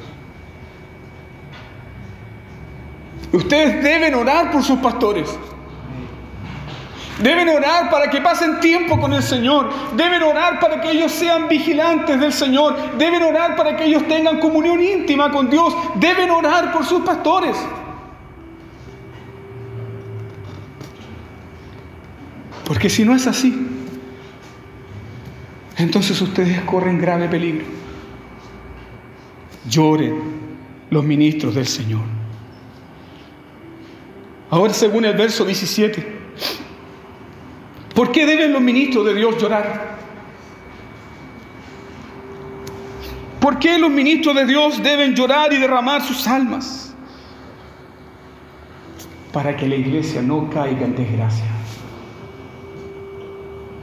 Ustedes 3.32 3.84
deben 3.84 4.16
orar 4.16 4.52
por 4.52 4.64
sus 4.64 4.80
pastores. 4.80 5.30
Deben 7.22 7.50
orar 7.50 7.90
para 7.90 8.10
que 8.10 8.22
pasen 8.22 8.60
tiempo 8.62 9.00
con 9.00 9.14
el 9.14 9.22
Señor. 9.22 9.70
Deben 9.96 10.24
orar 10.24 10.60
para 10.60 10.80
que 10.80 10.92
ellos 10.92 11.12
sean 11.12 11.50
vigilantes 11.50 12.20
del 12.20 12.32
Señor. 12.32 12.98
Deben 12.98 13.22
orar 13.22 13.56
para 13.58 13.76
que 13.76 13.86
ellos 13.86 14.08
tengan 14.08 14.40
comunión 14.40 14.82
íntima 14.82 15.30
con 15.30 15.50
Dios. 15.50 15.76
Deben 15.96 16.32
orar 16.32 16.72
por 16.72 16.86
sus 16.86 17.02
pastores. 17.02 17.58
Porque 22.64 22.90
si 22.90 23.04
no 23.04 23.16
es 23.16 23.28
así, 23.28 23.68
entonces 25.76 26.22
ustedes 26.22 26.62
corren 26.62 27.00
grave 27.00 27.28
peligro. 27.28 27.66
Lloren 29.70 30.20
los 30.89 31.03
ministros 31.03 31.55
del 31.55 31.67
Señor. 31.67 32.01
Ahora 34.49 34.74
según 34.74 35.05
el 35.05 35.15
verso 35.15 35.45
17. 35.45 36.20
¿Por 37.93 38.11
qué 38.11 38.26
deben 38.26 38.53
los 38.53 38.61
ministros 38.61 39.05
de 39.05 39.13
Dios 39.13 39.39
llorar? 39.41 39.97
¿Por 43.39 43.59
qué 43.59 43.78
los 43.78 43.89
ministros 43.89 44.36
de 44.36 44.45
Dios 44.45 44.82
deben 44.82 45.15
llorar 45.15 45.53
y 45.53 45.57
derramar 45.57 46.01
sus 46.01 46.28
almas? 46.28 46.93
Para 49.32 49.55
que 49.55 49.67
la 49.67 49.76
iglesia 49.76 50.22
no 50.22 50.49
caiga 50.49 50.86
en 50.86 50.95
desgracia. 50.95 51.45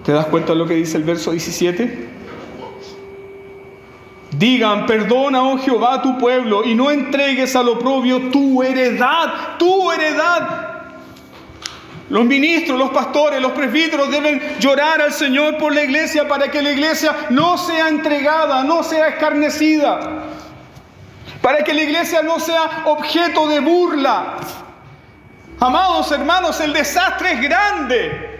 ¿Te 0.04 0.12
das 0.12 0.26
cuenta 0.26 0.52
de 0.52 0.58
lo 0.58 0.66
que 0.66 0.74
dice 0.74 0.96
el 0.96 1.04
verso 1.04 1.30
17? 1.32 2.15
Digan, 4.38 4.84
perdona, 4.84 5.42
oh 5.42 5.58
Jehová, 5.58 6.02
tu 6.02 6.18
pueblo, 6.18 6.62
y 6.62 6.74
no 6.74 6.90
entregues 6.90 7.56
al 7.56 7.70
oprobio 7.70 8.30
tu 8.30 8.62
heredad, 8.62 9.56
tu 9.58 9.90
heredad, 9.90 10.66
los 12.10 12.24
ministros, 12.24 12.78
los 12.78 12.90
pastores, 12.90 13.40
los 13.40 13.52
presbíteros 13.52 14.10
deben 14.10 14.40
llorar 14.60 15.00
al 15.00 15.12
Señor 15.12 15.56
por 15.56 15.74
la 15.74 15.82
iglesia 15.82 16.28
para 16.28 16.50
que 16.50 16.60
la 16.60 16.70
iglesia 16.70 17.16
no 17.30 17.56
sea 17.56 17.88
entregada, 17.88 18.62
no 18.62 18.82
sea 18.82 19.08
escarnecida, 19.08 20.24
para 21.40 21.64
que 21.64 21.72
la 21.72 21.82
iglesia 21.82 22.20
no 22.22 22.38
sea 22.38 22.82
objeto 22.84 23.48
de 23.48 23.60
burla. 23.60 24.36
Amados 25.58 26.12
hermanos, 26.12 26.60
el 26.60 26.74
desastre 26.74 27.32
es 27.32 27.40
grande. 27.40 28.35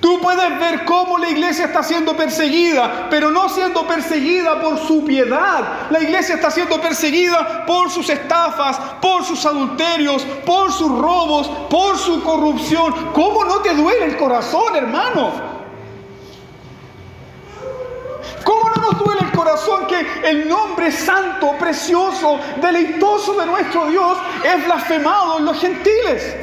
Tú 0.00 0.18
puedes 0.18 0.58
ver 0.58 0.86
cómo 0.86 1.18
la 1.18 1.28
iglesia 1.28 1.66
está 1.66 1.82
siendo 1.82 2.16
perseguida, 2.16 3.08
pero 3.10 3.30
no 3.30 3.50
siendo 3.50 3.86
perseguida 3.86 4.58
por 4.58 4.78
su 4.78 5.04
piedad. 5.04 5.90
La 5.90 6.00
iglesia 6.00 6.36
está 6.36 6.50
siendo 6.50 6.80
perseguida 6.80 7.66
por 7.66 7.90
sus 7.90 8.08
estafas, 8.08 8.78
por 9.02 9.24
sus 9.24 9.44
adulterios, 9.44 10.22
por 10.46 10.72
sus 10.72 10.90
robos, 10.90 11.48
por 11.68 11.98
su 11.98 12.22
corrupción. 12.22 13.12
¿Cómo 13.12 13.44
no 13.44 13.56
te 13.58 13.74
duele 13.74 14.06
el 14.06 14.16
corazón, 14.16 14.74
hermano? 14.74 15.32
¿Cómo 18.42 18.70
no 18.70 18.82
nos 18.90 19.04
duele 19.04 19.20
el 19.20 19.32
corazón 19.32 19.86
que 19.86 20.30
el 20.30 20.48
nombre 20.48 20.90
santo, 20.92 21.56
precioso, 21.58 22.40
deleitoso 22.58 23.38
de 23.38 23.44
nuestro 23.44 23.86
Dios 23.88 24.16
es 24.44 24.64
blasfemado 24.64 25.38
en 25.38 25.44
los 25.44 25.60
gentiles? 25.60 26.36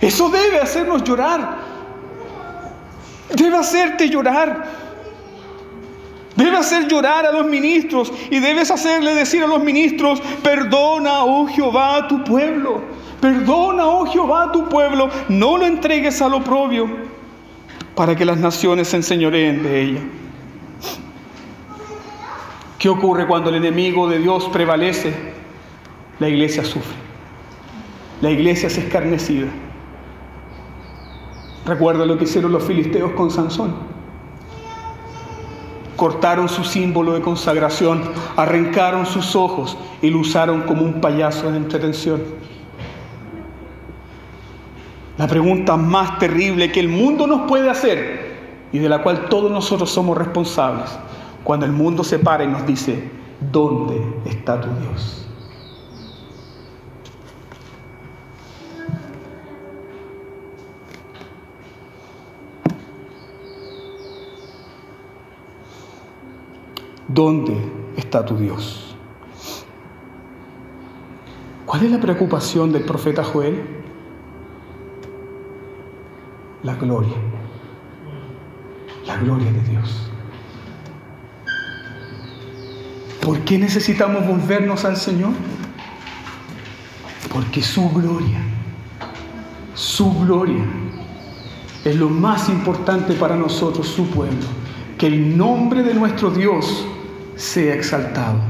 Eso 0.00 0.30
debe 0.30 0.60
hacernos 0.60 1.04
llorar. 1.04 1.63
Debe 3.30 3.56
hacerte 3.56 4.08
llorar. 4.08 4.84
Debe 6.36 6.56
hacer 6.56 6.88
llorar 6.88 7.26
a 7.26 7.32
los 7.32 7.46
ministros 7.46 8.12
y 8.28 8.40
debes 8.40 8.70
hacerle 8.70 9.14
decir 9.14 9.42
a 9.44 9.46
los 9.46 9.62
ministros, 9.62 10.20
perdona, 10.42 11.24
oh 11.24 11.46
Jehová, 11.46 11.96
a 11.96 12.08
tu 12.08 12.24
pueblo. 12.24 12.82
Perdona, 13.20 13.86
oh 13.86 14.04
Jehová, 14.06 14.44
a 14.44 14.52
tu 14.52 14.68
pueblo. 14.68 15.08
No 15.28 15.56
lo 15.56 15.64
entregues 15.64 16.20
al 16.20 16.34
oprobio 16.34 16.88
para 17.94 18.16
que 18.16 18.24
las 18.24 18.38
naciones 18.38 18.88
se 18.88 18.96
enseñoreen 18.96 19.62
de 19.62 19.82
ella. 19.82 20.00
¿Qué 22.78 22.88
ocurre 22.88 23.26
cuando 23.26 23.50
el 23.50 23.56
enemigo 23.56 24.08
de 24.08 24.18
Dios 24.18 24.48
prevalece? 24.52 25.14
La 26.18 26.28
iglesia 26.28 26.64
sufre. 26.64 26.96
La 28.20 28.30
iglesia 28.30 28.66
es 28.66 28.76
escarnecida. 28.76 29.46
Recuerda 31.66 32.04
lo 32.04 32.18
que 32.18 32.24
hicieron 32.24 32.52
los 32.52 32.62
filisteos 32.64 33.12
con 33.12 33.30
Sansón. 33.30 33.72
Cortaron 35.96 36.48
su 36.48 36.64
símbolo 36.64 37.12
de 37.12 37.20
consagración, 37.20 38.02
arrancaron 38.36 39.06
sus 39.06 39.34
ojos 39.36 39.78
y 40.02 40.10
lo 40.10 40.18
usaron 40.18 40.62
como 40.62 40.82
un 40.82 41.00
payaso 41.00 41.50
de 41.50 41.56
entretención. 41.56 42.20
La 45.16 45.28
pregunta 45.28 45.76
más 45.76 46.18
terrible 46.18 46.72
que 46.72 46.80
el 46.80 46.88
mundo 46.88 47.26
nos 47.26 47.48
puede 47.48 47.70
hacer 47.70 48.34
y 48.72 48.78
de 48.78 48.88
la 48.88 49.02
cual 49.02 49.28
todos 49.28 49.50
nosotros 49.52 49.88
somos 49.90 50.18
responsables, 50.18 50.90
cuando 51.44 51.64
el 51.64 51.72
mundo 51.72 52.02
se 52.02 52.18
para 52.18 52.42
y 52.42 52.48
nos 52.48 52.66
dice, 52.66 53.08
¿dónde 53.52 54.02
está 54.24 54.60
tu 54.60 54.68
Dios? 54.80 55.23
¿Dónde 67.08 67.56
está 67.96 68.24
tu 68.24 68.36
Dios? 68.36 68.96
¿Cuál 71.66 71.84
es 71.84 71.90
la 71.90 72.00
preocupación 72.00 72.72
del 72.72 72.84
profeta 72.84 73.24
Joel? 73.24 73.62
La 76.62 76.74
gloria. 76.74 77.16
La 79.06 79.16
gloria 79.16 79.52
de 79.52 79.60
Dios. 79.62 80.10
¿Por 83.20 83.40
qué 83.40 83.58
necesitamos 83.58 84.26
volvernos 84.26 84.84
al 84.84 84.96
Señor? 84.96 85.32
Porque 87.32 87.62
su 87.62 87.90
gloria, 87.90 88.40
su 89.74 90.12
gloria 90.20 90.64
es 91.84 91.96
lo 91.96 92.08
más 92.08 92.48
importante 92.48 93.14
para 93.14 93.34
nosotros, 93.34 93.88
su 93.88 94.08
pueblo. 94.08 94.46
Que 94.96 95.06
el 95.06 95.36
nombre 95.36 95.82
de 95.82 95.94
nuestro 95.94 96.30
Dios 96.30 96.86
sea 97.36 97.74
exaltado. 97.74 98.40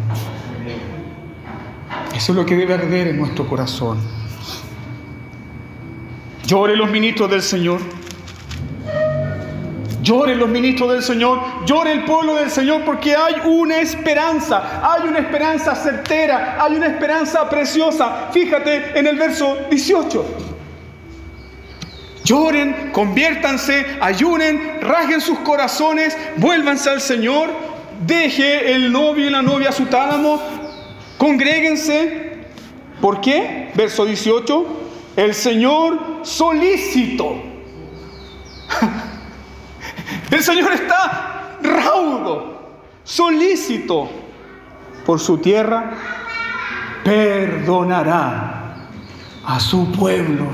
Eso 2.15 2.33
es 2.33 2.37
lo 2.37 2.47
que 2.47 2.57
debe 2.57 2.75
arder 2.75 3.09
en 3.09 3.19
nuestro 3.19 3.47
corazón. 3.47 3.99
Lloren 6.47 6.79
los 6.79 6.91
ministros 6.91 7.31
del 7.31 7.43
Señor. 7.43 7.81
Lloren 10.03 10.39
los 10.39 10.51
ministros 10.51 10.93
del 10.93 11.03
Señor, 11.03 11.41
llore 11.65 11.93
el 11.93 12.05
pueblo 12.05 12.35
del 12.35 12.51
Señor 12.51 12.83
porque 12.85 13.17
hay 13.17 13.37
una 13.47 13.79
esperanza, 13.79 14.83
hay 14.83 15.09
una 15.09 15.19
esperanza 15.21 15.75
certera, 15.75 16.59
hay 16.61 16.75
una 16.75 16.89
esperanza 16.89 17.49
preciosa. 17.49 18.29
Fíjate 18.31 18.99
en 18.99 19.07
el 19.07 19.17
verso 19.17 19.57
18. 19.71 20.25
Lloren, 22.23 22.91
conviértanse, 22.93 23.97
ayunen, 23.99 24.79
rasguen 24.83 25.23
sus 25.23 25.39
corazones, 25.39 26.15
vuélvanse 26.37 26.91
al 26.91 27.01
Señor 27.01 27.74
deje 28.01 28.75
el 28.75 28.91
novio 28.93 29.27
y 29.27 29.31
la 29.31 29.43
novia 29.43 29.71
a 29.71 29.73
su 29.73 29.87
tálamo, 29.87 30.41
congréguense. 31.19 32.45
¿Por 33.01 33.21
qué? 33.21 33.71
Verso 33.75 34.05
18, 34.05 34.67
el 35.17 35.35
Señor 35.35 36.21
solícito. 36.23 37.43
El 40.31 40.43
Señor 40.43 40.73
está 40.73 41.59
raudo, 41.63 42.79
solícito 43.05 44.11
por 45.07 45.21
su 45.21 45.39
tierra, 45.39 45.93
perdonará 47.05 48.89
a 49.47 49.61
su 49.61 49.93
pueblo. 49.93 50.47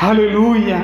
Aleluya. 0.00 0.82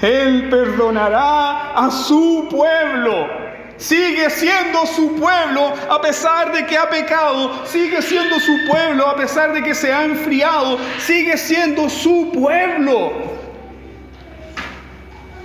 Él 0.00 0.48
perdonará 0.48 1.72
a 1.74 1.90
su 1.90 2.48
pueblo. 2.50 3.45
Sigue 3.78 4.30
siendo 4.30 4.86
su 4.86 5.16
pueblo 5.16 5.72
a 5.90 6.00
pesar 6.00 6.52
de 6.52 6.66
que 6.66 6.76
ha 6.76 6.88
pecado. 6.88 7.66
Sigue 7.66 8.00
siendo 8.02 8.40
su 8.40 8.66
pueblo 8.66 9.06
a 9.06 9.16
pesar 9.16 9.52
de 9.52 9.62
que 9.62 9.74
se 9.74 9.92
ha 9.92 10.04
enfriado. 10.04 10.78
Sigue 10.98 11.36
siendo 11.36 11.88
su 11.88 12.30
pueblo. 12.32 13.12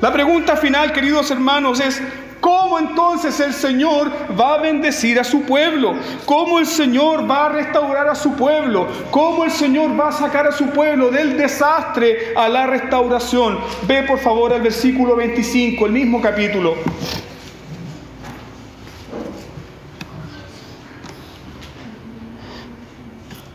La 0.01 0.11
pregunta 0.11 0.55
final, 0.57 0.91
queridos 0.93 1.29
hermanos, 1.29 1.79
es, 1.79 2.01
¿Cómo 2.41 2.79
entonces 2.79 3.39
el 3.39 3.53
Señor 3.53 4.11
va 4.38 4.55
a 4.55 4.57
bendecir 4.57 5.19
a 5.19 5.23
su 5.23 5.43
pueblo? 5.43 5.93
¿Cómo 6.25 6.57
el 6.57 6.65
Señor 6.65 7.29
va 7.29 7.45
a 7.45 7.49
restaurar 7.49 8.09
a 8.09 8.15
su 8.15 8.34
pueblo? 8.36 8.88
¿Cómo 9.11 9.45
el 9.45 9.51
Señor 9.51 9.97
va 9.97 10.07
a 10.07 10.11
sacar 10.11 10.47
a 10.47 10.51
su 10.51 10.65
pueblo 10.71 11.11
del 11.11 11.38
desastre 11.38 12.34
a 12.36 12.49
la 12.49 12.65
restauración? 12.65 13.59
Ve 13.84 14.01
por 14.03 14.17
favor 14.17 14.53
al 14.53 14.61
versículo 14.61 15.15
25, 15.15 15.86
el 15.86 15.91
mismo 15.91 16.19
capítulo. 16.19 16.77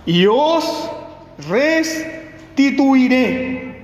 Y 0.06 0.26
os 0.26 0.90
restituiré 1.48 3.74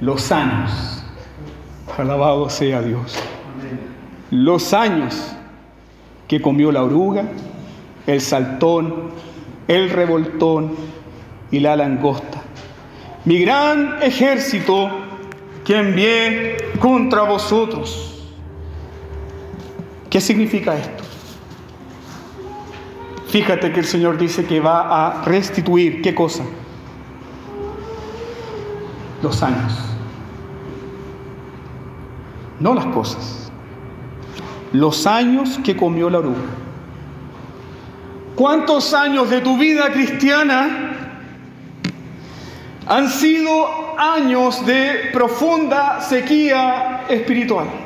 los 0.00 0.30
años. 0.30 1.02
Alabado 1.96 2.50
sea 2.50 2.82
Dios. 2.82 3.16
Los 4.30 4.74
años 4.74 5.32
que 6.28 6.42
comió 6.42 6.70
la 6.70 6.82
oruga, 6.82 7.24
el 8.06 8.20
saltón, 8.20 9.12
el 9.68 9.88
revoltón 9.90 10.74
y 11.50 11.60
la 11.60 11.76
langosta. 11.76 12.42
Mi 13.24 13.38
gran 13.38 14.02
ejército 14.02 14.90
que 15.64 15.78
envié 15.78 16.58
contra 16.78 17.22
vosotros. 17.22 18.10
¿Qué 20.10 20.20
significa 20.20 20.76
esto? 20.76 21.04
Fíjate 23.34 23.72
que 23.72 23.80
el 23.80 23.86
Señor 23.86 24.16
dice 24.16 24.44
que 24.44 24.60
va 24.60 25.08
a 25.08 25.24
restituir, 25.24 26.00
¿qué 26.02 26.14
cosa? 26.14 26.44
Los 29.24 29.42
años. 29.42 29.72
No 32.60 32.74
las 32.74 32.86
cosas. 32.94 33.50
Los 34.72 35.08
años 35.08 35.58
que 35.64 35.76
comió 35.76 36.08
la 36.10 36.20
oruga. 36.20 36.44
¿Cuántos 38.36 38.94
años 38.94 39.28
de 39.28 39.40
tu 39.40 39.58
vida 39.58 39.92
cristiana 39.92 40.92
han 42.86 43.08
sido 43.08 43.98
años 43.98 44.64
de 44.64 45.10
profunda 45.12 46.00
sequía 46.00 47.02
espiritual? 47.08 47.83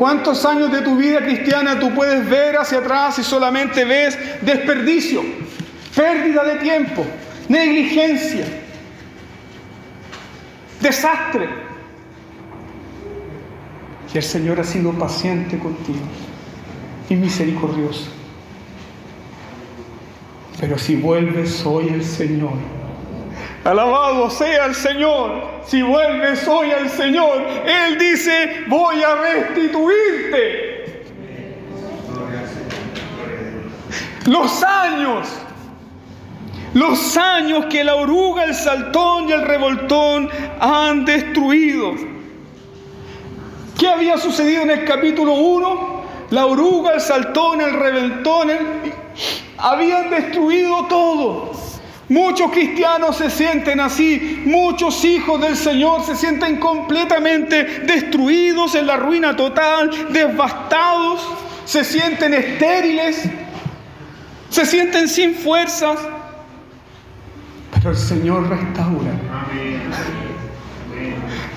¿Cuántos 0.00 0.46
años 0.46 0.72
de 0.72 0.80
tu 0.80 0.96
vida 0.96 1.18
cristiana 1.18 1.78
tú 1.78 1.94
puedes 1.94 2.26
ver 2.26 2.56
hacia 2.56 2.78
atrás 2.78 3.18
y 3.18 3.22
solamente 3.22 3.84
ves 3.84 4.16
desperdicio, 4.40 5.20
pérdida 5.94 6.42
de 6.42 6.56
tiempo, 6.56 7.04
negligencia, 7.50 8.46
desastre? 10.80 11.50
Y 14.14 14.16
el 14.16 14.22
Señor 14.22 14.58
ha 14.58 14.64
sido 14.64 14.90
paciente 14.92 15.58
contigo 15.58 15.98
y 17.10 17.16
misericordioso. 17.16 18.10
Pero 20.58 20.78
si 20.78 20.96
vuelves 20.96 21.62
hoy 21.66 21.88
el 21.88 22.06
Señor, 22.06 22.54
Alabado 23.64 24.30
sea 24.30 24.66
el 24.66 24.74
Señor. 24.74 25.60
Si 25.66 25.82
vuelves 25.82 26.48
hoy 26.48 26.70
al 26.70 26.88
Señor, 26.88 27.42
Él 27.66 27.98
dice, 27.98 28.64
voy 28.68 29.02
a 29.02 29.14
restituirte. 29.16 31.04
Los 34.26 34.62
años, 34.62 35.28
los 36.72 37.16
años 37.16 37.66
que 37.66 37.84
la 37.84 37.96
oruga, 37.96 38.44
el 38.44 38.54
saltón 38.54 39.28
y 39.28 39.32
el 39.32 39.42
revoltón 39.42 40.30
han 40.60 41.04
destruido. 41.04 41.94
¿Qué 43.78 43.88
había 43.88 44.16
sucedido 44.18 44.62
en 44.62 44.70
el 44.70 44.84
capítulo 44.84 45.34
1? 45.34 46.00
La 46.30 46.46
oruga, 46.46 46.94
el 46.94 47.00
saltón, 47.00 47.60
el 47.60 47.72
revoltón, 47.74 48.50
habían 49.58 50.10
destruido 50.10 50.86
todo. 50.86 51.69
Muchos 52.10 52.50
cristianos 52.50 53.18
se 53.18 53.30
sienten 53.30 53.78
así, 53.78 54.42
muchos 54.44 55.04
hijos 55.04 55.40
del 55.40 55.56
Señor 55.56 56.04
se 56.04 56.16
sienten 56.16 56.56
completamente 56.56 57.62
destruidos 57.86 58.74
en 58.74 58.88
la 58.88 58.96
ruina 58.96 59.36
total, 59.36 60.12
devastados, 60.12 61.20
se 61.64 61.84
sienten 61.84 62.34
estériles, 62.34 63.30
se 64.48 64.66
sienten 64.66 65.06
sin 65.06 65.36
fuerzas, 65.36 66.00
pero 67.74 67.90
el 67.90 67.96
Señor 67.96 68.48
restaura. 68.48 69.12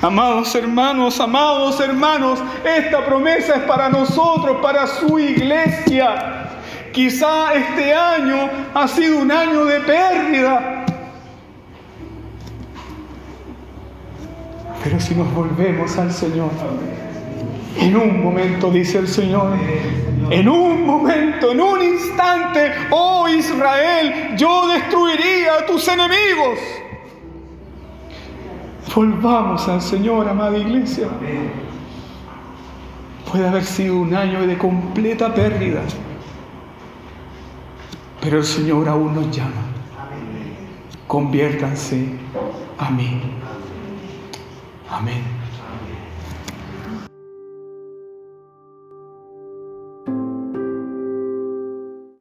Amados 0.04 0.54
hermanos, 0.54 1.20
amados 1.20 1.80
hermanos, 1.80 2.38
esta 2.64 3.04
promesa 3.04 3.56
es 3.56 3.64
para 3.64 3.90
nosotros, 3.90 4.58
para 4.62 4.86
su 4.86 5.18
iglesia. 5.18 6.43
Quizá 6.94 7.56
este 7.56 7.92
año 7.92 8.50
ha 8.76 8.88
sido 8.88 9.18
un 9.18 9.32
año 9.32 9.66
de 9.66 9.80
pérdida. 9.80 10.86
Pero 14.84 15.00
si 15.00 15.16
nos 15.16 15.34
volvemos 15.34 15.98
al 15.98 16.12
Señor, 16.12 16.52
en 17.80 17.98
un 17.98 18.24
momento, 18.24 18.70
dice 18.70 19.00
el 19.00 19.08
Señor, 19.08 19.58
en 20.30 20.48
un 20.48 20.86
momento, 20.86 21.52
en 21.52 21.62
un 21.62 21.82
instante, 21.82 22.72
oh 22.92 23.28
Israel, 23.28 24.36
yo 24.38 24.68
destruiría 24.68 25.56
a 25.62 25.66
tus 25.66 25.88
enemigos. 25.88 26.60
Volvamos 28.96 29.68
al 29.68 29.82
Señor, 29.82 30.30
amada 30.30 30.56
iglesia. 30.60 31.08
Puede 33.32 33.48
haber 33.48 33.64
sido 33.64 33.98
un 33.98 34.14
año 34.14 34.46
de 34.46 34.56
completa 34.60 35.34
pérdida. 35.34 35.82
Pero 38.24 38.38
el 38.38 38.46
Señor 38.46 38.88
aún 38.88 39.14
nos 39.14 39.36
llama. 39.36 39.66
Conviértanse 41.08 42.08
a 42.78 42.90
mí. 42.90 43.22
Amén. 44.90 45.43